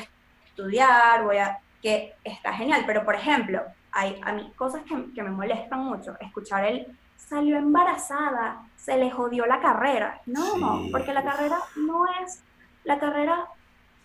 estudiar, 0.48 1.22
voy 1.22 1.36
a, 1.36 1.60
que 1.80 2.14
está 2.24 2.52
genial, 2.52 2.82
pero 2.84 3.04
por 3.04 3.14
ejemplo, 3.14 3.62
hay 3.92 4.20
a 4.24 4.32
mí 4.32 4.52
cosas 4.56 4.82
que, 4.82 5.12
que 5.14 5.22
me 5.22 5.30
molestan 5.30 5.84
mucho, 5.84 6.16
escuchar 6.18 6.64
el 6.64 6.98
salió 7.32 7.56
embarazada, 7.56 8.62
se 8.76 8.96
le 8.98 9.10
jodió 9.10 9.46
la 9.46 9.60
carrera. 9.60 10.20
No, 10.26 10.82
porque 10.90 11.14
la 11.14 11.24
carrera 11.24 11.58
no 11.76 12.04
es, 12.22 12.42
la 12.84 12.98
carrera 12.98 13.46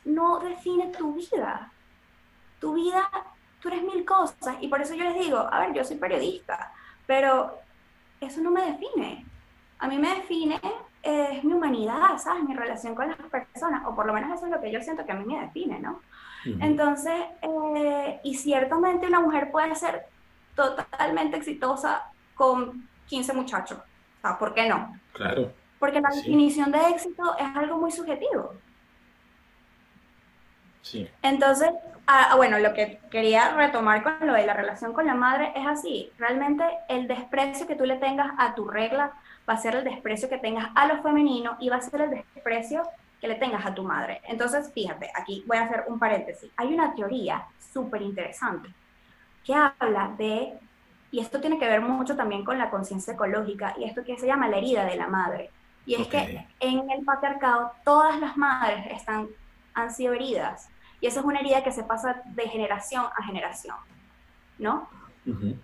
no 0.05 0.39
define 0.39 0.87
tu 0.97 1.13
vida. 1.13 1.71
Tu 2.59 2.73
vida, 2.73 3.09
tú 3.59 3.67
eres 3.67 3.83
mil 3.83 4.05
cosas. 4.05 4.55
Y 4.61 4.69
por 4.69 4.81
eso 4.81 4.95
yo 4.95 5.03
les 5.03 5.15
digo, 5.15 5.37
a 5.37 5.59
ver, 5.59 5.73
yo 5.73 5.83
soy 5.83 5.97
periodista, 5.97 6.71
pero 7.05 7.57
eso 8.21 8.39
no 8.41 8.51
me 8.51 8.61
define. 8.61 9.25
A 9.79 9.87
mí 9.87 9.97
me 9.97 10.15
define 10.15 10.59
es 11.03 11.43
mi 11.43 11.53
humanidad, 11.53 12.17
¿sabes? 12.17 12.43
Mi 12.43 12.53
relación 12.53 12.95
con 12.95 13.07
las 13.07 13.17
personas, 13.17 13.85
o 13.85 13.95
por 13.95 14.05
lo 14.05 14.13
menos 14.13 14.35
eso 14.35 14.45
es 14.45 14.51
lo 14.51 14.59
que 14.59 14.71
yo 14.71 14.81
siento 14.81 15.05
que 15.05 15.11
a 15.11 15.15
mí 15.15 15.25
me 15.25 15.39
define, 15.39 15.79
¿no? 15.79 16.01
Entonces, 16.59 17.25
eh, 17.41 18.19
y 18.23 18.35
ciertamente 18.35 19.07
una 19.07 19.19
mujer 19.19 19.51
puede 19.51 19.75
ser 19.75 20.05
totalmente 20.55 21.37
exitosa 21.37 22.09
con 22.35 22.87
15 23.07 23.33
muchachos. 23.33 23.79
O 23.79 24.21
sea, 24.21 24.37
¿por 24.37 24.53
qué 24.53 24.67
no? 24.67 24.97
Claro. 25.13 25.51
Porque 25.79 26.01
la 26.01 26.09
definición 26.09 26.71
de 26.71 26.89
éxito 26.89 27.35
es 27.37 27.55
algo 27.55 27.77
muy 27.77 27.91
subjetivo. 27.91 28.53
Sí. 30.81 31.09
Entonces, 31.21 31.69
ah, 32.07 32.33
bueno, 32.37 32.59
lo 32.59 32.73
que 32.73 32.99
quería 33.11 33.53
retomar 33.55 34.03
con 34.03 34.25
lo 34.25 34.33
de 34.33 34.45
la 34.45 34.53
relación 34.53 34.93
con 34.93 35.05
la 35.05 35.15
madre 35.15 35.51
es 35.55 35.67
así. 35.67 36.11
Realmente 36.17 36.63
el 36.87 37.07
desprecio 37.07 37.67
que 37.67 37.75
tú 37.75 37.85
le 37.85 37.97
tengas 37.97 38.31
a 38.37 38.55
tu 38.55 38.67
regla 38.67 39.11
va 39.47 39.53
a 39.53 39.57
ser 39.57 39.75
el 39.75 39.83
desprecio 39.83 40.29
que 40.29 40.37
tengas 40.37 40.69
a 40.75 40.87
lo 40.87 41.01
femenino 41.01 41.57
y 41.59 41.69
va 41.69 41.77
a 41.77 41.81
ser 41.81 42.01
el 42.01 42.09
desprecio 42.09 42.83
que 43.19 43.27
le 43.27 43.35
tengas 43.35 43.65
a 43.65 43.73
tu 43.73 43.83
madre. 43.83 44.21
Entonces, 44.25 44.71
fíjate, 44.73 45.11
aquí 45.15 45.43
voy 45.47 45.57
a 45.57 45.63
hacer 45.63 45.85
un 45.87 45.99
paréntesis. 45.99 46.51
Hay 46.55 46.73
una 46.73 46.93
teoría 46.93 47.45
súper 47.73 48.01
interesante 48.01 48.69
que 49.43 49.53
habla 49.53 50.13
de 50.17 50.59
y 51.11 51.19
esto 51.19 51.39
tiene 51.39 51.59
que 51.59 51.67
ver 51.67 51.81
mucho 51.81 52.15
también 52.15 52.43
con 52.43 52.57
la 52.57 52.69
conciencia 52.69 53.13
ecológica 53.13 53.73
y 53.77 53.85
esto 53.85 54.03
que 54.03 54.17
se 54.17 54.27
llama 54.27 54.49
la 54.49 54.57
herida 54.57 54.85
de 54.85 54.95
la 54.95 55.07
madre. 55.07 55.49
Y 55.85 55.95
es 55.95 56.07
que 56.07 56.45
en 56.59 56.89
el 56.89 57.05
patriarcado 57.05 57.71
todas 57.85 58.19
las 58.19 58.35
madres 58.35 58.85
están, 58.91 59.27
han 59.73 59.93
sido 59.93 60.13
heridas 60.13 60.69
y 60.99 61.07
esa 61.07 61.19
es 61.21 61.25
una 61.25 61.39
herida 61.39 61.63
que 61.63 61.71
se 61.71 61.83
pasa 61.83 62.21
de 62.25 62.49
generación 62.49 63.05
a 63.15 63.23
generación, 63.23 63.75
¿no? 64.57 64.89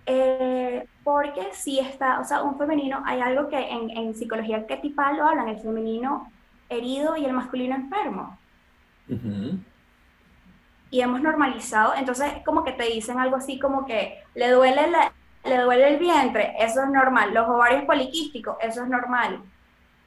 Eh, 0.04 0.86
porque 1.02 1.48
si 1.52 1.78
está, 1.78 2.20
o 2.20 2.24
sea, 2.24 2.42
un 2.42 2.58
femenino, 2.58 3.02
hay 3.06 3.20
algo 3.20 3.48
que 3.48 3.58
en, 3.58 3.90
en 3.90 4.14
psicología 4.14 4.56
arquetipal 4.56 5.16
lo 5.16 5.26
hablan, 5.26 5.48
el 5.48 5.58
femenino 5.58 6.30
herido 6.68 7.16
y 7.16 7.24
el 7.24 7.32
masculino 7.32 7.74
enfermo. 7.74 8.38
Y 10.90 11.00
hemos 11.00 11.20
normalizado, 11.22 11.94
entonces 11.94 12.30
como 12.44 12.62
que 12.62 12.72
te 12.72 12.84
dicen 12.84 13.18
algo 13.18 13.36
así 13.36 13.58
como 13.58 13.86
que 13.86 14.22
le 14.34 14.50
duele 14.50 14.90
la, 14.90 15.12
le 15.44 15.58
duele 15.58 15.88
el 15.88 15.98
vientre, 15.98 16.54
eso 16.58 16.82
es 16.82 16.90
normal. 16.90 17.34
Los 17.34 17.48
ovarios 17.48 17.84
poliquísticos, 17.84 18.56
eso 18.60 18.82
es 18.82 18.88
normal. 18.88 19.42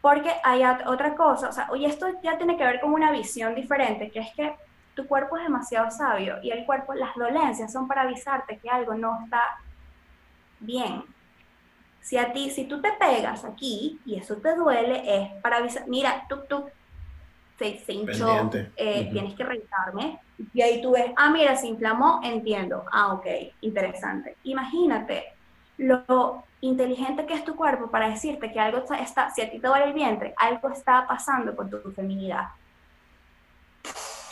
Porque 0.02 0.32
hay 0.44 0.64
otra 0.86 1.16
cosa, 1.16 1.50
o 1.50 1.52
sea, 1.52 1.70
y 1.76 1.86
esto 1.86 2.08
ya 2.22 2.38
tiene 2.38 2.58
que 2.58 2.64
ver 2.64 2.80
con 2.80 2.94
una 2.94 3.12
visión 3.12 3.56
diferente, 3.56 4.10
que 4.10 4.20
es 4.20 4.34
que 4.36 4.56
tu 4.94 5.06
cuerpo 5.08 5.38
es 5.38 5.44
demasiado 5.44 5.92
sabio 5.92 6.38
y 6.42 6.50
el 6.50 6.66
cuerpo, 6.66 6.94
las 6.94 7.14
dolencias 7.16 7.72
son 7.72 7.88
para 7.88 8.02
avisarte 8.02 8.58
que 8.58 8.70
algo 8.70 8.96
no 8.96 9.20
está 9.24 9.42
bien. 10.60 11.04
Si 12.02 12.18
a 12.18 12.32
ti, 12.32 12.50
si 12.50 12.66
tú 12.66 12.82
te 12.82 12.92
pegas 12.94 13.44
aquí 13.44 14.00
y 14.06 14.16
eso 14.16 14.38
te 14.38 14.56
duele, 14.56 15.04
es 15.06 15.42
para 15.42 15.58
avisar, 15.58 15.88
mira, 15.88 16.26
tú, 16.30 16.38
tú, 16.48 16.66
se, 17.58 17.80
se 17.80 17.94
hinchó, 17.94 18.50
eh, 18.76 19.10
tienes 19.12 19.34
que 19.36 19.44
revisarme. 19.44 20.20
Y 20.54 20.62
ahí 20.62 20.82
tú 20.82 20.92
ves, 20.92 21.12
ah, 21.16 21.30
mira, 21.32 21.56
se 21.56 21.68
inflamó, 21.68 22.22
entiendo. 22.24 22.86
Ah, 22.92 23.14
ok, 23.14 23.26
interesante. 23.62 24.38
Imagínate 24.44 25.26
lo 25.78 26.44
inteligente 26.62 27.26
que 27.26 27.34
es 27.34 27.44
tu 27.44 27.56
cuerpo 27.56 27.90
para 27.90 28.10
decirte 28.10 28.52
que 28.52 28.60
algo 28.60 28.84
está, 28.94 29.32
si 29.32 29.42
a 29.42 29.50
ti 29.50 29.60
te 29.60 29.68
duele 29.68 29.86
el 29.86 29.94
vientre, 29.94 30.34
algo 30.38 30.70
está 30.70 31.06
pasando 31.08 31.56
con 31.56 31.70
tu 31.70 31.80
feminidad. 31.92 32.48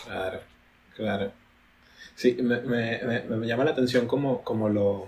Claro, 0.06 0.40
claro. 0.96 1.32
Sí, 2.16 2.38
me, 2.42 2.62
me, 2.62 3.24
me, 3.28 3.48
llama 3.48 3.66
la 3.66 3.72
atención 3.72 4.08
como, 4.08 4.42
como, 4.42 4.70
lo, 4.70 5.08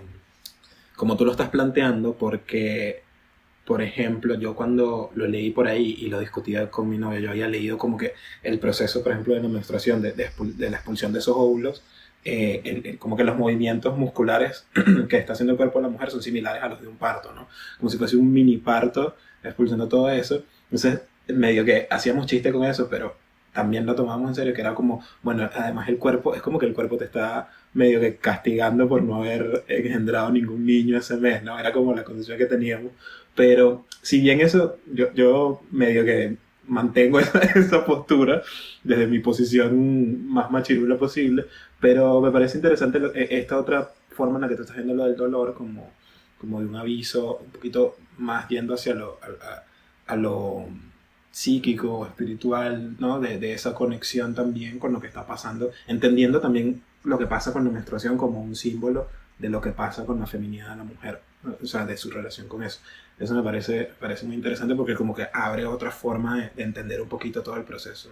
como 0.96 1.16
tú 1.16 1.24
lo 1.24 1.32
estás 1.32 1.48
planteando, 1.48 2.14
porque 2.14 3.02
por 3.68 3.82
ejemplo, 3.82 4.34
yo 4.36 4.56
cuando 4.56 5.10
lo 5.14 5.26
leí 5.26 5.50
por 5.50 5.68
ahí 5.68 5.94
y 6.00 6.06
lo 6.06 6.18
discutía 6.20 6.70
con 6.70 6.88
mi 6.88 6.96
novia, 6.96 7.20
yo 7.20 7.30
había 7.32 7.48
leído 7.48 7.76
como 7.76 7.98
que 7.98 8.14
el 8.42 8.58
proceso, 8.58 9.02
por 9.02 9.12
ejemplo, 9.12 9.34
de 9.34 9.42
la 9.42 9.48
menstruación, 9.50 10.00
de, 10.00 10.12
de, 10.12 10.70
la 10.70 10.78
expulsión 10.78 11.12
de 11.12 11.18
esos 11.18 11.36
óvulos, 11.36 11.82
eh, 12.24 12.96
como 12.98 13.14
que 13.14 13.24
los 13.24 13.36
movimientos 13.36 13.94
musculares 13.98 14.64
que 15.10 15.18
está 15.18 15.34
haciendo 15.34 15.52
el 15.52 15.58
cuerpo 15.58 15.80
de 15.80 15.82
la 15.82 15.90
mujer 15.90 16.10
son 16.10 16.22
similares 16.22 16.62
a 16.62 16.68
los 16.70 16.80
de 16.80 16.88
un 16.88 16.96
parto, 16.96 17.34
¿no? 17.34 17.46
Como 17.76 17.90
si 17.90 17.98
fuese 17.98 18.16
un 18.16 18.32
mini 18.32 18.56
parto 18.56 19.16
expulsando 19.44 19.86
todo 19.86 20.08
eso. 20.08 20.44
Entonces, 20.70 21.02
medio 21.26 21.62
que 21.66 21.86
hacíamos 21.90 22.24
chiste 22.24 22.50
con 22.50 22.64
eso, 22.64 22.88
pero 22.88 23.16
también 23.52 23.84
lo 23.84 23.94
tomamos 23.94 24.30
en 24.30 24.34
serio, 24.34 24.54
que 24.54 24.62
era 24.62 24.74
como, 24.74 25.02
bueno, 25.22 25.50
además 25.54 25.88
el 25.90 25.98
cuerpo, 25.98 26.34
es 26.34 26.40
como 26.40 26.58
que 26.58 26.64
el 26.66 26.74
cuerpo 26.74 26.96
te 26.96 27.04
está 27.04 27.50
medio 27.74 28.00
que 28.00 28.16
castigando 28.16 28.88
por 28.88 29.02
no 29.02 29.16
haber 29.16 29.64
engendrado 29.68 30.30
ningún 30.30 30.64
niño 30.64 30.96
ese 30.96 31.16
mes, 31.16 31.42
¿no? 31.42 31.58
Era 31.58 31.72
como 31.72 31.94
la 31.94 32.04
condición 32.04 32.38
que 32.38 32.46
teníamos. 32.46 32.92
Pero 33.38 33.86
si 34.02 34.20
bien 34.20 34.40
eso, 34.40 34.78
yo, 34.92 35.14
yo 35.14 35.62
medio 35.70 36.04
que 36.04 36.36
mantengo 36.66 37.20
esa, 37.54 37.86
postura 37.86 38.42
desde 38.82 39.06
mi 39.06 39.20
posición 39.20 40.26
más 40.26 40.50
machirula 40.50 40.98
posible, 40.98 41.46
pero 41.78 42.20
me 42.20 42.32
parece 42.32 42.58
interesante 42.58 42.98
e, 43.14 43.38
esta 43.38 43.56
otra 43.56 43.92
forma 44.10 44.38
en 44.38 44.40
la 44.40 44.48
que 44.48 44.56
tú 44.56 44.62
estás 44.62 44.74
viendo 44.74 44.92
lo 44.92 45.04
del 45.04 45.14
dolor 45.14 45.54
como, 45.54 45.88
como 46.40 46.58
de 46.58 46.66
un 46.66 46.74
aviso 46.74 47.36
un 47.36 47.52
poquito 47.52 47.94
más 48.18 48.48
yendo 48.48 48.74
hacia 48.74 48.94
lo, 48.94 49.20
a, 49.22 50.12
a 50.12 50.16
psíquico, 51.30 52.06
espiritual, 52.06 52.96
¿no? 52.98 53.20
De, 53.20 53.52
esa 53.52 53.72
conexión 53.72 54.34
también 54.34 54.80
con 54.80 54.92
lo 54.92 55.00
que 55.00 55.06
está 55.06 55.24
pasando, 55.28 55.70
entendiendo 55.86 56.40
también 56.40 56.82
lo 57.04 57.16
que 57.18 57.26
pasa 57.26 57.52
con 57.52 57.64
la 57.64 57.70
menstruación 57.70 58.18
como 58.18 58.42
un 58.42 58.56
símbolo 58.56 59.06
de 59.38 59.48
lo 59.48 59.60
que 59.60 59.70
pasa 59.70 60.04
con 60.04 60.18
la 60.18 60.26
feminidad 60.26 60.70
de 60.70 60.76
la 60.78 60.82
mujer, 60.82 61.22
o 61.62 61.66
sea, 61.66 61.86
de 61.86 61.96
su 61.96 62.10
relación 62.10 62.48
con 62.48 62.64
eso. 62.64 62.80
Eso 63.18 63.34
me 63.34 63.42
parece, 63.42 63.90
parece 63.98 64.26
muy 64.26 64.36
interesante 64.36 64.74
porque 64.74 64.94
como 64.94 65.14
que 65.14 65.26
abre 65.32 65.66
otra 65.66 65.90
forma 65.90 66.50
de, 66.54 66.62
entender 66.62 67.00
un 67.00 67.08
poquito 67.08 67.42
todo 67.42 67.56
el 67.56 67.64
proceso. 67.64 68.10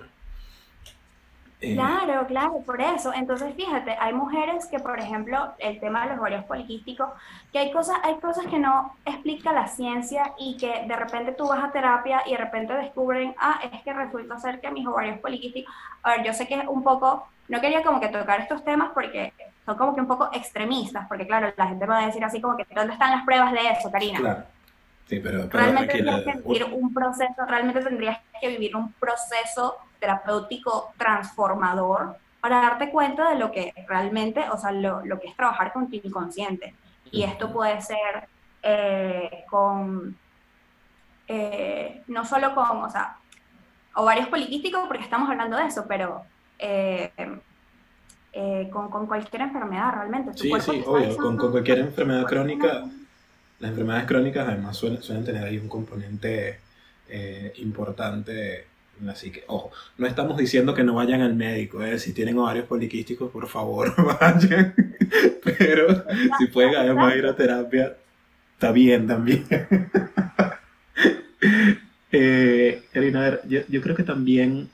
Eh, 1.61 1.74
claro, 1.74 2.26
claro, 2.26 2.61
por 2.66 2.80
eso. 2.80 3.14
Entonces, 3.14 3.54
fíjate, 3.54 3.96
hay 3.98 4.12
mujeres 4.12 4.66
que, 4.66 4.78
por 4.78 4.98
ejemplo, 4.98 5.54
el 5.59 5.78
tema 5.80 6.02
de 6.02 6.11
los 6.11 6.18
ovarios 6.18 6.44
poliquísticos, 6.44 7.09
que 7.52 7.61
hay 7.61 7.72
cosas, 7.72 7.96
hay 8.02 8.16
cosas 8.16 8.46
que 8.46 8.59
no 8.59 8.94
explica 9.07 9.52
la 9.52 9.68
ciencia 9.68 10.34
y 10.38 10.57
que 10.57 10.84
de 10.86 10.96
repente 10.96 11.32
tú 11.32 11.46
vas 11.46 11.62
a 11.62 11.70
terapia 11.70 12.22
y 12.26 12.32
de 12.32 12.38
repente 12.38 12.74
descubren, 12.74 13.34
ah, 13.38 13.61
es 13.72 13.82
que 13.82 13.92
resulta 13.92 14.38
ser 14.38 14.61
que 14.61 14.70
mis 14.70 14.86
ovarios 14.86 15.18
poliquísticos, 15.20 15.72
a 16.02 16.16
ver, 16.16 16.26
yo 16.26 16.34
sé 16.34 16.46
que 16.46 16.57
es 16.57 16.66
un 16.66 16.82
poco, 16.82 17.26
no 17.48 17.61
quería 17.61 17.82
como 17.82 18.00
que 18.00 18.09
tocar 18.09 18.40
estos 18.40 18.64
temas 18.64 18.90
porque 18.92 19.32
son 19.64 19.76
como 19.76 19.94
que 19.94 20.00
un 20.00 20.09
poco 20.09 20.28
extremistas, 20.32 21.07
porque 21.09 21.26
claro, 21.26 21.52
la 21.57 21.68
gente 21.68 21.86
va 21.86 22.00
a 22.00 22.07
decir 22.07 22.24
así 22.24 22.40
como 22.40 22.57
que, 22.57 22.66
¿dónde 22.74 22.92
están 22.92 23.12
las 23.12 23.24
pruebas 23.24 23.52
de 23.52 23.70
eso, 23.70 23.90
Karina? 23.90 24.18
Claro. 24.18 24.55
Sí, 25.07 25.20
pero, 25.20 25.48
realmente 25.48 25.94
tendrías 25.94 26.22
que 26.24 26.42
vivir 26.42 26.64
un 26.64 26.92
proceso, 26.92 27.46
realmente 27.46 27.80
tendrías 27.80 28.18
que 28.40 28.48
vivir 28.48 28.74
un 28.74 28.92
proceso 28.94 29.76
terapéutico 30.00 30.92
transformador 30.98 32.16
para 32.40 32.61
darte 32.61 32.90
cuenta 32.90 33.30
de 33.30 33.38
lo 33.38 33.52
que 33.52 33.72
realmente, 33.88 34.44
o 34.50 34.59
sea, 34.59 34.72
lo, 34.72 35.04
lo 35.04 35.20
que 35.20 35.28
es 35.28 35.36
trabajar 35.36 35.72
con 35.72 35.88
tu 35.88 35.96
inconsciente. 35.96 36.74
Y 37.12 37.22
esto 37.22 37.52
puede 37.52 37.80
ser 37.80 38.28
eh, 38.62 39.44
con, 39.48 40.16
eh, 41.28 42.02
no 42.09 42.24
solo 42.24 42.52
con, 42.54 42.82
o 42.82 42.90
sea, 42.90 43.16
ovarios 43.94 44.26
poliquísticos, 44.26 44.88
porque 44.88 45.04
estamos 45.04 45.30
hablando 45.30 45.57
de 45.57 45.66
eso, 45.66 45.84
pero 45.86 46.24
eh, 46.59 47.12
con, 48.72 48.90
con, 48.90 49.07
cualquier 49.07 49.42
enfermedad 49.42 49.92
realmente. 49.94 50.32
sí, 50.34 50.52
sí, 50.61 50.82
obvio, 50.84 51.16
con, 51.16 51.36
con, 51.36 51.52
cualquier 51.52 51.78
enfermedad 51.78 52.26
crónica. 52.26 52.84
Las 53.59 53.70
enfermedades 53.70 54.07
crónicas 54.07 54.48
además 54.48 54.76
suelen, 54.76 55.02
suelen 55.02 55.24
tener 55.24 55.44
ahí 55.44 55.59
un 55.59 55.68
componente 55.68 56.61
importante 57.57 58.66
Así 59.09 59.30
que, 59.30 59.44
ojo, 59.46 59.70
no 59.98 60.07
estamos 60.07 60.36
diciendo 60.38 60.74
que 60.74 60.82
no 60.82 60.94
vayan 60.94 61.20
al 61.20 61.34
médico, 61.34 61.82
¿eh? 61.82 61.98
si 61.98 62.12
tienen 62.14 62.38
ovarios 62.38 62.64
poliquísticos, 62.66 63.30
por 63.30 63.46
favor, 63.46 63.94
vayan. 64.20 64.74
Pero 65.44 66.04
si 66.38 66.46
pueden 66.46 66.74
además 66.76 67.14
ir 67.14 67.26
a 67.26 67.36
terapia, 67.36 67.96
está 68.54 68.72
bien 68.72 69.07
también. 69.07 69.44
eh, 72.11 72.82
a 72.94 73.00
ver, 73.00 73.42
yo, 73.46 73.82
creo 73.82 73.94
que 73.94 74.02
también 74.02 74.70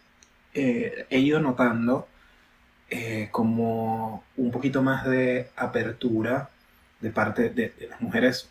eh, 0.55 1.07
he 1.11 1.19
ido 1.19 1.41
notando 1.41 2.07
eh, 2.91 3.29
como 3.33 4.23
un 4.37 4.51
poquito 4.53 4.83
más 4.83 5.05
de 5.05 5.49
apertura 5.57 6.49
de 7.01 7.11
parte 7.11 7.51
de, 7.51 7.73
las 7.91 8.01
mujeres 8.01 8.49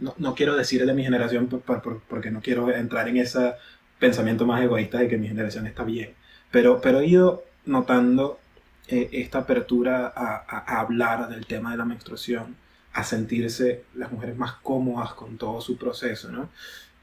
no, 0.00 0.14
no, 0.18 0.34
quiero 0.34 0.56
decir 0.56 0.84
de 0.84 0.94
mi 0.94 1.02
generación 1.04 1.48
porque 1.48 2.30
no 2.30 2.40
quiero 2.40 2.70
entrar 2.74 3.08
en 3.08 3.18
ese 3.18 3.54
pensamiento 3.98 4.46
más 4.46 4.62
egoísta 4.62 4.98
de 4.98 5.08
que 5.08 5.18
mi 5.18 5.28
generación 5.28 5.66
está 5.66 5.84
bien, 5.84 6.14
pero, 6.50 6.80
pero 6.80 7.00
he 7.00 7.06
ido 7.06 7.44
notando 7.64 8.38
eh, 8.88 9.08
esta 9.12 9.40
apertura 9.40 10.12
a, 10.14 10.44
a, 10.48 10.80
hablar 10.80 11.28
del 11.28 11.46
tema 11.46 11.72
de 11.72 11.78
la 11.78 11.84
menstruación, 11.84 12.56
a 12.92 13.04
sentirse 13.04 13.84
las 13.94 14.12
mujeres 14.12 14.36
más 14.36 14.52
cómodas 14.62 15.12
con 15.14 15.38
todo 15.38 15.60
su 15.60 15.76
proceso, 15.76 16.30
¿no? 16.30 16.50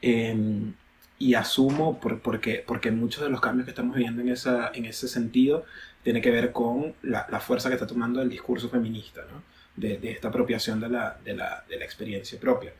Eh, 0.02 0.72
y 1.18 1.34
asumo, 1.34 2.00
por, 2.00 2.20
porque, 2.20 2.64
porque 2.66 2.90
muchos 2.90 3.22
de 3.22 3.30
los 3.30 3.40
cambios 3.40 3.64
que 3.64 3.70
estamos 3.70 3.96
viviendo 3.96 4.20
en, 4.20 4.28
esa, 4.28 4.70
en 4.74 4.84
ese 4.84 5.08
sentido 5.08 5.64
tiene 6.02 6.20
que 6.20 6.30
ver 6.30 6.52
con 6.52 6.94
la, 7.02 7.26
la 7.30 7.40
fuerza 7.40 7.68
que 7.68 7.76
está 7.76 7.86
tomando 7.86 8.20
el 8.20 8.28
discurso 8.28 8.68
feminista, 8.68 9.22
¿no? 9.30 9.53
De, 9.76 9.98
esta 10.10 10.28
apropiación 10.28 10.80
de 10.80 10.88
la, 10.88 11.18
de 11.24 11.34
la, 11.34 11.64
de 11.68 11.78
la 11.78 11.84
experiencia 11.84 12.38
propia. 12.38 12.72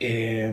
Eh, 0.00 0.52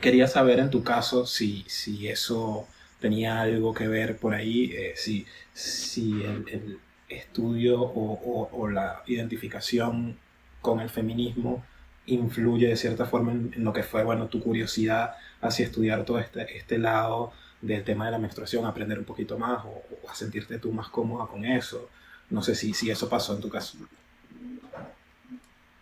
quería 0.00 0.26
saber 0.26 0.58
en 0.58 0.70
tu 0.70 0.82
caso 0.82 1.26
si, 1.26 1.64
si 1.68 2.08
eso 2.08 2.66
tenía 3.00 3.40
algo 3.40 3.74
que 3.74 3.88
ver 3.88 4.16
por 4.18 4.34
ahí, 4.34 4.72
eh, 4.72 4.92
si, 4.96 5.26
si 5.52 6.22
el, 6.22 6.78
estudio 7.08 7.80
o, 7.80 8.68
la 8.68 9.04
identificación 9.06 10.18
con 10.60 10.80
el 10.80 10.90
feminismo 10.90 11.64
influye 12.06 12.66
de 12.66 12.76
cierta 12.76 13.06
forma 13.06 13.30
en, 13.30 13.52
en, 13.54 13.62
lo 13.62 13.72
que 13.72 13.84
fue 13.84 14.02
bueno, 14.02 14.26
tu 14.26 14.42
curiosidad 14.42 15.14
hacia 15.40 15.66
estudiar 15.66 16.04
todo 16.04 16.18
este, 16.18 16.56
este 16.56 16.78
lado 16.78 17.32
del 17.60 17.84
tema 17.84 18.06
de 18.06 18.12
la 18.12 18.18
menstruación, 18.18 18.64
aprender 18.64 18.98
un 18.98 19.04
poquito 19.04 19.38
más 19.38 19.64
o, 19.64 19.68
o, 19.68 20.10
a 20.10 20.14
sentirte 20.16 20.58
tú 20.58 20.72
más 20.72 20.88
cómoda 20.88 21.26
con 21.26 21.44
eso. 21.44 21.88
No 22.28 22.42
sé 22.42 22.56
si, 22.56 22.74
si 22.74 22.90
eso 22.90 23.08
pasó 23.08 23.34
en 23.36 23.40
tu 23.40 23.48
caso. 23.48 23.78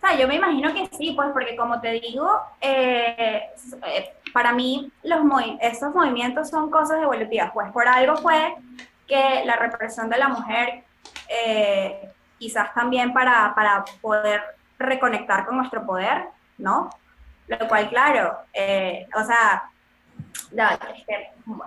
O 0.04 0.06
sea, 0.06 0.18
yo 0.18 0.28
me 0.28 0.34
imagino 0.34 0.70
que 0.74 0.86
sí, 0.98 1.12
pues 1.16 1.30
porque 1.32 1.56
como 1.56 1.80
te 1.80 1.92
digo, 1.92 2.30
eh, 2.60 3.40
para 4.34 4.52
mí 4.52 4.92
los 5.02 5.24
movi 5.24 5.56
esos 5.62 5.94
movimientos 5.94 6.50
son 6.50 6.70
cosas 6.70 7.02
evolutivas, 7.02 7.50
pues 7.54 7.72
por 7.72 7.88
algo 7.88 8.14
fue 8.18 8.54
que 9.06 9.42
la 9.46 9.56
represión 9.56 10.10
de 10.10 10.18
la 10.18 10.28
mujer, 10.28 10.84
eh, 11.28 12.10
quizás 12.38 12.74
también 12.74 13.14
para, 13.14 13.54
para 13.54 13.82
poder 14.02 14.42
reconectar 14.78 15.46
con 15.46 15.56
nuestro 15.56 15.86
poder, 15.86 16.24
¿no? 16.58 16.90
Lo 17.48 17.66
cual, 17.66 17.88
claro, 17.88 18.36
eh, 18.52 19.06
o 19.14 19.24
sea, 19.24 19.70
ya, 20.52 20.78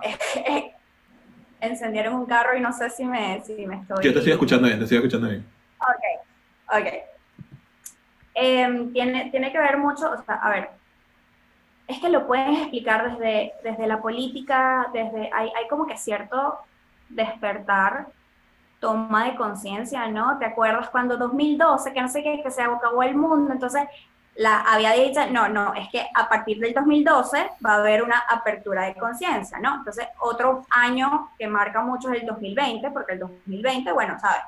este, 0.08 0.74
encendieron 1.60 2.14
un 2.14 2.26
carro 2.26 2.56
y 2.56 2.60
no 2.60 2.72
sé 2.72 2.88
si 2.90 3.04
me, 3.04 3.42
si 3.44 3.66
me 3.66 3.80
estoy... 3.80 4.04
Yo 4.04 4.12
te 4.12 4.18
estoy 4.18 4.32
escuchando 4.32 4.68
bien, 4.68 4.78
te 4.78 4.84
estoy 4.84 4.98
escuchando 4.98 5.28
bien. 5.28 5.44
Ok, 5.80 6.78
ok. 6.78 7.17
Eh, 8.40 8.90
tiene, 8.92 9.30
tiene 9.30 9.50
que 9.50 9.58
ver 9.58 9.78
mucho, 9.78 10.10
o 10.10 10.22
sea, 10.22 10.36
a 10.36 10.50
ver, 10.50 10.70
es 11.88 11.98
que 11.98 12.08
lo 12.08 12.26
puedes 12.26 12.56
explicar 12.60 13.10
desde, 13.10 13.52
desde 13.64 13.86
la 13.86 14.00
política, 14.00 14.88
desde, 14.92 15.30
hay, 15.32 15.50
hay 15.58 15.68
como 15.68 15.86
que 15.86 15.96
cierto 15.96 16.58
despertar, 17.08 18.06
toma 18.78 19.24
de 19.24 19.34
conciencia, 19.34 20.06
¿no? 20.06 20.38
¿Te 20.38 20.44
acuerdas 20.44 20.88
cuando 20.90 21.16
2012, 21.16 21.92
que 21.92 22.00
no 22.00 22.08
sé 22.08 22.22
qué, 22.22 22.40
que 22.42 22.50
se 22.50 22.62
acabó 22.62 23.02
el 23.02 23.16
mundo, 23.16 23.52
entonces 23.52 23.82
la 24.36 24.60
había 24.60 24.92
dicho, 24.92 25.20
no, 25.32 25.48
no, 25.48 25.74
es 25.74 25.88
que 25.88 26.06
a 26.14 26.28
partir 26.28 26.60
del 26.60 26.72
2012 26.72 27.50
va 27.64 27.72
a 27.72 27.76
haber 27.78 28.04
una 28.04 28.20
apertura 28.20 28.84
de 28.84 28.94
conciencia, 28.94 29.58
¿no? 29.58 29.76
Entonces, 29.76 30.06
otro 30.20 30.64
año 30.70 31.30
que 31.36 31.48
marca 31.48 31.82
mucho 31.82 32.12
es 32.12 32.20
el 32.20 32.26
2020, 32.28 32.88
porque 32.92 33.14
el 33.14 33.18
2020, 33.18 33.90
bueno, 33.90 34.16
¿sabes? 34.20 34.42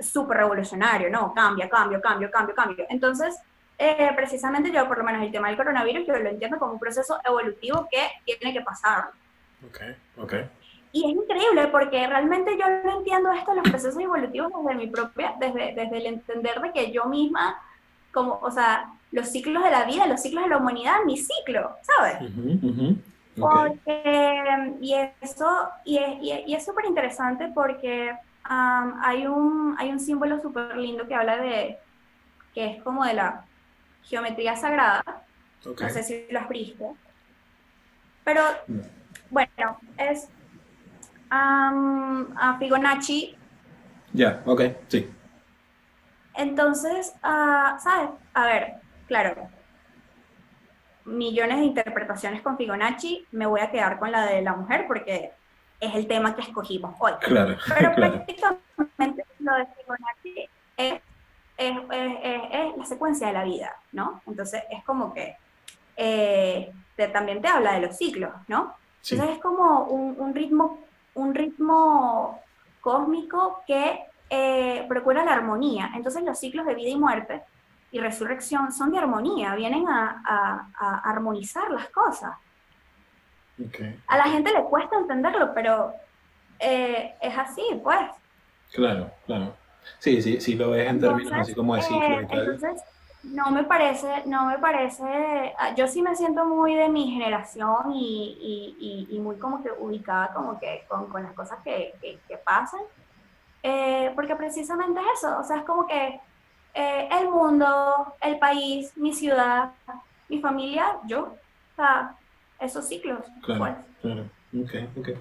Súper 0.00 0.38
revolucionario, 0.38 1.10
¿no? 1.10 1.32
Cambia, 1.34 1.68
cambio, 1.68 2.00
cambio, 2.00 2.30
cambio, 2.30 2.54
cambio. 2.54 2.86
Entonces, 2.88 3.38
eh, 3.78 4.10
precisamente 4.14 4.70
yo, 4.70 4.86
por 4.86 4.98
lo 4.98 5.04
menos 5.04 5.22
el 5.22 5.32
tema 5.32 5.48
del 5.48 5.56
coronavirus, 5.56 6.06
yo 6.06 6.18
lo 6.18 6.28
entiendo 6.28 6.58
como 6.58 6.72
un 6.72 6.78
proceso 6.78 7.18
evolutivo 7.24 7.88
que 7.90 8.36
tiene 8.36 8.52
que 8.52 8.60
pasar. 8.60 9.10
Ok, 9.66 9.80
ok. 10.18 10.34
Y 10.92 11.04
es 11.08 11.16
increíble 11.16 11.68
porque 11.68 12.06
realmente 12.06 12.58
yo 12.58 12.64
no 12.84 12.98
entiendo 12.98 13.30
esto, 13.32 13.54
los 13.54 13.68
procesos 13.68 14.02
evolutivos 14.02 14.52
desde 14.52 14.74
mi 14.74 14.86
propia, 14.88 15.34
desde, 15.38 15.72
desde 15.74 15.96
el 15.98 16.06
entender 16.06 16.60
de 16.60 16.72
que 16.72 16.90
yo 16.90 17.04
misma, 17.04 17.60
como, 18.12 18.38
o 18.42 18.50
sea, 18.50 18.92
los 19.12 19.28
ciclos 19.28 19.62
de 19.62 19.70
la 19.70 19.84
vida, 19.84 20.06
los 20.06 20.20
ciclos 20.20 20.44
de 20.44 20.50
la 20.50 20.56
humanidad, 20.56 20.96
mi 21.06 21.16
ciclo, 21.16 21.76
¿sabes? 21.82 22.20
Uh 22.20 22.24
-huh, 22.24 22.64
uh 22.64 22.74
-huh. 22.74 22.96
Okay. 23.38 23.80
Porque, 23.84 24.76
y 24.80 24.94
eso, 25.22 25.68
y 25.84 25.98
es, 25.98 26.46
y 26.46 26.54
es 26.54 26.64
súper 26.64 26.84
interesante 26.86 27.50
porque 27.54 28.12
um, 28.50 29.00
hay, 29.02 29.26
un, 29.26 29.76
hay 29.78 29.90
un 29.90 30.00
símbolo 30.00 30.40
súper 30.40 30.76
lindo 30.76 31.06
que 31.06 31.14
habla 31.14 31.36
de, 31.36 31.78
que 32.52 32.66
es 32.66 32.82
como 32.82 33.04
de 33.04 33.14
la 33.14 33.44
geometría 34.02 34.56
sagrada, 34.56 35.02
okay. 35.64 35.86
no 35.86 35.92
sé 35.92 36.02
si 36.02 36.26
lo 36.30 36.40
has 36.40 36.48
visto, 36.48 36.96
pero 38.24 38.42
no. 38.66 38.82
bueno, 39.30 39.78
es 39.96 40.28
um, 41.30 42.26
a 42.36 42.56
Fibonacci. 42.58 43.36
Ya, 44.12 44.42
yeah, 44.42 44.42
ok, 44.44 44.62
sí. 44.88 45.08
Entonces, 46.34 47.14
uh, 47.22 47.78
¿sabes? 47.78 48.10
A 48.34 48.46
ver, 48.46 48.74
claro, 49.06 49.48
millones 51.04 51.58
de 51.58 51.64
interpretaciones 51.64 52.42
con 52.42 52.56
Fibonacci, 52.56 53.26
me 53.30 53.46
voy 53.46 53.60
a 53.60 53.70
quedar 53.70 53.98
con 53.98 54.10
la 54.10 54.26
de 54.26 54.42
la 54.42 54.54
mujer 54.54 54.86
porque 54.86 55.32
es 55.80 55.94
el 55.94 56.06
tema 56.06 56.34
que 56.34 56.42
escogimos 56.42 56.94
hoy. 56.98 57.12
Claro, 57.20 57.56
Pero 57.76 57.92
claro. 57.94 58.24
prácticamente 58.76 59.24
lo 59.38 59.54
de 59.54 59.66
Fibonacci 59.66 60.48
es, 60.76 61.00
es, 61.56 61.76
es, 61.90 62.42
es, 62.52 62.76
la 62.76 62.84
secuencia 62.84 63.28
de 63.28 63.32
la 63.32 63.44
vida, 63.44 63.74
¿no? 63.92 64.20
Entonces 64.26 64.62
es 64.70 64.84
como 64.84 65.12
que 65.14 65.36
eh, 65.96 66.72
te, 66.96 67.08
también 67.08 67.40
te 67.40 67.48
habla 67.48 67.72
de 67.72 67.80
los 67.80 67.96
ciclos, 67.96 68.32
¿no? 68.48 68.74
Sí. 69.00 69.14
Entonces 69.14 69.36
es 69.36 69.42
como 69.42 69.84
un, 69.84 70.16
un, 70.18 70.34
ritmo, 70.34 70.78
un 71.14 71.34
ritmo 71.34 72.40
cósmico 72.82 73.62
que 73.66 74.00
eh, 74.28 74.84
procura 74.86 75.24
la 75.24 75.32
armonía. 75.32 75.92
Entonces 75.94 76.22
los 76.22 76.38
ciclos 76.38 76.66
de 76.66 76.74
vida 76.74 76.90
y 76.90 76.96
muerte 76.96 77.42
y 77.90 77.98
resurrección 77.98 78.70
son 78.72 78.92
de 78.92 78.98
armonía, 78.98 79.54
vienen 79.54 79.88
a, 79.88 80.22
a, 80.24 80.68
a 80.78 81.10
armonizar 81.10 81.70
las 81.70 81.88
cosas. 81.88 82.32
Okay. 83.68 84.00
A 84.06 84.16
la 84.16 84.24
gente 84.24 84.52
le 84.52 84.64
cuesta 84.64 84.96
entenderlo, 84.96 85.52
pero 85.54 85.92
eh, 86.58 87.14
es 87.20 87.36
así, 87.36 87.62
pues. 87.82 87.98
Claro, 88.72 89.10
claro. 89.26 89.54
Sí, 89.98 90.22
sí, 90.22 90.40
sí 90.40 90.54
lo 90.54 90.70
ves 90.70 90.82
en 90.82 90.96
entonces, 90.96 91.24
términos 91.24 91.40
así 91.40 91.54
como 91.54 91.74
de 91.74 91.82
ciclo 91.82 92.02
eh, 92.02 92.22
y 92.22 92.26
tal. 92.26 92.38
Entonces, 92.38 92.82
no 93.22 93.50
me 93.50 93.64
parece, 93.64 94.22
no 94.26 94.46
me 94.46 94.58
parece, 94.58 95.54
yo 95.76 95.86
sí 95.86 96.00
me 96.00 96.16
siento 96.16 96.46
muy 96.46 96.74
de 96.74 96.88
mi 96.88 97.10
generación 97.10 97.92
y, 97.92 98.38
y, 98.40 99.08
y, 99.10 99.16
y 99.16 99.20
muy 99.20 99.36
como 99.36 99.62
que 99.62 99.70
ubicada 99.70 100.32
como 100.32 100.58
que 100.58 100.84
con, 100.88 101.06
con 101.08 101.22
las 101.22 101.34
cosas 101.34 101.58
que, 101.62 101.94
que, 102.00 102.18
que 102.26 102.36
pasan, 102.38 102.80
eh, 103.62 104.10
porque 104.14 104.36
precisamente 104.36 105.00
es 105.00 105.18
eso, 105.18 105.38
o 105.38 105.44
sea, 105.44 105.58
es 105.58 105.64
como 105.64 105.86
que 105.86 106.18
eh, 106.72 107.08
el 107.20 107.28
mundo, 107.28 108.14
el 108.22 108.38
país, 108.38 108.96
mi 108.96 109.12
ciudad, 109.12 109.70
mi 110.28 110.40
familia, 110.40 110.96
yo, 111.04 111.24
o 111.24 111.76
sea, 111.76 112.14
esos 112.60 112.86
ciclos. 112.86 113.20
Claro, 113.42 113.60
pues. 113.60 113.74
claro. 114.02 114.30
Okay, 114.64 114.88
okay. 114.96 115.14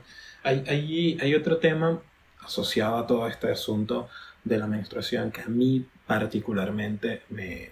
Hay, 0.43 0.63
hay, 0.67 1.17
hay 1.21 1.35
otro 1.35 1.57
tema 1.57 2.01
asociado 2.41 2.97
a 2.97 3.05
todo 3.05 3.27
este 3.27 3.51
asunto 3.51 4.09
de 4.43 4.57
la 4.57 4.67
menstruación 4.67 5.31
que 5.31 5.41
a 5.41 5.47
mí 5.47 5.85
particularmente 6.07 7.21
me, 7.29 7.69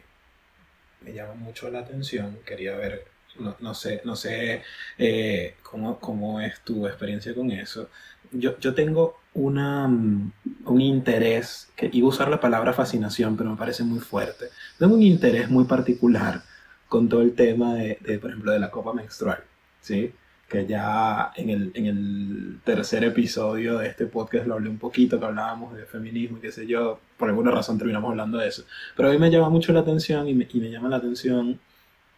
me 1.02 1.14
llama 1.14 1.34
mucho 1.34 1.70
la 1.70 1.80
atención. 1.80 2.40
Quería 2.46 2.76
ver, 2.76 3.06
no, 3.40 3.56
no 3.60 3.74
sé, 3.74 4.02
no 4.06 4.16
sé 4.16 4.62
eh, 4.98 5.56
cómo, 5.64 6.00
cómo 6.00 6.40
es 6.42 6.62
tu 6.62 6.88
experiencia 6.88 7.34
con 7.34 7.52
eso. 7.52 7.90
Yo, 8.32 8.60
yo 8.60 8.74
tengo 8.74 9.20
una, 9.34 9.86
un 9.86 10.82
interés, 10.82 11.70
que 11.76 11.90
iba 11.94 12.06
a 12.08 12.10
usar 12.10 12.30
la 12.30 12.40
palabra 12.40 12.74
fascinación, 12.74 13.38
pero 13.38 13.50
me 13.50 13.58
parece 13.58 13.84
muy 13.84 14.00
fuerte. 14.00 14.48
Tengo 14.78 14.96
un 14.96 15.02
interés 15.02 15.50
muy 15.50 15.66
particular 15.66 16.44
con 16.88 17.08
todo 17.10 17.22
el 17.22 17.34
tema 17.36 17.76
de, 17.76 17.98
de 18.02 18.20
por 18.20 18.30
ejemplo, 18.30 18.52
de 18.52 18.60
la 18.60 18.72
copa 18.72 18.94
menstrual, 18.94 19.44
¿sí? 19.88 20.14
Que 20.50 20.66
ya 20.66 21.32
en 21.36 21.50
el, 21.50 21.72
en 21.74 21.86
el 21.88 22.60
tercer 22.64 23.04
episodio 23.04 23.78
de 23.80 23.88
este 23.90 24.06
podcast 24.06 24.48
lo 24.48 24.56
hablé 24.56 24.70
un 24.70 24.78
poquito, 24.78 25.20
que 25.20 25.26
hablábamos 25.26 25.76
de 25.76 25.86
feminismo 25.86 26.38
y 26.38 26.42
qué 26.42 26.52
sé 26.52 26.68
yo, 26.68 27.00
por 27.18 27.30
alguna 27.30 27.52
razón 27.52 27.78
terminamos 27.78 28.12
hablando 28.12 28.38
de 28.38 28.48
eso. 28.48 28.64
Pero 28.96 29.10
a 29.10 29.12
mí 29.12 29.18
me 29.18 29.32
llama 29.32 29.50
mucho 29.50 29.74
la 29.74 29.82
atención 29.82 30.28
y 30.28 30.34
me, 30.34 30.48
y 30.52 30.60
me 30.60 30.70
llama 30.72 30.90
la 30.90 30.98
atención 30.98 31.60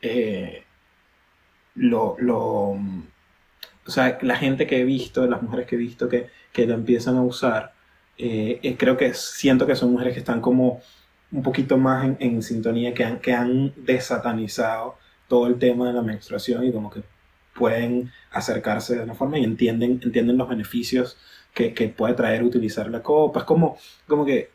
eh, 0.02 0.64
lo, 1.76 2.16
lo 2.20 2.78
o 3.90 3.92
sea, 3.92 4.20
la 4.22 4.36
gente 4.36 4.68
que 4.68 4.82
he 4.82 4.84
visto, 4.84 5.26
las 5.28 5.42
mujeres 5.42 5.66
que 5.68 5.76
he 5.76 5.80
visto 5.80 6.08
que, 6.10 6.30
que 6.52 6.68
la 6.68 6.76
empiezan 6.76 7.18
a 7.18 7.24
usar, 7.24 7.74
eh, 8.18 8.60
eh, 8.62 8.78
creo 8.78 8.98
que 8.98 9.14
siento 9.16 9.66
que 9.66 9.76
son 9.76 9.92
mujeres 9.92 10.14
que 10.14 10.20
están 10.20 10.42
como 10.42 10.82
un 11.32 11.44
poquito 11.44 11.78
más 11.78 12.06
en, 12.06 12.18
en, 12.20 12.44
sintonía, 12.44 12.94
que 12.94 13.04
han, 13.04 13.20
que 13.20 13.34
han 13.34 13.74
desatanizado 13.78 14.98
todo 15.28 15.48
el 15.48 15.58
tema 15.58 15.88
de 15.88 15.94
la 15.94 16.02
menstruación 16.02 16.66
y 16.66 16.72
como 16.72 16.92
que 16.92 17.02
pueden 17.54 18.12
acercarse 18.32 18.96
de 18.96 19.04
una 19.04 19.16
forma 19.16 19.40
y 19.40 19.44
entienden, 19.44 20.00
entienden 20.04 20.38
los 20.38 20.50
beneficios 20.50 21.18
que, 21.54 21.74
que 21.74 21.90
puede 21.90 22.14
traer 22.14 22.44
utilizar 22.44 22.90
la 22.90 23.04
copa. 23.04 23.42
Es 23.42 23.46
como, 23.46 23.78
como 24.08 24.26
que 24.26 24.52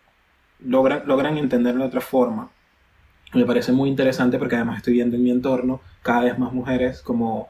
logran, 0.61 1.03
logran 1.07 1.39
entenderlo 1.39 1.83
de 1.83 1.89
otra 1.89 2.01
forma. 2.01 2.51
Me 3.35 3.45
parece 3.45 3.73
muy 3.73 3.89
interesante 3.89 4.39
porque 4.39 4.57
además 4.57 4.79
estoy 4.79 4.95
viendo 4.95 5.17
en 5.17 5.25
mi 5.25 5.31
entorno 5.31 5.81
cada 6.03 6.23
vez 6.23 6.39
más 6.39 6.53
mujeres 6.53 7.03
como 7.03 7.49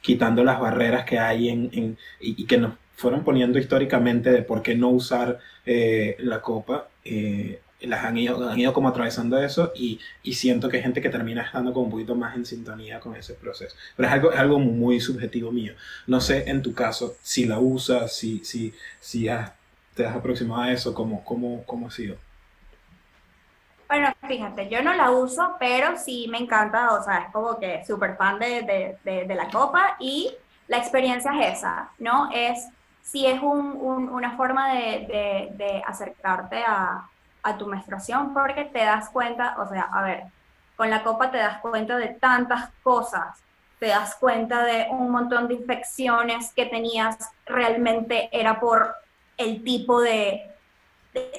quitando 0.00 0.44
las 0.44 0.60
barreras 0.60 1.04
que 1.04 1.18
hay 1.18 1.48
en, 1.48 1.70
en 1.72 1.98
y, 2.20 2.46
que 2.46 2.58
nos 2.58 2.74
fueron 2.94 3.24
poniendo 3.24 3.58
históricamente 3.58 4.30
de 4.30 4.42
por 4.42 4.62
qué 4.62 4.74
no 4.74 4.90
usar 4.90 5.38
eh, 5.66 6.16
la 6.20 6.40
copa. 6.40 6.88
Eh, 7.04 7.60
las 7.80 8.04
han 8.04 8.16
ido, 8.18 8.48
han 8.48 8.58
ido 8.58 8.72
como 8.72 8.88
atravesando 8.88 9.38
eso 9.38 9.72
y, 9.74 10.00
y, 10.22 10.34
siento 10.34 10.68
que 10.68 10.78
hay 10.78 10.82
gente 10.82 11.00
que 11.00 11.10
termina 11.10 11.42
estando 11.42 11.72
como 11.72 11.86
un 11.86 11.90
poquito 11.92 12.14
más 12.16 12.34
en 12.34 12.44
sintonía 12.44 12.98
con 12.98 13.14
ese 13.14 13.34
proceso. 13.34 13.76
Pero 13.96 14.08
es 14.08 14.14
algo, 14.14 14.32
es 14.32 14.38
algo 14.38 14.58
muy 14.58 15.00
subjetivo 15.00 15.52
mío. 15.52 15.74
No 16.06 16.20
sé 16.20 16.50
en 16.50 16.62
tu 16.62 16.74
caso 16.74 17.16
si 17.22 17.44
la 17.44 17.60
usas, 17.60 18.14
si, 18.16 18.44
si, 18.44 18.74
si 19.00 19.28
te 19.94 20.06
has 20.06 20.16
aproximado 20.16 20.62
a 20.62 20.72
eso, 20.72 20.92
¿cómo, 20.92 21.24
cómo, 21.24 21.62
cómo 21.66 21.86
ha 21.86 21.90
sido? 21.90 22.16
Bueno, 23.88 24.12
fíjate, 24.26 24.68
yo 24.68 24.82
no 24.82 24.92
la 24.94 25.10
uso, 25.12 25.56
pero 25.58 25.96
sí 25.96 26.26
me 26.28 26.38
encanta, 26.38 26.92
o 26.92 27.02
sea, 27.02 27.18
es 27.18 27.32
como 27.32 27.58
que 27.58 27.84
súper 27.86 28.16
fan 28.16 28.38
de, 28.38 28.98
de, 29.02 29.24
de, 29.24 29.34
la 29.34 29.48
copa 29.48 29.96
y 29.98 30.30
la 30.66 30.76
experiencia 30.76 31.32
es 31.40 31.58
esa, 31.58 31.90
¿no? 31.98 32.28
Es, 32.34 32.68
si 33.02 33.24
es 33.24 33.40
un, 33.40 33.78
un, 33.80 34.10
una 34.10 34.36
forma 34.36 34.74
de, 34.74 35.48
de 35.56 35.82
acercarte 35.86 36.62
a, 36.66 37.08
a 37.48 37.58
tu 37.58 37.66
menstruación 37.66 38.32
porque 38.32 38.64
te 38.64 38.80
das 38.80 39.10
cuenta, 39.10 39.56
o 39.58 39.68
sea, 39.68 39.88
a 39.92 40.02
ver, 40.02 40.24
con 40.76 40.90
la 40.90 41.02
copa 41.02 41.30
te 41.30 41.38
das 41.38 41.58
cuenta 41.58 41.96
de 41.96 42.08
tantas 42.08 42.70
cosas, 42.82 43.42
te 43.78 43.86
das 43.86 44.14
cuenta 44.16 44.62
de 44.64 44.86
un 44.90 45.10
montón 45.10 45.48
de 45.48 45.54
infecciones 45.54 46.52
que 46.52 46.66
tenías, 46.66 47.16
realmente 47.46 48.28
era 48.32 48.60
por 48.60 48.94
el 49.36 49.62
tipo 49.62 50.00
de, 50.00 50.50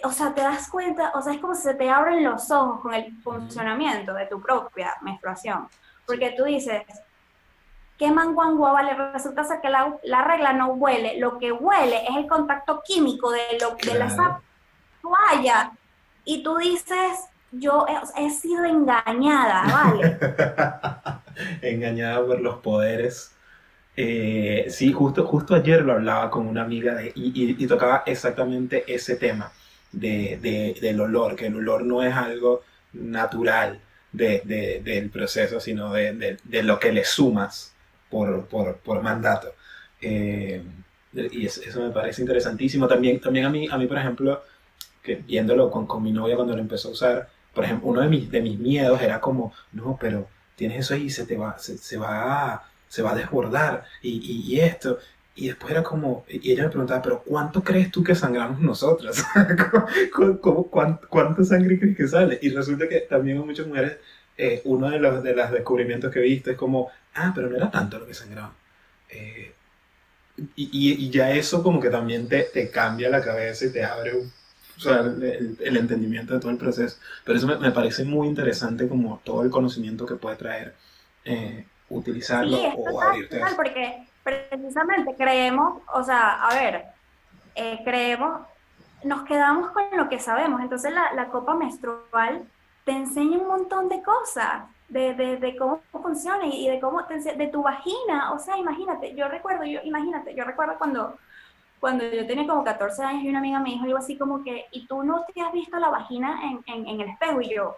o 0.03 0.12
sea, 0.12 0.34
te 0.34 0.41
das 0.41 0.70
cuenta, 0.70 1.12
o 1.16 1.22
sea, 1.22 1.34
es 1.34 1.39
como 1.39 1.55
si 1.55 1.64
se 1.64 1.74
te 1.74 1.89
abren 1.89 2.24
los 2.24 2.49
ojos 2.51 2.82
con 2.82 2.93
el 2.93 3.16
funcionamiento 3.22 4.14
de 4.14 4.26
tu 4.26 4.41
propia 4.41 4.95
menstruación, 5.01 5.68
porque 6.05 6.32
tú 6.32 6.45
dices, 6.45 6.84
¿qué 7.97 8.12
manguangua 8.12 8.72
vale? 8.72 8.93
Resulta 9.14 9.43
ser 9.43 9.60
que 9.62 9.70
la, 9.70 9.93
la, 10.03 10.24
regla 10.24 10.53
no 10.53 10.68
huele, 10.68 11.20
lo 11.20 11.38
que 11.38 11.51
huele 11.51 12.03
es 12.07 12.16
el 12.16 12.28
contacto 12.28 12.82
químico 12.84 13.32
de, 13.32 13.57
lo, 13.60 13.76
de 13.76 13.99
la 13.99 14.41
toalla 15.01 15.72
y 16.30 16.43
tú 16.43 16.57
dices, 16.57 17.25
yo 17.51 17.88
he, 18.15 18.30
sido 18.30 18.63
engañada, 18.63 19.63
¿vale? 19.63 20.17
engañada 21.67 22.23
por 22.23 22.39
los 22.39 22.57
poderes. 22.57 23.32
Eh, 23.97 24.67
sí, 24.69 24.93
justo, 24.93 25.25
justo 25.25 25.55
ayer 25.55 25.82
lo 25.82 25.93
hablaba 25.93 26.30
con 26.30 26.45
una 26.45 26.61
amiga 26.61 27.01
y, 27.15 27.65
tocaba 27.65 28.03
exactamente 28.05 28.84
ese 28.88 29.15
tema 29.15 29.51
de, 29.91 30.77
del 30.80 31.01
olor, 31.01 31.36
que 31.36 31.47
el 31.47 31.55
olor 31.55 31.84
no 31.84 32.03
es 32.03 32.13
algo 32.13 32.61
natural 32.93 33.82
del 34.11 35.09
proceso, 35.11 35.59
sino 35.59 35.91
de, 35.93 36.38
lo 36.61 36.80
que 36.80 36.91
le 36.91 37.05
sumas 37.05 37.73
por, 38.07 38.45
por, 38.45 39.01
mandato. 39.01 39.55
Eh, 39.99 40.61
y 41.11 41.47
eso, 41.47 41.82
me 41.82 41.89
parece 41.89 42.21
interesantísimo. 42.21 42.88
También, 42.88 43.19
también 43.19 43.45
a, 43.45 43.49
mí, 43.49 43.67
a 43.69 43.80
mí, 43.80 43.88
por 43.88 43.97
ejemplo, 43.97 44.43
que 45.10 45.24
viéndolo 45.24 45.72
con, 45.72 45.88
con 45.88 46.03
mi 46.03 46.12
novia 46.12 46.36
cuando 46.36 46.55
lo 46.55 46.62
empezó 46.62 46.89
a 46.89 46.91
usar, 46.91 47.30
por 47.53 47.64
ejemplo, 47.64 47.89
uno 47.89 48.01
de 48.01 48.07
mis, 48.07 48.30
de 48.30 48.41
mis 48.41 48.60
miedos 48.60 49.01
era 49.01 49.20
como, 49.20 49.53
no, 49.72 49.97
pero 49.99 50.28
tienes 50.55 50.80
eso 50.80 50.93
ahí 50.93 51.05
y 51.05 51.10
se 51.10 51.26
te 51.26 51.36
va, 51.36 51.57
se, 51.57 51.78
se 51.78 51.97
va, 51.97 52.64
se 52.88 53.01
va 53.01 53.12
a 53.12 53.16
desbordar 53.16 53.86
y, 54.01 54.51
y, 54.53 54.60
esto. 54.60 54.99
Y 55.36 55.47
después 55.47 55.72
era 55.72 55.84
como, 55.84 56.26
y 56.28 56.51
ella 56.51 56.64
me 56.64 56.70
preguntaba, 56.70 57.01
pero 57.01 57.24
¿cuánto 57.24 57.64
crees 57.64 57.91
tú 57.91 58.03
que 58.03 58.14
sangramos 58.14 58.60
nosotras? 58.60 59.26
¿Cómo, 60.41 60.70
cuánto, 60.70 61.43
sangre 61.43 61.80
crees 61.80 61.97
que 61.97 62.07
sale? 62.07 62.38
Y 62.41 62.49
resulta 62.49 62.88
que 62.88 62.99
también 63.01 63.38
hay 63.38 63.43
muchas 63.43 63.66
mujeres, 63.66 63.97
eh, 64.38 64.62
uno 64.66 64.89
de 64.89 64.99
los, 64.99 65.24
de 65.24 65.34
los 65.34 65.51
descubrimientos 65.51 66.12
que 66.12 66.20
he 66.20 66.24
visto 66.24 66.51
es 66.51 66.57
como, 66.57 66.89
ah, 67.16 67.32
pero 67.34 67.49
no 67.49 67.55
era 67.55 67.72
tanto 67.72 67.97
lo 67.99 68.05
que 68.05 68.14
sangraba. 68.14 68.53
Eh, 69.10 69.53
y, 70.55 71.05
y, 71.05 71.10
ya 71.10 71.32
eso 71.32 71.64
como 71.64 71.80
que 71.80 71.89
también 71.89 72.28
te, 72.30 72.43
te 72.43 72.70
cambia 72.70 73.10
la 73.10 73.22
cabeza 73.22 73.66
y 73.66 73.72
te 73.72 73.84
abre 73.84 74.16
un 74.16 74.32
o 74.80 74.82
sea, 74.82 74.99
el, 75.01 75.77
entendimiento 75.77 76.34
de 76.34 76.39
todo 76.39 76.51
el 76.51 76.57
proceso. 76.57 76.97
Pero 77.25 77.38
eso 77.38 77.47
me, 77.47 77.71
parece 77.71 78.05
muy 78.05 78.27
interesante 78.27 78.88
como 78.88 79.19
todo 79.25 79.43
el 79.43 79.49
conocimiento 79.49 80.05
que 80.05 80.15
puede 80.15 80.38
traer 80.38 80.73
eh, 81.25 81.65
utilizarlo 81.89 82.57
o 82.57 83.01
abrirte 83.01 83.41
Porque 83.57 84.07
precisamente 84.23 85.15
creemos, 85.15 85.82
o 85.93 86.01
sea, 86.01 86.43
a 86.43 86.53
ver, 86.53 86.86
eh, 87.55 87.80
creemos, 87.84 88.41
nos 89.03 89.23
quedamos 89.23 89.71
con 89.71 89.84
lo 89.97 90.07
que 90.07 90.19
sabemos. 90.19 90.61
Entonces 90.61 90.93
la, 90.93 91.13
la 91.13 91.27
copa 91.27 91.55
menstrual 91.55 92.43
te 92.86 92.91
enseña 92.93 93.38
un 93.38 93.47
montón 93.47 93.89
de 93.89 94.01
cosas. 94.01 94.63
De, 94.88 95.13
de, 95.13 95.38
de, 95.38 95.55
cómo 95.55 95.84
funciona 95.91 96.47
y 96.47 96.67
de 96.67 96.80
cómo 96.80 97.03
de 97.03 97.47
tu 97.49 97.61
vagina, 97.61 98.32
o 98.34 98.39
sea, 98.39 98.57
imagínate, 98.57 99.13
yo 99.13 99.27
recuerdo, 99.27 99.63
yo 99.63 99.82
imagínate, 99.84 100.34
yo 100.34 100.43
recuerdo 100.43 100.80
cuando 100.80 101.15
cuando 101.80 102.05
yo 102.05 102.27
tenía 102.27 102.45
como 102.45 102.63
14 102.63 103.03
años 103.03 103.23
y 103.23 103.30
una 103.30 103.39
amiga 103.39 103.59
me 103.59 103.69
dijo 103.69 103.86
algo 103.86 103.97
así 103.97 104.17
como 104.17 104.43
que, 104.43 104.65
¿y 104.71 104.86
tú 104.86 105.03
no 105.03 105.25
te 105.34 105.41
has 105.41 105.51
visto 105.51 105.77
la 105.80 105.89
vagina 105.89 106.41
en, 106.43 106.63
en, 106.67 106.88
en 106.88 107.01
el 107.01 107.09
espejo? 107.09 107.41
Y 107.41 107.55
yo, 107.55 107.75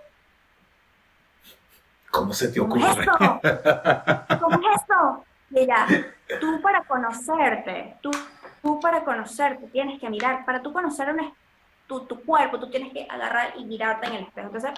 ¿cómo 2.10 2.34
se 2.34 2.50
te 2.50 2.60
ocurre? 2.60 2.82
¿Cómo 2.82 2.92
es 2.92 2.98
esto? 3.00 3.18
¿Cómo 4.40 4.60
es 4.70 4.82
esto? 4.82 5.26
Y 5.52 5.60
ella, 5.60 5.86
tú 6.40 6.62
para 6.62 6.84
conocerte, 6.84 7.98
tú, 8.02 8.10
tú 8.62 8.80
para 8.80 9.04
conocerte 9.04 9.68
tienes 9.68 10.00
que 10.00 10.10
mirar, 10.10 10.46
para 10.46 10.62
tú 10.62 10.74
conocer 10.74 11.14
tu, 11.88 12.06
tu 12.06 12.24
cuerpo, 12.24 12.60
tú 12.60 12.70
tienes 12.70 12.94
que 12.94 13.06
agarrar 13.10 13.54
y 13.58 13.66
mirarte 13.66 14.08
en 14.08 14.14
el 14.14 14.24
espejo. 14.24 14.48
Entonces, 14.48 14.72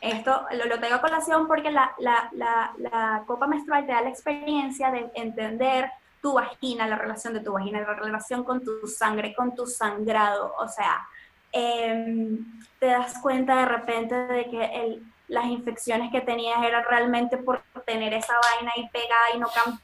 esto 0.00 0.46
lo, 0.52 0.64
lo 0.66 0.78
tengo 0.78 0.94
a 0.94 1.00
colación 1.00 1.46
porque 1.46 1.70
la, 1.70 1.92
la, 1.98 2.28
la, 2.32 2.72
la 2.78 3.24
copa 3.26 3.46
menstrual 3.46 3.84
te 3.84 3.92
da 3.92 4.02
la 4.02 4.10
experiencia 4.10 4.90
de 4.90 5.10
entender 5.14 5.90
tu 6.20 6.34
vagina, 6.34 6.86
la 6.86 6.96
relación 6.96 7.34
de 7.34 7.40
tu 7.40 7.52
vagina, 7.52 7.80
la 7.80 7.94
relación 7.94 8.44
con 8.44 8.64
tu 8.64 8.86
sangre, 8.86 9.34
con 9.34 9.54
tu 9.54 9.66
sangrado. 9.66 10.54
O 10.58 10.68
sea, 10.68 11.06
em, 11.52 12.38
te 12.78 12.86
das 12.86 13.18
cuenta 13.22 13.56
de 13.56 13.66
repente 13.66 14.14
de 14.14 14.44
que 14.50 14.64
el, 14.64 15.02
las 15.28 15.46
infecciones 15.46 16.10
que 16.12 16.20
tenías 16.20 16.62
eran 16.62 16.84
realmente 16.88 17.36
por 17.36 17.62
tener 17.84 18.12
esa 18.14 18.34
vaina 18.34 18.72
ahí 18.76 18.88
pegada 18.92 19.34
y 19.34 19.38
no 19.38 19.48
cambiar. 19.48 19.80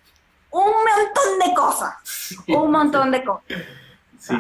Un 0.51 0.65
montón 0.65 1.49
de 1.49 1.55
cosas. 1.55 2.37
Un 2.49 2.71
montón 2.71 3.11
de 3.11 3.25
cosas. 3.25 3.45
Sí, 4.19 4.35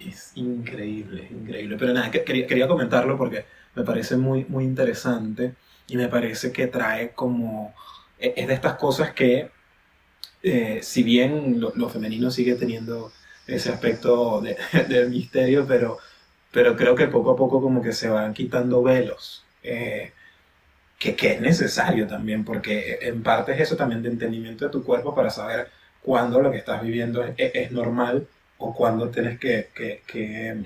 es 0.00 0.32
increíble, 0.34 1.28
increíble. 1.30 1.76
Pero 1.78 1.94
nada, 1.94 2.10
quería, 2.10 2.46
quería 2.46 2.68
comentarlo 2.68 3.16
porque 3.16 3.46
me 3.74 3.82
parece 3.82 4.16
muy, 4.16 4.44
muy 4.46 4.64
interesante 4.64 5.54
y 5.86 5.96
me 5.96 6.08
parece 6.08 6.52
que 6.52 6.66
trae 6.66 7.12
como... 7.12 7.72
E, 8.18 8.34
es 8.36 8.48
de 8.48 8.54
estas 8.54 8.74
cosas 8.74 9.12
que 9.12 9.50
eh, 10.48 10.80
si 10.80 11.02
bien 11.02 11.60
lo, 11.60 11.88
femenino 11.88 12.30
sigue 12.30 12.54
teniendo 12.54 13.12
ese 13.48 13.70
aspecto 13.72 14.40
de, 14.40 14.56
misterio, 15.10 15.66
pero, 15.66 15.98
pero 16.52 16.76
creo 16.76 16.94
que 16.94 17.08
poco 17.08 17.32
a 17.32 17.36
poco 17.36 17.60
como 17.60 17.82
que 17.82 17.92
se 17.92 18.08
van 18.08 18.32
quitando 18.32 18.80
velos, 18.80 19.44
eh, 19.64 20.12
que, 21.00 21.16
que, 21.16 21.32
es 21.32 21.40
necesario 21.40 22.06
también, 22.06 22.44
porque 22.44 22.98
en 23.02 23.24
parte 23.24 23.54
es 23.54 23.60
eso 23.60 23.76
también 23.76 24.04
de 24.04 24.10
entendimiento 24.10 24.64
de 24.66 24.70
tu 24.70 24.84
cuerpo 24.84 25.16
para 25.16 25.30
saber 25.30 25.68
cuándo 26.00 26.40
lo 26.40 26.52
que 26.52 26.58
estás 26.58 26.80
viviendo 26.80 27.24
es, 27.36 27.72
normal 27.72 28.28
o 28.58 28.72
cuándo 28.72 29.10
tienes 29.10 29.40
que, 29.40 29.70
que, 29.74 30.02
que 30.06 30.64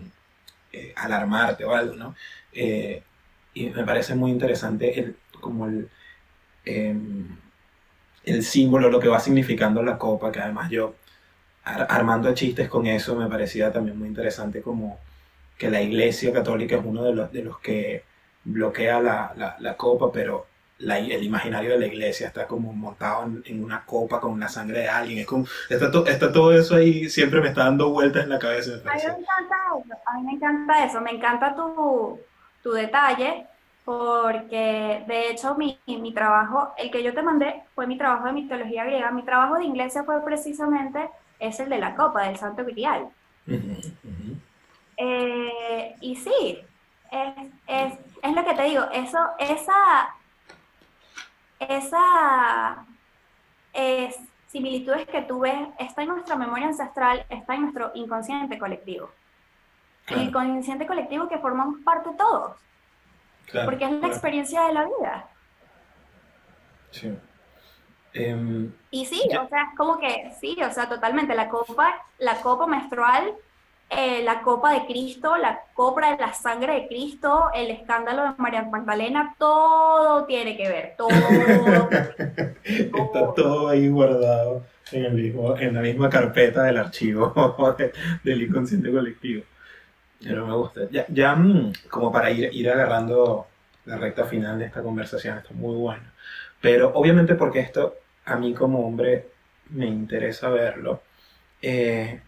eh, 0.73 0.93
alarmarte 0.97 1.65
o 1.65 1.75
algo, 1.75 1.97
¿no? 1.97 2.15
y 2.53 3.71
me 3.71 3.85
parece 3.85 4.15
muy 4.15 4.31
interesante 4.31 5.01
el, 5.01 5.17
como 5.41 5.67
el... 5.67 5.89
El 8.25 8.43
símbolo, 8.45 8.91
lo 8.91 9.01
que 9.01 9.09
va 9.09 9.21
significando 9.21 9.83
la 9.83 9.99
copa, 9.99 10.31
que 10.31 10.41
además 10.41 10.71
yo 10.71 10.95
armando 11.65 12.33
chistes 12.35 12.69
con 12.69 12.87
eso 12.87 13.15
me 13.15 13.29
parecía 13.29 13.73
también 13.73 13.99
muy 13.99 14.09
interesante 14.09 14.63
como 14.63 14.99
que 15.59 15.71
la 15.71 15.83
iglesia 15.83 16.33
católica 16.33 16.77
es 16.77 16.83
uno 16.85 17.05
de 17.05 17.15
los, 17.15 17.33
de 17.33 17.43
los 17.43 17.59
que 17.61 18.05
bloquea 18.45 19.01
la, 19.01 19.57
la, 19.59 19.77
copa, 19.77 20.11
pero 20.11 20.47
la, 20.79 20.99
el 20.99 21.23
imaginario 21.23 21.71
de 21.71 21.79
la 21.79 21.87
iglesia 21.87 22.29
está 22.29 22.47
como 22.47 22.73
montado 22.73 23.31
en, 23.45 23.63
una 23.63 23.85
copa 23.85 24.21
con 24.21 24.41
la 24.41 24.49
sangre 24.49 24.81
de 24.81 24.89
alguien. 24.89 25.19
Es 25.19 25.27
como, 25.27 25.45
está, 25.69 25.91
está, 26.07 26.33
todo 26.33 26.53
eso 26.55 26.77
ahí, 26.77 27.11
siempre 27.11 27.43
me 27.43 27.49
está 27.49 27.65
dando 27.65 27.91
vueltas 27.91 28.25
en 28.25 28.31
la 28.31 28.39
cabeza. 28.39 28.71
a 28.73 28.95
mí 28.95 29.03
me 29.05 29.13
encanta 29.13 29.57
eso, 29.77 30.01
a 30.07 30.19
mí 30.19 30.23
me 30.25 30.33
encanta 30.33 30.85
eso, 30.87 31.01
me 31.03 31.11
encanta 31.11 31.55
tu, 31.55 32.19
tu 32.63 32.73
detalle 32.73 33.47
porque 33.85 35.05
de 35.07 35.31
hecho 35.31 35.55
mi, 35.57 35.79
mi, 35.87 36.13
trabajo, 36.13 36.73
el 36.77 36.91
que 36.91 37.03
yo 37.03 37.15
te 37.15 37.23
mandé 37.23 37.63
fue 37.75 37.87
mi 37.87 37.97
trabajo 37.97 38.27
de 38.27 38.33
mitología 38.33 38.85
griega, 38.85 39.11
mi 39.11 39.23
trabajo 39.23 39.57
de 39.57 39.65
iglesia 39.65 40.05
fue 40.05 40.23
precisamente 40.25 41.11
es 41.39 41.59
el 41.61 41.69
de 41.71 41.79
la 41.79 41.97
copa 41.97 42.25
del 42.25 42.37
Santo 42.37 42.65
Grial. 42.65 43.09
Eh, 44.97 45.97
y 46.03 46.15
sí, 46.17 46.59
es, 47.11 47.35
es, 47.67 47.95
es, 48.23 48.37
lo 48.37 48.45
que 48.45 48.55
te 48.55 48.63
digo, 48.65 48.85
eso, 48.93 49.19
esa, 49.39 50.15
esa 51.59 52.85
es, 53.73 54.19
similitudes 54.49 55.07
que 55.09 55.23
tú 55.23 55.41
ves 55.41 55.69
está 55.79 56.03
en 56.03 56.09
nuestra 56.09 56.37
memoria 56.37 56.67
ancestral, 56.67 57.25
está 57.31 57.55
en 57.55 57.63
nuestro 57.63 57.93
inconsciente 57.95 58.59
colectivo. 58.59 59.09
El 60.09 60.23
inconsciente 60.25 60.87
colectivo 60.87 61.29
que 61.29 61.39
formamos 61.39 61.81
parte 61.83 62.11
todos. 62.19 62.57
Porque 63.65 63.85
es 63.85 63.93
la 63.93 64.09
experiencia 64.09 64.63
de 64.67 64.73
la 64.73 64.85
vida. 64.85 65.29
Sí. 66.91 67.17
Em, 68.13 68.73
y 68.91 69.07
sí, 69.07 69.23
o 69.41 69.49
sea, 69.49 69.63
es 69.71 69.77
como 69.77 69.99
que, 69.99 70.33
sí, 70.41 70.57
o 70.63 70.73
sea, 70.73 70.89
totalmente, 70.89 71.35
la 71.35 71.49
copa, 71.49 71.95
la 72.19 72.41
copa 72.41 72.67
menstrual, 72.67 73.35
eh, 73.89 74.23
la 74.25 74.43
copa 74.43 74.73
de 74.73 74.87
Cristo, 74.87 75.37
la 75.37 75.61
copa 75.75 76.11
de 76.11 76.19
la 76.19 76.33
sangre 76.33 76.75
de 76.75 76.89
Cristo, 76.89 77.51
el 77.55 77.71
escándalo 77.71 78.23
de 78.23 78.31
María 78.39 78.63
Magdalena, 78.63 79.35
todo 79.39 80.25
tiene 80.27 80.57
que 80.57 80.69
ver, 80.69 80.95
todo. 80.97 81.09
Está 82.65 83.35
todo 83.35 83.69
ahí 83.69 83.89
guardado 83.89 84.65
en, 84.93 85.05
el 85.05 85.13
mismo, 85.13 85.57
en 85.57 85.75
la 85.75 85.81
misma 85.81 86.09
carpeta 86.09 86.65
del 86.65 86.79
archivo 86.79 87.33
del 88.25 88.43
inconsciente 88.43 88.93
colectivo. 88.93 89.45
Pero 90.23 90.47
me 90.47 90.55
gusta. 90.55 90.83
Ya, 90.91 91.07
ya 91.09 91.35
mm, 91.35 91.73
como 91.89 92.13
para 92.13 92.31
ir, 92.31 92.51
ir 92.53 92.71
agarrando 92.71 93.47
la 93.87 93.97
recta 93.97 94.25
final 94.25 94.59
de 94.59 94.67
esta 94.67 94.83
conversación, 94.83 95.39
está 95.39 95.53
muy 95.55 95.77
bueno. 95.77 96.05
Pero 96.61 96.93
obviamente 96.95 97.35
porque 97.35 97.61
esto 97.61 97.97
a 98.25 98.37
mí 98.37 98.55
como 98.55 98.87
hombre 98.87 99.29
me 99.71 99.87
interesa 99.87 100.49
verlo. 100.51 101.03
Eh, 101.63 102.21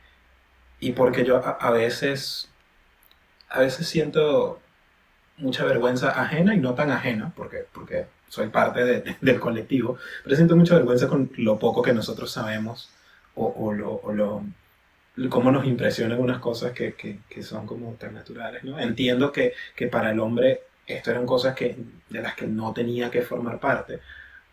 y 0.81 0.93
porque 0.93 1.25
yo 1.25 1.41
a, 1.45 1.71
veces, 1.71 2.51
a 3.49 3.61
veces 3.61 3.87
siento 3.87 4.61
mucha 5.37 5.65
vergüenza 5.65 6.11
ajena 6.11 6.55
y 6.55 6.59
no 6.59 6.75
tan 6.75 6.91
ajena, 6.91 7.33
porque, 7.37 7.67
porque 7.73 8.07
soy 8.29 8.49
parte 8.49 9.05
del 9.21 9.41
colectivo, 9.41 9.99
pero 10.25 10.37
siento 10.37 10.57
mucha 10.57 10.75
vergüenza 10.75 11.09
con 11.09 11.31
lo 11.37 11.59
poco 11.59 11.83
que 11.83 11.93
nosotros 11.93 12.33
sabemos 12.33 12.91
o, 13.35 13.73
lo, 13.73 13.93
o 13.95 14.13
lo, 14.13 14.43
cómo 15.29 15.51
nos 15.51 15.67
impresionan 15.67 16.21
unas 16.21 16.39
cosas 16.39 16.73
que, 16.73 16.95
que, 16.95 17.21
que 17.29 17.43
son 17.43 17.67
como 17.67 17.93
tan 17.95 18.15
naturales. 18.15 18.65
¿no? 18.65 18.79
Entiendo 18.79 19.33
que, 19.33 19.53
que, 19.77 19.89
para 19.89 20.11
el 20.11 20.21
hombre 20.21 20.63
esto 20.87 21.11
eran 21.11 21.27
cosas 21.27 21.55
que, 21.55 21.77
de 22.09 22.23
las 22.23 22.35
que 22.35 22.47
no 22.47 22.73
tenía 22.73 23.11
que 23.11 23.23
formar 23.23 23.61
parte, 23.61 24.01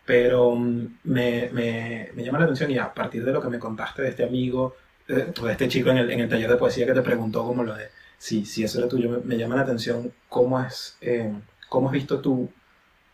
pero 0.04 0.54
mm, 0.54 0.98
me, 1.04 1.50
me, 1.52 2.10
me, 2.14 2.24
llama 2.24 2.38
la 2.38 2.44
atención 2.44 2.70
y 2.70 2.78
a 2.78 2.92
partir 2.92 3.24
de 3.24 3.32
lo 3.32 3.40
que 3.40 3.48
me 3.48 3.58
contaste 3.58 4.02
de 4.02 4.08
este 4.10 4.24
amigo, 4.24 4.76
de, 5.08 5.26
de 5.26 5.52
este 5.52 5.68
chico 5.68 5.90
en 5.90 5.98
el, 5.98 6.10
en 6.10 6.20
el, 6.20 6.28
taller 6.28 6.50
de 6.50 6.56
poesía 6.56 6.86
que 6.86 6.94
te 6.94 7.02
preguntó 7.02 7.44
como 7.44 7.64
lo 7.64 7.74
de 7.74 7.88
si, 8.18 8.44
si 8.44 8.64
eso 8.64 8.78
era 8.78 8.88
tuyo, 8.88 9.22
me, 9.24 9.36
llama 9.38 9.56
la 9.56 9.62
atención 9.62 10.12
cómo, 10.28 10.60
es, 10.60 10.96
eh, 11.00 11.32
cómo 11.68 11.88
has 11.88 11.92
visto 11.92 12.20
tú 12.20 12.50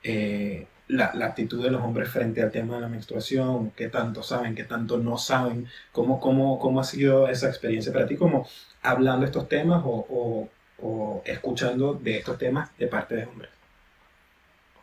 eh, 0.02 0.66
la, 0.88 1.06
actitud 1.26 1.62
de 1.62 1.70
los 1.70 1.82
hombres 1.82 2.08
frente 2.08 2.42
al 2.42 2.50
tema 2.50 2.76
de 2.76 2.82
la 2.82 2.88
menstruación, 2.88 3.70
qué 3.72 3.88
tanto 3.88 4.22
saben, 4.22 4.54
qué 4.54 4.64
tanto 4.64 4.98
no 4.98 5.18
saben, 5.18 5.66
cómo, 5.92 6.20
cómo, 6.20 6.58
cómo 6.58 6.80
ha 6.80 6.84
sido 6.84 7.28
esa 7.28 7.48
experiencia 7.48 7.92
para 7.92 8.06
ti, 8.06 8.16
como 8.16 8.46
hablando 8.82 9.26
estos 9.26 9.48
temas 9.48 9.82
o, 9.84 10.06
o, 10.08 10.48
o 10.82 11.22
escuchando 11.24 11.94
de 11.94 12.18
estos 12.18 12.38
temas 12.38 12.76
de 12.78 12.86
parte 12.86 13.16
de 13.16 13.24
hombres. 13.26 13.50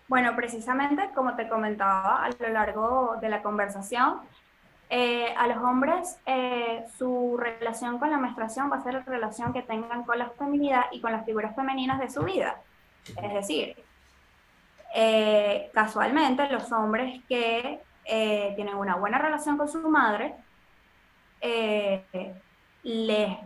Bueno, 0.07 0.35
precisamente 0.35 1.09
como 1.15 1.35
te 1.35 1.47
comentaba 1.47 2.23
a 2.23 2.29
lo 2.29 2.49
largo 2.49 3.17
de 3.21 3.29
la 3.29 3.41
conversación, 3.41 4.19
eh, 4.89 5.33
a 5.37 5.47
los 5.47 5.57
hombres 5.57 6.19
eh, 6.25 6.85
su 6.97 7.37
relación 7.39 7.97
con 7.97 8.11
la 8.11 8.17
menstruación 8.17 8.71
va 8.71 8.77
a 8.77 8.83
ser 8.83 8.93
la 8.93 8.99
relación 8.99 9.53
que 9.53 9.63
tengan 9.63 10.03
con 10.03 10.19
la 10.19 10.29
feminidad 10.31 10.83
y 10.91 11.01
con 11.01 11.13
las 11.13 11.25
figuras 11.25 11.55
femeninas 11.55 11.99
de 11.99 12.09
su 12.09 12.21
vida. 12.21 12.57
Es 13.21 13.33
decir, 13.33 13.75
eh, 14.93 15.69
casualmente 15.73 16.47
los 16.49 16.71
hombres 16.71 17.21
que 17.27 17.79
tienen 18.05 18.75
una 18.75 18.95
buena 18.95 19.17
relación 19.17 19.57
con 19.57 19.67
su 19.67 19.79
madre, 19.89 20.35
les, 22.83 23.37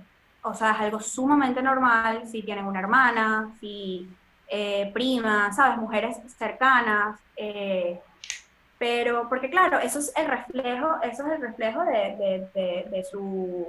o 0.41 0.54
sea, 0.54 0.72
es 0.72 0.80
algo 0.80 1.00
sumamente 1.00 1.62
normal 1.62 2.28
si 2.28 2.41
tienen 2.41 2.66
una 2.66 2.80
hermana, 2.80 3.52
si 3.60 4.10
eh, 4.48 4.89
primas, 4.93 5.56
¿sabes? 5.56 5.78
Mujeres 5.78 6.18
cercanas. 6.38 7.20
Eh, 7.36 8.00
pero, 8.78 9.28
porque 9.28 9.50
claro, 9.50 9.80
eso 9.80 10.00
es 10.00 10.14
el 10.16 10.28
reflejo, 10.28 11.02
eso 11.02 11.26
es 11.26 11.34
el 11.34 11.41
reflejo 11.41 11.84
de, 11.84 13.06
su, 13.10 13.68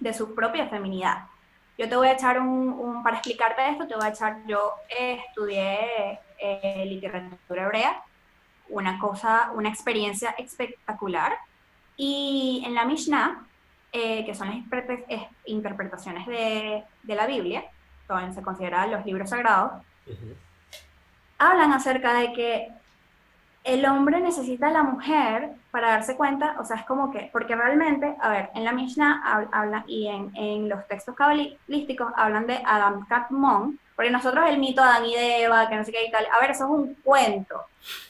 de 0.00 0.14
su 0.14 0.34
propia 0.34 0.68
feminidad. 0.68 1.26
Yo 1.78 1.88
te 1.88 1.96
voy 1.96 2.08
a 2.08 2.12
echar 2.12 2.40
un, 2.40 3.02
para 3.02 3.16
explicarte 3.16 3.68
esto, 3.70 3.86
te 3.86 3.94
voy 3.94 4.04
a 4.04 4.10
echar, 4.10 4.38
yo 4.46 4.72
estudié 4.88 6.20
eh, 6.38 6.84
literatura 6.86 7.64
hebrea, 7.64 8.02
una 8.68 8.98
cosa, 8.98 9.50
una 9.54 9.68
experiencia 9.68 10.30
espectacular, 10.38 11.36
y 11.96 12.62
en 12.66 12.74
la 12.74 12.84
Mishnah, 12.84 13.46
que 13.90 14.34
son 14.34 14.48
las 14.48 14.56
interpretaciones 15.44 16.26
de, 16.26 16.84
de 17.02 17.14
la 17.14 17.26
Biblia, 17.26 17.64
se 18.34 18.42
consideran 18.42 18.90
los 18.90 19.04
libros 19.06 19.30
sagrados, 19.30 19.82
hablan 21.38 21.72
acerca 21.72 22.14
de 22.14 22.32
que 22.32 22.68
el 23.64 23.86
hombre 23.86 24.20
necesita 24.20 24.68
a 24.68 24.72
la 24.72 24.82
mujer 24.82 25.50
para 25.70 25.90
darse 25.90 26.16
cuenta, 26.16 26.56
o 26.58 26.64
sea, 26.64 26.76
es 26.76 26.84
como 26.84 27.12
que, 27.12 27.30
porque 27.32 27.54
realmente, 27.54 28.16
a 28.20 28.28
ver, 28.28 28.50
en 28.54 28.64
la 28.64 28.72
Mishnah 28.72 29.48
habla, 29.52 29.84
y 29.86 30.08
en, 30.08 30.32
en, 30.34 30.68
los 30.68 30.86
textos 30.88 31.14
cabalísticos 31.14 32.12
hablan 32.16 32.46
de 32.46 32.60
Adam 32.66 33.06
Katmon, 33.06 33.78
porque 33.94 34.10
nosotros 34.10 34.48
el 34.48 34.58
mito 34.58 34.82
de 34.82 34.88
Adán 34.88 35.06
y 35.06 35.14
de 35.14 35.42
Eva, 35.44 35.68
que 35.68 35.76
no 35.76 35.84
sé 35.84 35.92
qué 35.92 36.06
y 36.06 36.10
tal, 36.10 36.26
a 36.32 36.40
ver, 36.40 36.50
eso 36.50 36.64
es 36.64 36.70
un 36.70 36.94
cuento, 37.04 37.62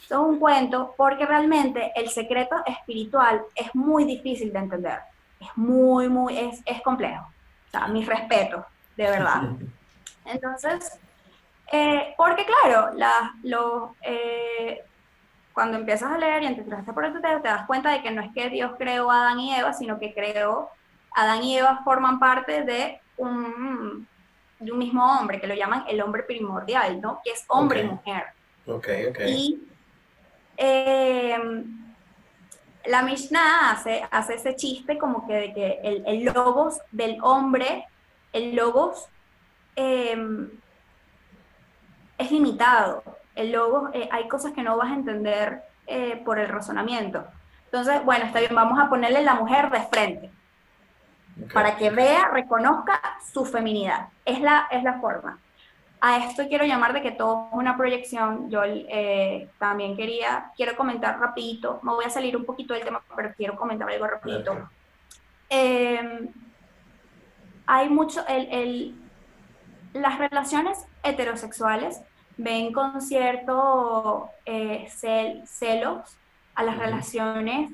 eso 0.03 0.21
es 0.21 0.29
un 0.29 0.39
cuento 0.39 0.95
porque 0.97 1.25
realmente 1.25 1.91
el 1.95 2.09
secreto 2.09 2.55
espiritual 2.65 3.43
es 3.53 3.73
muy 3.75 4.05
difícil 4.05 4.51
de 4.51 4.59
entender, 4.59 4.99
es 5.39 5.55
muy, 5.55 6.09
muy, 6.09 6.37
es, 6.37 6.61
es 6.65 6.81
complejo, 6.81 7.25
o 7.67 7.71
sea, 7.71 7.87
mis 7.87 8.07
respetos, 8.07 8.65
de 8.97 9.03
verdad. 9.03 9.41
Entonces, 10.25 10.99
eh, 11.71 12.13
porque 12.17 12.45
claro, 12.45 12.91
la, 12.95 13.33
lo, 13.43 13.95
eh, 14.01 14.83
cuando 15.53 15.77
empiezas 15.77 16.11
a 16.11 16.17
leer 16.17 16.43
y 16.43 16.47
entras 16.47 16.83
por 16.85 17.05
el 17.05 17.13
te 17.21 17.47
das 17.47 17.65
cuenta 17.67 17.91
de 17.91 18.01
que 18.01 18.11
no 18.11 18.21
es 18.21 18.31
que 18.33 18.49
Dios 18.49 18.73
creó 18.77 19.11
a 19.11 19.21
Adán 19.21 19.39
y 19.39 19.55
Eva, 19.55 19.73
sino 19.73 19.99
que 19.99 20.13
creó, 20.13 20.69
Adán 21.15 21.43
y 21.43 21.57
Eva 21.57 21.81
forman 21.83 22.19
parte 22.19 22.63
de 22.63 22.99
un, 23.17 24.07
de 24.59 24.71
un 24.71 24.77
mismo 24.77 25.05
hombre, 25.05 25.39
que 25.39 25.47
lo 25.47 25.55
llaman 25.55 25.85
el 25.87 26.01
hombre 26.01 26.23
primordial, 26.23 26.99
¿no? 26.99 27.21
Que 27.23 27.31
es 27.31 27.45
hombre 27.47 27.81
y 27.81 27.85
mujer. 27.85 28.23
Ok, 28.65 28.87
ok. 29.09 29.19
Y 29.27 29.63
eh, 30.57 31.37
la 32.85 33.01
Mishnah 33.03 33.71
hace, 33.71 34.03
hace 34.09 34.35
ese 34.35 34.55
chiste 34.55 34.97
como 34.97 35.27
que 35.27 35.33
de 35.33 35.53
que 35.53 35.79
el, 35.83 36.03
el 36.07 36.23
logos 36.25 36.79
del 36.91 37.17
hombre, 37.21 37.85
el 38.31 38.55
logos 38.55 39.07
Em, 39.75 40.49
es 42.17 42.31
limitado. 42.31 43.03
El 43.35 43.51
logo, 43.51 43.89
eh, 43.93 44.09
hay 44.11 44.27
cosas 44.27 44.53
que 44.53 44.63
no 44.63 44.77
vas 44.77 44.91
a 44.91 44.95
entender 44.95 45.63
eh, 45.87 46.21
por 46.23 46.39
el 46.39 46.49
razonamiento. 46.49 47.25
Entonces, 47.65 48.03
bueno, 48.05 48.25
está 48.25 48.39
bien, 48.39 48.53
vamos 48.53 48.79
a 48.79 48.89
ponerle 48.89 49.23
la 49.23 49.35
mujer 49.35 49.69
de 49.71 49.81
frente. 49.81 50.31
Para 51.51 51.75
que 51.75 51.89
vea, 51.89 52.29
reconozca 52.29 53.01
su 53.33 53.45
feminidad. 53.45 54.09
Es 54.23 54.39
la, 54.39 54.67
es 54.69 54.83
la 54.83 54.99
forma. 54.99 55.39
A 55.99 56.17
esto 56.17 56.47
quiero 56.47 56.65
llamar 56.65 56.93
de 56.93 57.01
que 57.01 57.11
todo 57.11 57.47
es 57.51 57.57
una 57.57 57.75
proyección. 57.75 58.49
Yo 58.51 58.61
eh, 58.65 59.49
también 59.57 59.97
quería, 59.97 60.51
quiero 60.55 60.75
comentar 60.75 61.19
rapidito, 61.19 61.79
me 61.81 61.93
voy 61.93 62.05
a 62.05 62.09
salir 62.09 62.37
un 62.37 62.45
poquito 62.45 62.73
del 62.73 62.83
tema, 62.83 63.01
pero 63.15 63.33
quiero 63.35 63.55
comentar 63.55 63.89
algo 63.89 64.05
rapidito. 64.05 64.69
Em, 65.49 66.27
hay 67.65 67.89
mucho, 67.89 68.25
el, 68.27 68.47
el, 68.51 68.95
las 69.93 70.19
relaciones 70.19 70.85
heterosexuales 71.03 72.01
ven 72.37 72.73
con 72.73 73.01
cierto 73.01 74.29
eh, 74.45 74.87
celos 75.45 76.17
a 76.55 76.63
las 76.63 76.77
relaciones 76.77 77.71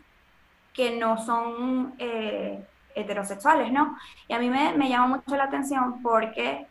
que 0.73 0.97
no 0.97 1.23
son 1.23 1.93
eh, 1.97 2.63
heterosexuales, 2.95 3.71
¿no? 3.71 3.97
Y 4.27 4.33
a 4.33 4.39
mí 4.39 4.49
me, 4.49 4.73
me, 4.73 4.89
llama 4.89 5.17
mucho 5.17 5.35
la 5.35 5.45
atención 5.45 6.01
porque 6.01 6.67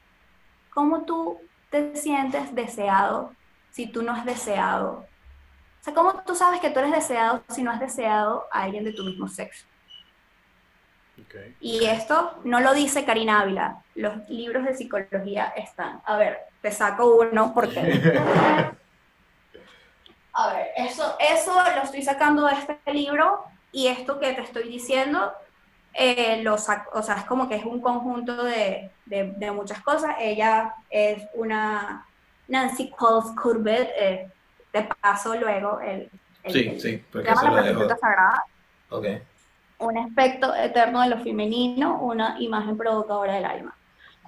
¿cómo 0.72 1.02
tú 1.02 1.38
te 1.70 1.96
sientes 1.96 2.54
deseado 2.54 3.32
si 3.70 3.86
tú 3.86 4.02
no 4.02 4.12
has 4.12 4.24
deseado? 4.24 5.06
O 5.80 5.84
sea, 5.84 5.94
¿cómo 5.94 6.22
tú 6.24 6.34
sabes 6.34 6.60
que 6.60 6.70
tú 6.70 6.78
eres 6.78 6.92
deseado 6.92 7.42
si 7.48 7.62
no 7.62 7.70
has 7.70 7.80
deseado 7.80 8.46
a 8.52 8.62
alguien 8.62 8.84
de 8.84 8.92
tu 8.92 9.04
mismo 9.04 9.28
sexo? 9.28 9.66
Y 11.60 11.84
esto 11.84 12.38
no 12.44 12.60
lo 12.60 12.74
dice 12.74 13.04
Karina 13.04 13.40
Ávila, 13.40 13.82
los 13.94 14.28
libros 14.28 14.64
de 14.64 14.74
psicología 14.74 15.52
están. 15.56 16.00
A 16.04 16.16
ver, 16.16 16.38
te 16.60 16.70
saco 16.70 17.16
uno 17.16 17.52
porque... 17.54 17.80
A 20.32 20.52
ver, 20.54 20.68
eso, 20.76 21.16
eso 21.18 21.52
lo 21.74 21.82
estoy 21.82 22.02
sacando 22.02 22.46
de 22.46 22.52
este 22.54 22.78
libro 22.92 23.44
y 23.72 23.88
esto 23.88 24.20
que 24.20 24.34
te 24.34 24.42
estoy 24.42 24.68
diciendo, 24.68 25.32
eh, 25.92 26.40
lo 26.44 26.54
o 26.54 26.58
sea, 26.58 27.16
es 27.16 27.24
como 27.24 27.48
que 27.48 27.56
es 27.56 27.64
un 27.64 27.80
conjunto 27.80 28.44
de, 28.44 28.92
de, 29.06 29.50
muchas 29.50 29.80
cosas. 29.82 30.14
Ella 30.20 30.76
es 30.90 31.24
una 31.34 32.06
Nancy 32.46 32.90
Coles 32.90 33.32
Courbet, 33.34 33.90
eh, 33.98 34.30
te 34.70 34.88
paso 35.00 35.34
luego 35.34 35.80
el... 35.80 36.08
el 36.44 36.52
sí, 36.52 36.78
sí, 36.78 37.04
porque 37.10 37.28
se 37.30 37.34
llama 37.34 37.50
la 37.50 37.62
prostituta 37.62 37.96
sagrada. 37.96 38.44
Okay 38.90 39.20
un 39.78 39.96
aspecto 39.96 40.54
eterno 40.54 41.02
de 41.02 41.08
lo 41.08 41.18
femenino, 41.18 42.00
una 42.02 42.36
imagen 42.40 42.76
provocadora 42.76 43.34
del 43.34 43.44
alma. 43.44 43.74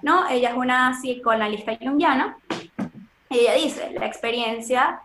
¿No? 0.01 0.27
Ella 0.29 0.49
es 0.49 0.55
una 0.55 0.91
psicoanalista 0.91 1.77
junguiana 1.77 2.37
Y 3.29 3.39
ella 3.39 3.53
dice, 3.53 3.91
la 3.91 4.05
experiencia 4.05 5.01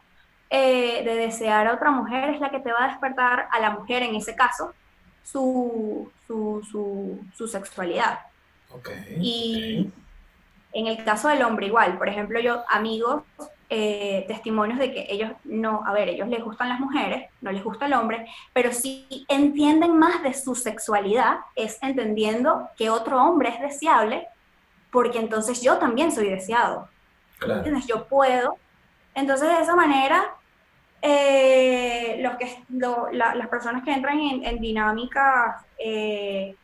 eh, 0.51 1.03
de 1.05 1.15
desear 1.17 1.67
a 1.67 1.75
otra 1.75 1.91
mujer 1.91 2.31
es 2.31 2.41
la 2.41 2.51
que 2.51 2.61
te 2.61 2.73
va 2.73 2.85
a 2.85 2.89
despertar 2.89 3.49
a 3.51 3.61
la 3.61 3.71
mujer, 3.71 4.03
en 4.03 4.15
ese 4.15 4.35
caso, 4.35 4.73
su, 5.23 6.11
su, 6.27 6.67
su, 6.71 7.21
su 7.37 7.49
sexualidad. 7.49 8.21
Okay, 8.71 9.17
y 9.21 9.91
en 10.73 10.87
el 10.87 11.03
caso 11.05 11.29
del 11.29 11.43
hombre 11.43 11.67
igual, 11.67 11.97
por 11.99 12.09
ejemplo, 12.09 12.39
yo 12.39 12.63
amigos, 12.69 13.23
eh, 13.69 14.25
testimonios 14.29 14.79
de 14.79 14.93
que 14.93 15.07
ellos 15.09 15.33
no, 15.45 15.83
a 15.85 15.93
ver, 15.93 16.09
ellos 16.09 16.29
les 16.29 16.45
gustan 16.45 16.69
las 16.69 16.79
mujeres, 16.79 17.29
no 17.41 17.51
les 17.51 17.65
gusta 17.65 17.87
el 17.87 17.95
hombre, 17.95 18.27
pero 18.53 18.73
si 18.73 19.25
entienden 19.29 19.99
más 19.99 20.23
de 20.23 20.35
su 20.35 20.55
sexualidad, 20.55 21.39
es 21.57 21.79
entendiendo 21.83 22.69
que 22.77 22.91
otro 22.91 23.21
hombre 23.21 23.49
es 23.49 23.61
deseable, 23.61 24.29
porque 24.91 25.19
entonces 25.19 25.61
yo 25.63 25.79
también 25.79 26.13
soy 26.13 26.31
deseado. 26.31 26.89
Claro. 27.39 27.63
Entonces 27.65 27.87
yo 27.87 28.07
puedo. 28.07 28.57
Entonces 29.15 29.49
de 29.49 29.63
esa 29.63 29.75
manera, 29.75 30.35
eh, 31.03 32.19
los 32.21 32.37
que, 32.37 32.65
las 33.13 33.49
personas 33.49 33.83
que 33.85 33.93
entran 33.93 34.19
en, 34.19 34.45
en 34.45 34.59
dinámicas 34.61 35.65
eh, 35.79 36.57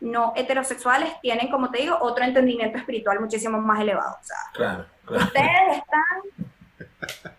no 0.00 0.32
heterosexuales 0.36 1.20
tienen, 1.20 1.50
como 1.50 1.70
te 1.70 1.78
digo, 1.78 1.96
otro 2.00 2.24
entendimiento 2.24 2.78
espiritual 2.78 3.20
muchísimo 3.20 3.60
más 3.60 3.80
elevado. 3.80 4.16
O 4.20 4.24
sea, 4.24 4.36
claro, 4.52 4.86
claro. 5.04 5.24
ustedes 5.24 5.78
están... 5.78 7.34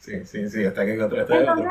Sí, 0.00 0.24
sí, 0.24 0.50
sí, 0.50 0.64
hasta 0.66 0.84
que 0.84 0.94
está 0.94 1.04
entonces, 1.04 1.68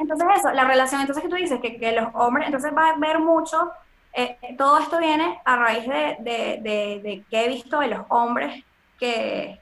entonces 0.00 0.28
eso, 0.36 0.50
la 0.50 0.64
relación, 0.64 1.00
entonces 1.00 1.22
que 1.22 1.30
tú 1.30 1.36
dices 1.36 1.60
que, 1.60 1.78
que 1.78 1.92
los 1.92 2.08
hombres, 2.14 2.46
entonces 2.46 2.72
va 2.76 2.88
a 2.88 2.98
ver 2.98 3.20
mucho, 3.20 3.70
eh, 4.12 4.38
todo 4.56 4.78
esto 4.78 4.98
viene 4.98 5.40
a 5.44 5.56
raíz 5.56 5.86
de, 5.86 6.16
de, 6.20 6.60
de, 6.62 7.00
de, 7.02 7.24
que 7.30 7.44
he 7.44 7.48
visto 7.48 7.80
de 7.80 7.88
los 7.88 8.00
hombres 8.08 8.64
que 8.98 9.60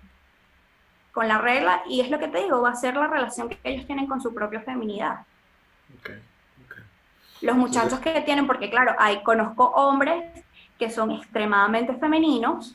con 1.13 1.29
la 1.29 1.39
regla, 1.39 1.83
y 1.89 2.01
es 2.01 2.11
lo 2.11 2.19
que 2.19 2.29
te 2.29 2.43
digo, 2.43 2.61
va 2.61 2.71
a 2.71 2.77
ser 2.77 2.95
la 2.95 3.07
relación 3.07 3.49
que 3.49 3.59
ellos 3.65 3.87
tienen 3.87 4.07
con 4.07 4.21
su 4.21 4.35
propia 4.35 4.61
feminidad. 4.61 5.21
Okay 6.01 6.21
los 7.41 7.57
muchachos 7.57 7.99
que 8.01 8.21
tienen, 8.23 8.47
porque 8.47 8.71
claro, 8.71 8.95
hay, 8.99 9.23
conozco 9.23 9.67
hombres 9.69 10.25
que 10.79 10.91
son 10.91 11.11
extremadamente 11.11 11.95
femeninos, 11.95 12.75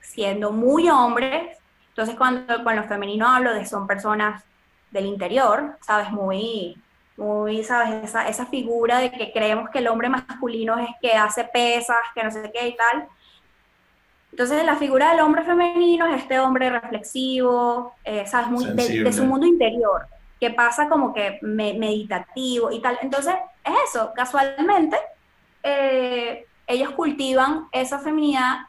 siendo 0.00 0.52
muy 0.52 0.88
hombres, 0.88 1.58
entonces 1.88 2.14
cuando 2.16 2.62
con 2.64 2.76
los 2.76 2.86
femeninos 2.86 3.28
hablo 3.28 3.54
de 3.54 3.66
son 3.66 3.86
personas 3.86 4.44
del 4.90 5.06
interior, 5.06 5.76
sabes, 5.80 6.10
muy, 6.10 6.76
muy, 7.22 7.62
sabes, 7.62 8.04
esa, 8.04 8.28
esa 8.28 8.46
figura 8.46 8.98
de 8.98 9.12
que 9.12 9.32
creemos 9.32 9.70
que 9.70 9.78
el 9.78 9.88
hombre 9.88 10.08
masculino 10.08 10.78
es 10.78 10.88
que 11.00 11.12
hace 11.12 11.44
pesas, 11.44 11.98
que 12.14 12.22
no 12.22 12.30
sé 12.30 12.50
qué 12.52 12.68
y 12.68 12.76
tal. 12.76 13.06
Entonces 14.32 14.64
la 14.64 14.76
figura 14.76 15.10
del 15.10 15.20
hombre 15.20 15.44
femenino 15.44 16.06
es 16.06 16.22
este 16.22 16.40
hombre 16.40 16.70
reflexivo, 16.70 17.94
eh, 18.04 18.26
sabes, 18.26 18.48
muy, 18.48 18.64
de, 18.64 19.04
de, 19.04 19.12
su 19.12 19.24
mundo 19.24 19.46
interior, 19.46 20.06
que 20.40 20.50
pasa 20.50 20.88
como 20.88 21.12
que 21.14 21.38
me, 21.42 21.74
meditativo 21.74 22.72
y 22.72 22.80
tal. 22.80 22.98
Entonces 23.02 23.34
es 23.64 23.74
eso, 23.88 24.12
casualmente, 24.16 24.96
eh, 25.62 26.46
ellos 26.66 26.90
cultivan 26.92 27.68
esa 27.72 27.98
feminidad 27.98 28.60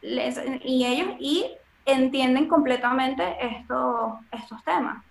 y 0.00 0.84
ellos 0.84 1.08
y 1.18 1.50
entienden 1.86 2.48
completamente 2.48 3.36
estos, 3.40 4.14
estos 4.32 4.62
temas. 4.64 5.02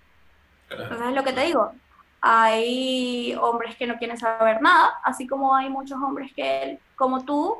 Entonces 0.69 1.07
es 1.07 1.13
lo 1.13 1.23
que 1.23 1.33
te 1.33 1.41
digo, 1.41 1.71
hay 2.25 3.35
hombres 3.35 3.75
que 3.75 3.85
no 3.85 3.97
quieren 3.97 4.17
saber 4.17 4.61
nada, 4.61 4.97
así 5.03 5.27
como 5.27 5.53
hay 5.53 5.69
muchos 5.69 6.01
hombres 6.01 6.31
que, 6.33 6.79
como 6.95 7.25
tú, 7.25 7.57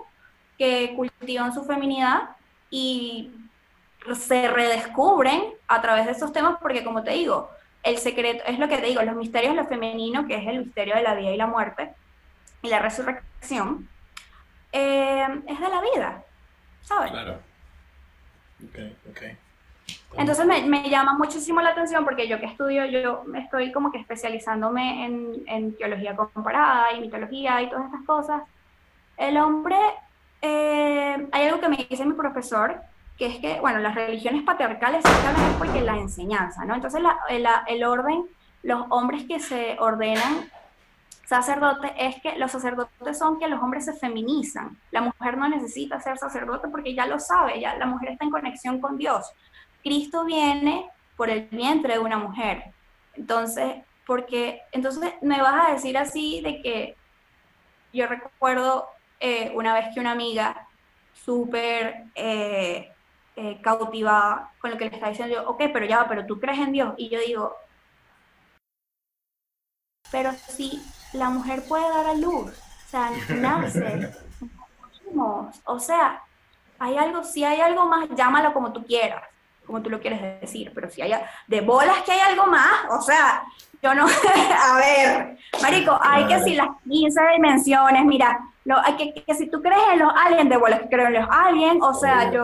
que 0.58 0.94
cultivan 0.96 1.54
su 1.54 1.66
feminidad 1.66 2.30
y 2.70 3.30
se 4.16 4.48
redescubren 4.48 5.44
a 5.68 5.82
través 5.82 6.06
de 6.06 6.14
esos 6.14 6.32
temas, 6.32 6.60
porque 6.62 6.86
como 6.86 7.04
te 7.04 7.12
digo, 7.12 7.50
el 7.84 7.98
secreto, 7.98 8.42
es 8.48 8.58
lo 8.58 8.70
que 8.70 8.78
te 8.78 8.86
digo, 8.86 9.02
los 9.02 9.18
misterios 9.18 9.54
de 9.54 9.62
lo 9.62 9.68
femenino, 9.68 10.26
que 10.28 10.38
es 10.38 10.48
el 10.48 10.60
misterio 10.60 10.96
de 10.96 11.04
la 11.04 11.16
vida 11.16 11.32
y 11.32 11.38
la 11.38 11.48
muerte, 11.48 11.94
y 12.62 12.70
la 12.70 12.80
resurrección, 12.80 13.90
eh, 14.72 15.28
es 15.46 15.60
de 15.60 15.70
la 15.70 15.82
vida, 15.82 16.24
¿sabes? 16.84 17.12
Claro. 17.12 17.38
Ok, 18.64 18.80
ok. 19.10 19.22
Entonces 20.16 20.46
me, 20.46 20.62
me, 20.64 20.90
llama 20.90 21.14
muchísimo 21.18 21.60
la 21.62 21.70
atención 21.70 22.04
porque 22.06 22.28
yo 22.28 22.40
que 22.40 22.46
estudio, 22.46 22.86
yo 22.86 23.24
estoy 23.36 23.72
como 23.72 23.92
que 23.92 23.98
especializándome 23.98 25.06
en, 25.06 25.44
en 25.48 25.76
teología 25.76 26.16
comparada 26.16 26.94
y 26.94 27.02
mitología 27.02 27.62
y 27.62 27.70
todas 27.70 27.86
estas 27.86 28.06
cosas. 28.06 28.44
El 29.18 29.38
hombre, 29.38 29.78
eh, 30.42 31.28
hay 31.32 31.48
algo 31.48 31.60
que 31.60 31.70
me 31.70 31.78
dice 31.90 32.06
mi 32.06 32.14
profesor, 32.14 32.80
que 33.18 33.28
es 33.28 33.40
que, 33.40 33.60
bueno, 33.60 33.80
las 33.80 33.96
religiones 33.96 34.44
patriarcales 34.44 35.04
se 35.04 35.58
porque 35.58 35.82
la 35.82 35.98
enseñanza, 35.98 36.64
¿no? 36.66 36.76
Entonces 36.76 37.02
la, 37.02 37.64
el 37.68 37.84
orden, 37.84 38.26
los 38.62 38.86
hombres 38.90 39.26
que 39.26 39.40
se 39.40 39.78
ordenan 39.80 40.50
sacerdotes 41.26 41.92
es 41.98 42.22
que 42.22 42.38
los 42.38 42.52
sacerdotes 42.52 43.18
son 43.18 43.40
que 43.40 43.48
los 43.48 43.62
hombres 43.62 43.86
se 43.86 43.94
feminizan. 43.94 44.78
La 44.92 45.02
mujer 45.02 45.38
no 45.38 45.48
necesita 45.50 46.00
ser 46.00 46.18
sacerdote 46.18 46.68
porque 46.68 46.94
ya 46.94 47.08
lo 47.08 47.20
sabe, 47.20 47.60
ya 47.60 47.76
la 47.76 47.86
mujer 47.86 48.10
está 48.12 48.26
en 48.26 48.32
conexión 48.32 48.80
con 48.80 48.98
Dios. 48.98 49.32
Cristo 49.84 50.26
viene 50.26 50.90
por 51.18 51.30
el 51.30 51.48
vientre 51.50 51.94
de 51.94 52.00
una 52.00 52.18
mujer. 52.18 52.64
Entonces, 53.14 53.84
porque, 54.08 54.62
entonces 54.72 55.14
me 55.22 55.42
vas 55.42 55.70
a 55.70 55.74
decir 55.74 55.98
así 55.98 56.42
de 56.42 56.62
que 56.62 56.96
yo 57.94 58.08
recuerdo 58.08 58.88
eh, 59.20 59.52
una 59.56 59.74
vez 59.74 59.94
que 59.94 60.00
una 60.00 60.12
amiga 60.12 60.68
súper 61.14 62.06
eh, 62.16 62.92
eh, 63.36 63.62
cautivada 63.62 64.52
con 64.60 64.72
lo 64.72 64.78
que 64.78 64.90
le 64.90 64.96
está 64.96 65.10
diciendo 65.10 65.36
yo, 65.36 65.50
ok, 65.50 65.64
pero 65.72 65.86
ya, 65.86 66.08
pero 66.08 66.26
tú 66.26 66.40
crees 66.40 66.60
en 66.60 66.72
Dios. 66.72 66.94
Y 66.98 67.10
yo 67.10 67.20
digo, 67.20 67.56
pero 70.12 70.32
si 70.34 70.82
la 71.14 71.30
mujer 71.30 71.64
puede 71.68 71.88
dar 71.88 72.08
a 72.08 72.14
luz, 72.16 72.52
o 72.52 72.90
sea, 72.90 73.12
nace, 73.36 74.12
o 75.66 75.80
sea, 75.80 76.22
hay 76.80 76.98
algo, 76.98 77.24
si 77.24 77.44
hay 77.44 77.62
algo 77.62 77.86
más, 77.86 78.10
llámalo 78.16 78.54
como 78.54 78.74
tú 78.74 78.84
quieras, 78.86 79.24
como 79.66 79.82
tú 79.82 79.90
lo 79.90 80.00
quieres 80.00 80.42
decir, 80.42 80.72
pero 80.74 80.90
si 80.90 81.02
hay, 81.02 81.14
de 81.48 81.62
bolas 81.62 82.02
que 82.04 82.12
hay 82.12 82.20
algo 82.20 82.48
más, 82.48 82.86
o 82.90 83.02
sea, 83.02 83.44
yo 83.82 83.94
no, 83.94 84.06
a 84.64 84.76
ver, 84.78 85.38
Marico, 85.62 85.98
hay 86.02 86.26
que 86.28 86.44
si 86.44 86.56
las 86.56 86.70
15 86.90 87.22
dimensiones, 87.36 88.06
mira, 88.06 88.40
lo, 88.66 88.78
hay 88.80 88.96
que, 88.96 89.14
que, 89.24 89.36
si 89.36 89.50
tú 89.50 89.62
crees 89.62 89.82
en 89.94 90.00
los 90.00 90.12
aliens, 90.16 90.50
de 90.50 90.58
bolas 90.58 90.82
que 90.82 90.90
creo 90.90 91.08
en 91.08 91.14
los 91.14 91.28
aliens, 91.30 91.80
o 91.82 91.94
sea, 91.94 92.32
yo, 92.32 92.44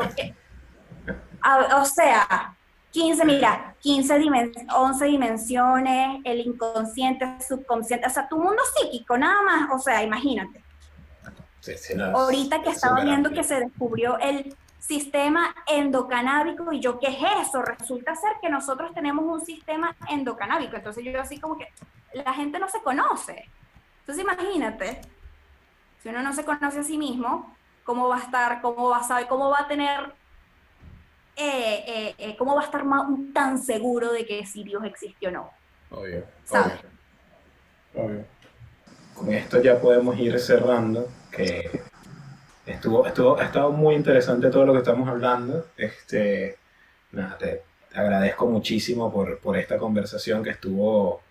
o 1.77 1.85
sea, 1.85 2.55
15, 2.91 3.25
mira, 3.25 3.75
15 3.79 4.19
dimensiones, 4.19 4.73
11 4.73 5.05
dimensiones, 5.05 6.21
el 6.23 6.39
inconsciente, 6.39 7.25
subconsciente, 7.47 8.07
o 8.07 8.09
sea, 8.09 8.27
tu 8.27 8.37
mundo 8.37 8.61
psíquico, 8.75 9.17
nada 9.17 9.41
más, 9.43 9.69
o 9.71 9.79
sea, 9.79 10.03
imagínate. 10.03 10.63
Sí, 11.61 11.73
sí, 11.77 11.93
no, 11.95 12.05
Ahorita 12.05 12.61
que 12.61 12.69
estaba 12.69 13.01
viendo 13.01 13.31
que 13.31 13.43
se 13.43 13.59
descubrió 13.59 14.17
el 14.19 14.55
sistema 14.79 15.53
endocanábico 15.67 16.71
y 16.73 16.79
yo, 16.79 16.99
¿qué 16.99 17.07
es 17.07 17.47
eso? 17.47 17.61
Resulta 17.61 18.15
ser 18.15 18.33
que 18.41 18.49
nosotros 18.49 18.93
tenemos 18.93 19.25
un 19.25 19.45
sistema 19.45 19.95
endocanábico, 20.09 20.75
entonces 20.75 21.03
yo 21.03 21.21
así 21.21 21.39
como 21.39 21.57
que 21.57 21.67
la 22.13 22.33
gente 22.33 22.59
no 22.59 22.67
se 22.67 22.81
conoce. 22.81 23.49
Entonces 23.99 24.23
imagínate, 24.23 25.01
si 26.01 26.09
uno 26.09 26.23
no 26.23 26.33
se 26.33 26.43
conoce 26.43 26.79
a 26.79 26.83
sí 26.83 26.97
mismo, 26.97 27.55
¿cómo 27.83 28.07
va 28.07 28.17
a 28.17 28.21
estar, 28.21 28.61
cómo 28.61 28.89
va 28.89 28.97
a 28.97 29.03
saber, 29.03 29.27
cómo 29.27 29.49
va 29.49 29.59
a 29.59 29.67
tener 29.67 30.13
eh, 31.41 31.83
eh, 31.87 32.15
eh, 32.17 32.35
¿cómo 32.37 32.53
va 32.53 32.63
a 32.63 32.65
estar 32.65 32.83
tan 33.33 33.57
seguro 33.57 34.11
de 34.11 34.25
que 34.25 34.45
si 34.45 34.61
Dios 34.61 34.83
existe 34.83 35.27
o 35.27 35.31
no? 35.31 35.49
Obvio. 35.89 36.25
Obvio. 37.95 38.25
Con 39.15 39.33
esto 39.33 39.61
ya 39.61 39.79
podemos 39.79 40.19
ir 40.19 40.37
cerrando, 40.37 41.07
que 41.31 41.81
estuvo, 42.69 43.05
estuvo, 43.05 43.39
ha 43.39 43.45
estado 43.45 43.71
muy 43.71 43.95
interesante 43.95 44.49
todo 44.49 44.65
lo 44.65 44.73
que 44.73 44.79
estamos 44.79 45.07
hablando. 45.07 45.67
Este, 45.77 46.57
nada, 47.11 47.37
te, 47.37 47.63
agradezco 47.93 48.47
muchísimo 48.47 49.11
por, 49.11 49.39
por, 49.39 49.57
esta 49.57 49.77
conversación 49.77 50.43
que 50.43 50.51
estuvo 50.51 51.21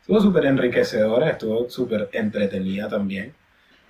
estuvo 0.00 0.20
súper 0.20 0.46
enriquecedora, 0.46 1.30
estuvo 1.30 1.68
súper 1.70 2.08
entretenida 2.12 2.88
también. 2.88 3.34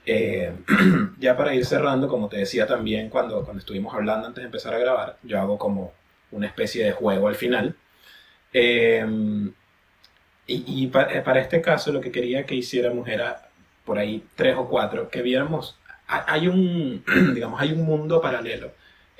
Eh, 0.06 0.52
ya 1.18 1.36
para 1.36 1.54
ir 1.54 1.64
cerrando, 1.64 2.08
como 2.08 2.28
te 2.28 2.38
decía 2.38 2.66
también 2.66 3.10
cuando, 3.10 3.42
cuando 3.44 3.60
estuvimos 3.60 3.94
hablando 3.94 4.26
antes 4.26 4.42
de 4.42 4.46
empezar 4.46 4.74
a 4.74 4.78
grabar, 4.78 5.16
yo 5.22 5.40
hago 5.40 5.58
como 5.58 5.92
una 6.30 6.46
especie 6.46 6.84
de 6.84 6.92
juego 6.92 7.28
al 7.28 7.36
final. 7.36 7.76
Eh, 8.52 9.04
y, 10.46 10.64
y 10.84 10.86
para, 10.88 11.22
para, 11.22 11.40
este 11.40 11.60
caso 11.62 11.92
lo 11.92 12.00
que 12.00 12.10
quería 12.10 12.44
que 12.44 12.56
hiciéramos 12.56 13.08
era 13.08 13.48
por 13.84 13.98
ahí 13.98 14.24
tres 14.34 14.56
o 14.56 14.68
cuatro, 14.68 15.08
que 15.08 15.22
viéramos, 15.22 15.79
hay 16.10 16.48
un, 16.48 17.04
digamos, 17.34 17.60
hay 17.60 17.72
un 17.72 17.84
mundo 17.84 18.20
paralelo. 18.20 18.72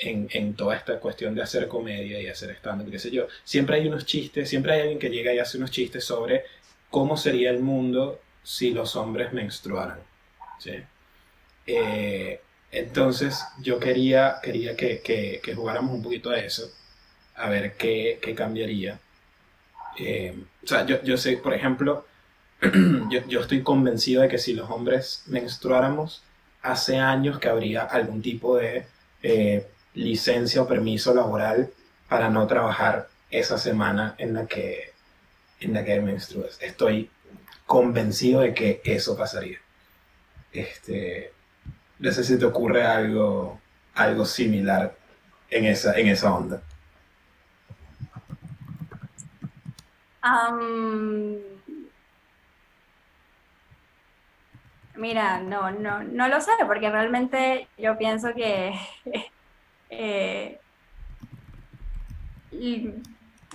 En, 0.03 0.29
en, 0.33 0.55
toda 0.55 0.77
esta 0.77 0.99
cuestión 0.99 1.35
de 1.35 1.43
hacer 1.43 1.69
comedia 1.69 2.19
y 2.23 2.27
hacer 2.27 2.53
stand-up, 2.53 2.91
qué 2.91 2.99
sé 2.99 3.11
yo. 3.11 3.27
Siempre 3.45 3.77
hay 3.77 3.87
unos 3.87 4.07
chistes, 4.07 4.49
siempre 4.49 4.73
hay 4.73 4.81
alguien 4.81 4.99
que 4.99 5.11
llega 5.11 5.35
y 5.35 5.39
hace 5.39 5.59
unos 5.59 5.71
chistes 5.71 6.05
sobre 6.05 6.45
cómo 6.89 7.19
sería 7.19 7.51
el 7.51 7.61
mundo 7.61 8.19
si 8.43 8.71
los 8.71 8.97
hombres 8.97 9.35
menstruaran. 9.35 9.99
¿sí? 10.59 10.73
Eh, 11.67 12.41
entonces 12.73 13.45
yo 13.61 13.79
quería, 13.79 14.37
quería 14.43 14.77
que, 14.77 15.01
que, 15.01 15.41
que, 15.43 15.55
jugáramos 15.55 15.95
un 15.95 16.03
poquito 16.03 16.31
a 16.31 16.39
eso, 16.39 16.71
a 17.37 17.49
ver 17.49 17.77
qué, 17.77 18.19
qué 18.23 18.35
cambiaría. 18.35 19.01
Eh, 19.99 20.35
o 20.65 20.67
sea, 20.67 20.87
yo, 20.87 21.03
yo 21.03 21.17
sé, 21.17 21.37
por 21.37 21.53
ejemplo, 21.55 22.07
yo, 23.11 23.27
yo 23.29 23.41
estoy 23.41 23.63
convencido 23.63 24.23
de 24.23 24.29
que 24.29 24.39
si 24.39 24.55
los 24.55 24.71
hombres 24.71 25.25
menstruáramos, 25.27 26.23
hace 26.63 26.99
años 26.99 27.39
que 27.39 27.49
habría 27.49 27.83
algún 27.83 28.23
tipo 28.23 28.57
de 28.57 28.87
eh, 29.23 29.67
licencia 29.95 30.63
o 30.63 30.69
permiso 30.69 31.15
laboral 31.15 31.71
para 32.09 32.29
no 32.29 32.47
trabajar 32.47 33.09
esa 33.31 33.59
semana 33.59 34.15
en 34.19 34.35
la 34.35 34.47
que, 34.47 34.93
en 35.61 35.75
la 35.75 35.85
que 35.85 36.01
menstruas. 36.01 36.59
Estoy 36.61 37.11
convencido 37.67 38.41
de 38.41 38.55
que 38.55 38.81
eso 38.85 39.17
pasaría. 39.17 39.59
Este, 40.53 41.33
no 41.99 42.11
sé 42.11 42.25
si 42.25 42.39
te 42.39 42.45
ocurre 42.45 42.85
algo, 42.85 43.61
algo 43.95 44.25
similar 44.27 44.97
en 45.51 45.67
esa, 45.67 45.99
en 45.99 46.09
esa 46.09 46.35
onda. 46.35 46.63
Mira, 55.01 55.41
no, 55.41 55.71
no, 55.71 56.05
no 56.05 56.29
lo 56.29 56.41
sé, 56.41 56.53
porque 56.67 56.91
realmente 56.91 57.67
yo 57.77 57.97
pienso 57.99 58.33
que 58.35 58.75
eh, 59.91 60.61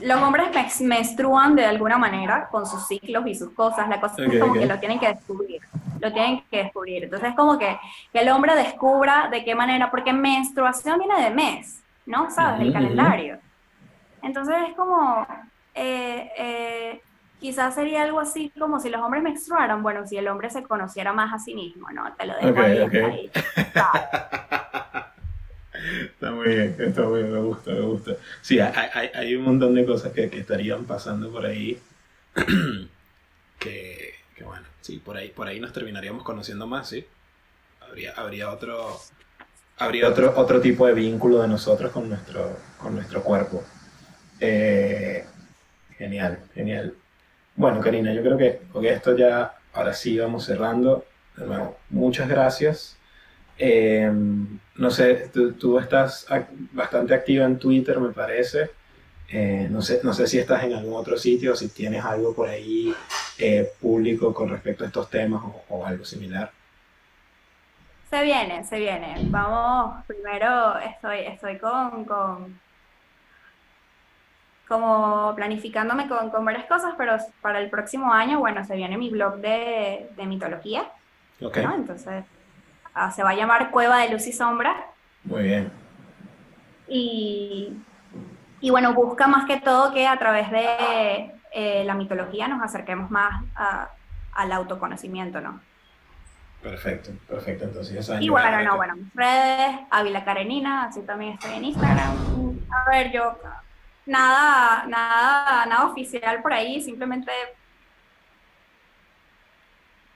los 0.01 0.21
hombres 0.21 0.81
menstruan 0.81 1.55
de 1.55 1.65
alguna 1.65 1.97
manera 1.97 2.49
con 2.49 2.65
sus 2.65 2.87
ciclos 2.87 3.25
y 3.27 3.35
sus 3.35 3.51
cosas. 3.51 3.87
La 3.87 4.01
cosa 4.01 4.25
es 4.25 4.39
como 4.39 4.53
que 4.53 4.65
lo 4.65 4.79
tienen 4.79 4.99
que 4.99 5.07
descubrir. 5.07 5.61
Lo 6.01 6.11
tienen 6.11 6.43
que 6.51 6.63
descubrir. 6.63 7.05
Entonces 7.05 7.29
es 7.29 7.35
como 7.35 7.57
que, 7.57 7.77
que 8.11 8.19
el 8.19 8.29
hombre 8.29 8.55
descubra 8.55 9.29
de 9.29 9.45
qué 9.45 9.55
manera, 9.55 9.89
porque 9.89 10.11
menstruación 10.11 10.99
viene 10.99 11.23
de 11.23 11.29
mes, 11.29 11.81
¿no? 12.05 12.29
¿Sabes? 12.29 12.59
Del 12.59 12.73
calendario. 12.73 13.39
Entonces 14.21 14.55
es 14.69 14.75
como, 14.75 15.25
eh, 15.73 16.31
eh, 16.37 17.01
quizás 17.39 17.75
sería 17.75 18.03
algo 18.03 18.19
así 18.19 18.51
como 18.57 18.79
si 18.79 18.89
los 18.89 19.01
hombres 19.01 19.23
menstruaran, 19.23 19.83
bueno, 19.83 20.05
si 20.07 20.17
el 20.17 20.27
hombre 20.27 20.49
se 20.49 20.63
conociera 20.63 21.13
más 21.13 21.33
a 21.33 21.39
sí 21.39 21.55
mismo, 21.55 21.89
¿no? 21.91 22.13
Te 22.15 22.25
lo 22.25 22.35
dejo 22.37 22.49
Ok, 22.49 22.59
ahí, 22.59 22.81
ok. 22.85 22.93
hasta 22.93 23.07
ahí. 23.07 23.31
Está 25.73 26.31
muy 26.31 26.47
bien, 26.47 26.75
está 26.79 27.03
muy 27.03 27.19
bien, 27.21 27.33
me 27.33 27.39
gusta, 27.39 27.71
me 27.71 27.81
gusta. 27.81 28.11
Sí, 28.41 28.59
hay, 28.59 28.89
hay, 28.93 29.09
hay 29.13 29.35
un 29.35 29.43
montón 29.43 29.75
de 29.75 29.85
cosas 29.85 30.11
que, 30.13 30.29
que 30.29 30.39
estarían 30.39 30.85
pasando 30.85 31.31
por 31.31 31.45
ahí 31.45 31.79
que, 33.59 34.15
que, 34.35 34.43
bueno, 34.43 34.65
sí, 34.81 34.99
por 34.99 35.17
ahí, 35.17 35.29
por 35.29 35.47
ahí 35.47 35.59
nos 35.59 35.73
terminaríamos 35.73 36.23
conociendo 36.23 36.67
más, 36.67 36.89
¿sí? 36.89 37.05
Habría, 37.81 38.13
habría 38.13 38.51
otro 38.51 38.99
habría 39.77 40.09
otro, 40.09 40.33
otro 40.37 40.61
tipo 40.61 40.87
de 40.87 40.93
vínculo 40.93 41.41
de 41.41 41.47
nosotros 41.49 41.91
con 41.91 42.09
nuestro, 42.09 42.57
con 42.77 42.95
nuestro 42.95 43.23
cuerpo. 43.23 43.63
Eh, 44.39 45.25
genial, 45.97 46.39
genial. 46.53 46.95
Bueno, 47.55 47.79
Karina, 47.79 48.13
yo 48.13 48.21
creo 48.21 48.37
que 48.37 48.61
con 48.71 48.85
esto 48.85 49.15
ya, 49.15 49.55
ahora 49.73 49.93
sí 49.93 50.17
vamos 50.17 50.45
cerrando. 50.45 51.05
De 51.37 51.45
nuevo, 51.45 51.77
muchas 51.89 52.27
gracias. 52.27 52.97
Eh, 53.57 54.11
no 54.75 54.91
sé, 54.91 55.29
tú, 55.59 55.79
estás 55.79 56.27
bastante 56.71 57.13
activa 57.13 57.45
en 57.45 57.57
Twitter, 57.57 57.99
me 57.99 58.09
parece. 58.09 58.71
Eh, 59.29 59.67
no, 59.71 59.81
sé, 59.81 60.01
no 60.03 60.13
sé 60.13 60.27
si 60.27 60.37
estás 60.37 60.63
en 60.63 60.73
algún 60.73 60.93
otro 60.93 61.17
sitio, 61.17 61.55
si 61.55 61.69
tienes 61.69 62.03
algo 62.03 62.35
por 62.35 62.49
ahí 62.49 62.93
eh, 63.37 63.71
público 63.81 64.33
con 64.33 64.49
respecto 64.49 64.83
a 64.83 64.87
estos 64.87 65.09
temas 65.09 65.41
o, 65.43 65.63
o 65.69 65.85
algo 65.85 66.03
similar. 66.03 66.51
Se 68.09 68.21
viene, 68.21 68.63
se 68.65 68.79
viene. 68.79 69.15
Vamos, 69.23 70.03
primero 70.05 70.77
estoy, 70.79 71.19
estoy 71.19 71.57
con, 71.57 72.05
con 72.05 72.59
como 74.67 75.33
planificándome 75.35 76.07
con, 76.07 76.29
con 76.31 76.45
varias 76.45 76.65
cosas, 76.67 76.93
pero 76.97 77.17
para 77.41 77.59
el 77.59 77.69
próximo 77.69 78.11
año, 78.13 78.39
bueno, 78.39 78.63
se 78.65 78.75
viene 78.75 78.97
mi 78.97 79.09
blog 79.09 79.37
de, 79.37 80.09
de 80.15 80.25
mitología, 80.25 80.91
Ok, 81.41 81.57
¿no? 81.57 81.73
Entonces, 81.75 82.25
ah, 82.93 83.11
se 83.11 83.23
va 83.23 83.31
a 83.31 83.35
llamar 83.35 83.71
Cueva 83.71 83.99
de 83.99 84.09
Luz 84.11 84.27
y 84.27 84.33
Sombra. 84.33 84.75
muy 85.23 85.43
bien. 85.43 85.71
Y, 86.87 87.85
y 88.61 88.69
bueno, 88.69 88.93
busca 88.93 89.27
más 89.27 89.45
que 89.45 89.59
todo 89.61 89.93
que 89.93 90.07
a 90.07 90.17
través 90.19 90.51
de 90.51 91.31
eh, 91.53 91.83
la 91.85 91.95
mitología 91.95 92.47
nos 92.47 92.61
acerquemos 92.63 93.11
más 93.11 93.43
a- 93.55 93.89
al 94.33 94.51
autoconocimiento, 94.51 95.41
¿no? 95.41 95.61
Perfecto, 96.61 97.11
perfecto. 97.27 97.65
Entonces 97.65 98.07
ya. 98.07 98.19
Y 98.21 98.29
bueno, 98.29 98.61
no, 98.63 98.75
bueno, 98.75 98.95
mis 98.95 99.13
redes, 99.13 99.79
Ávila 99.91 100.25
Karenina, 100.25 100.85
así 100.85 101.01
también 101.05 101.33
estoy 101.33 101.53
en 101.53 101.65
Instagram. 101.65 102.15
A 102.69 102.89
ver, 102.89 103.11
yo, 103.11 103.37
nada, 104.05 104.85
nada, 104.87 105.65
nada 105.65 105.85
oficial 105.85 106.41
por 106.41 106.53
ahí, 106.53 106.81
simplemente, 106.81 107.31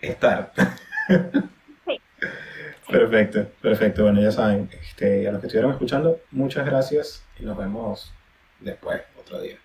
Estar. 0.01 0.51
sí. 1.85 2.01
Perfecto, 2.87 3.47
perfecto. 3.61 4.03
Bueno, 4.03 4.19
ya 4.21 4.31
saben, 4.31 4.69
este, 4.81 5.27
a 5.27 5.31
los 5.31 5.41
que 5.41 5.47
estuvieron 5.47 5.71
escuchando, 5.71 6.19
muchas 6.31 6.65
gracias 6.65 7.23
y 7.37 7.43
nos 7.43 7.55
vemos 7.57 8.11
después, 8.59 9.03
otro 9.19 9.39
día. 9.41 9.59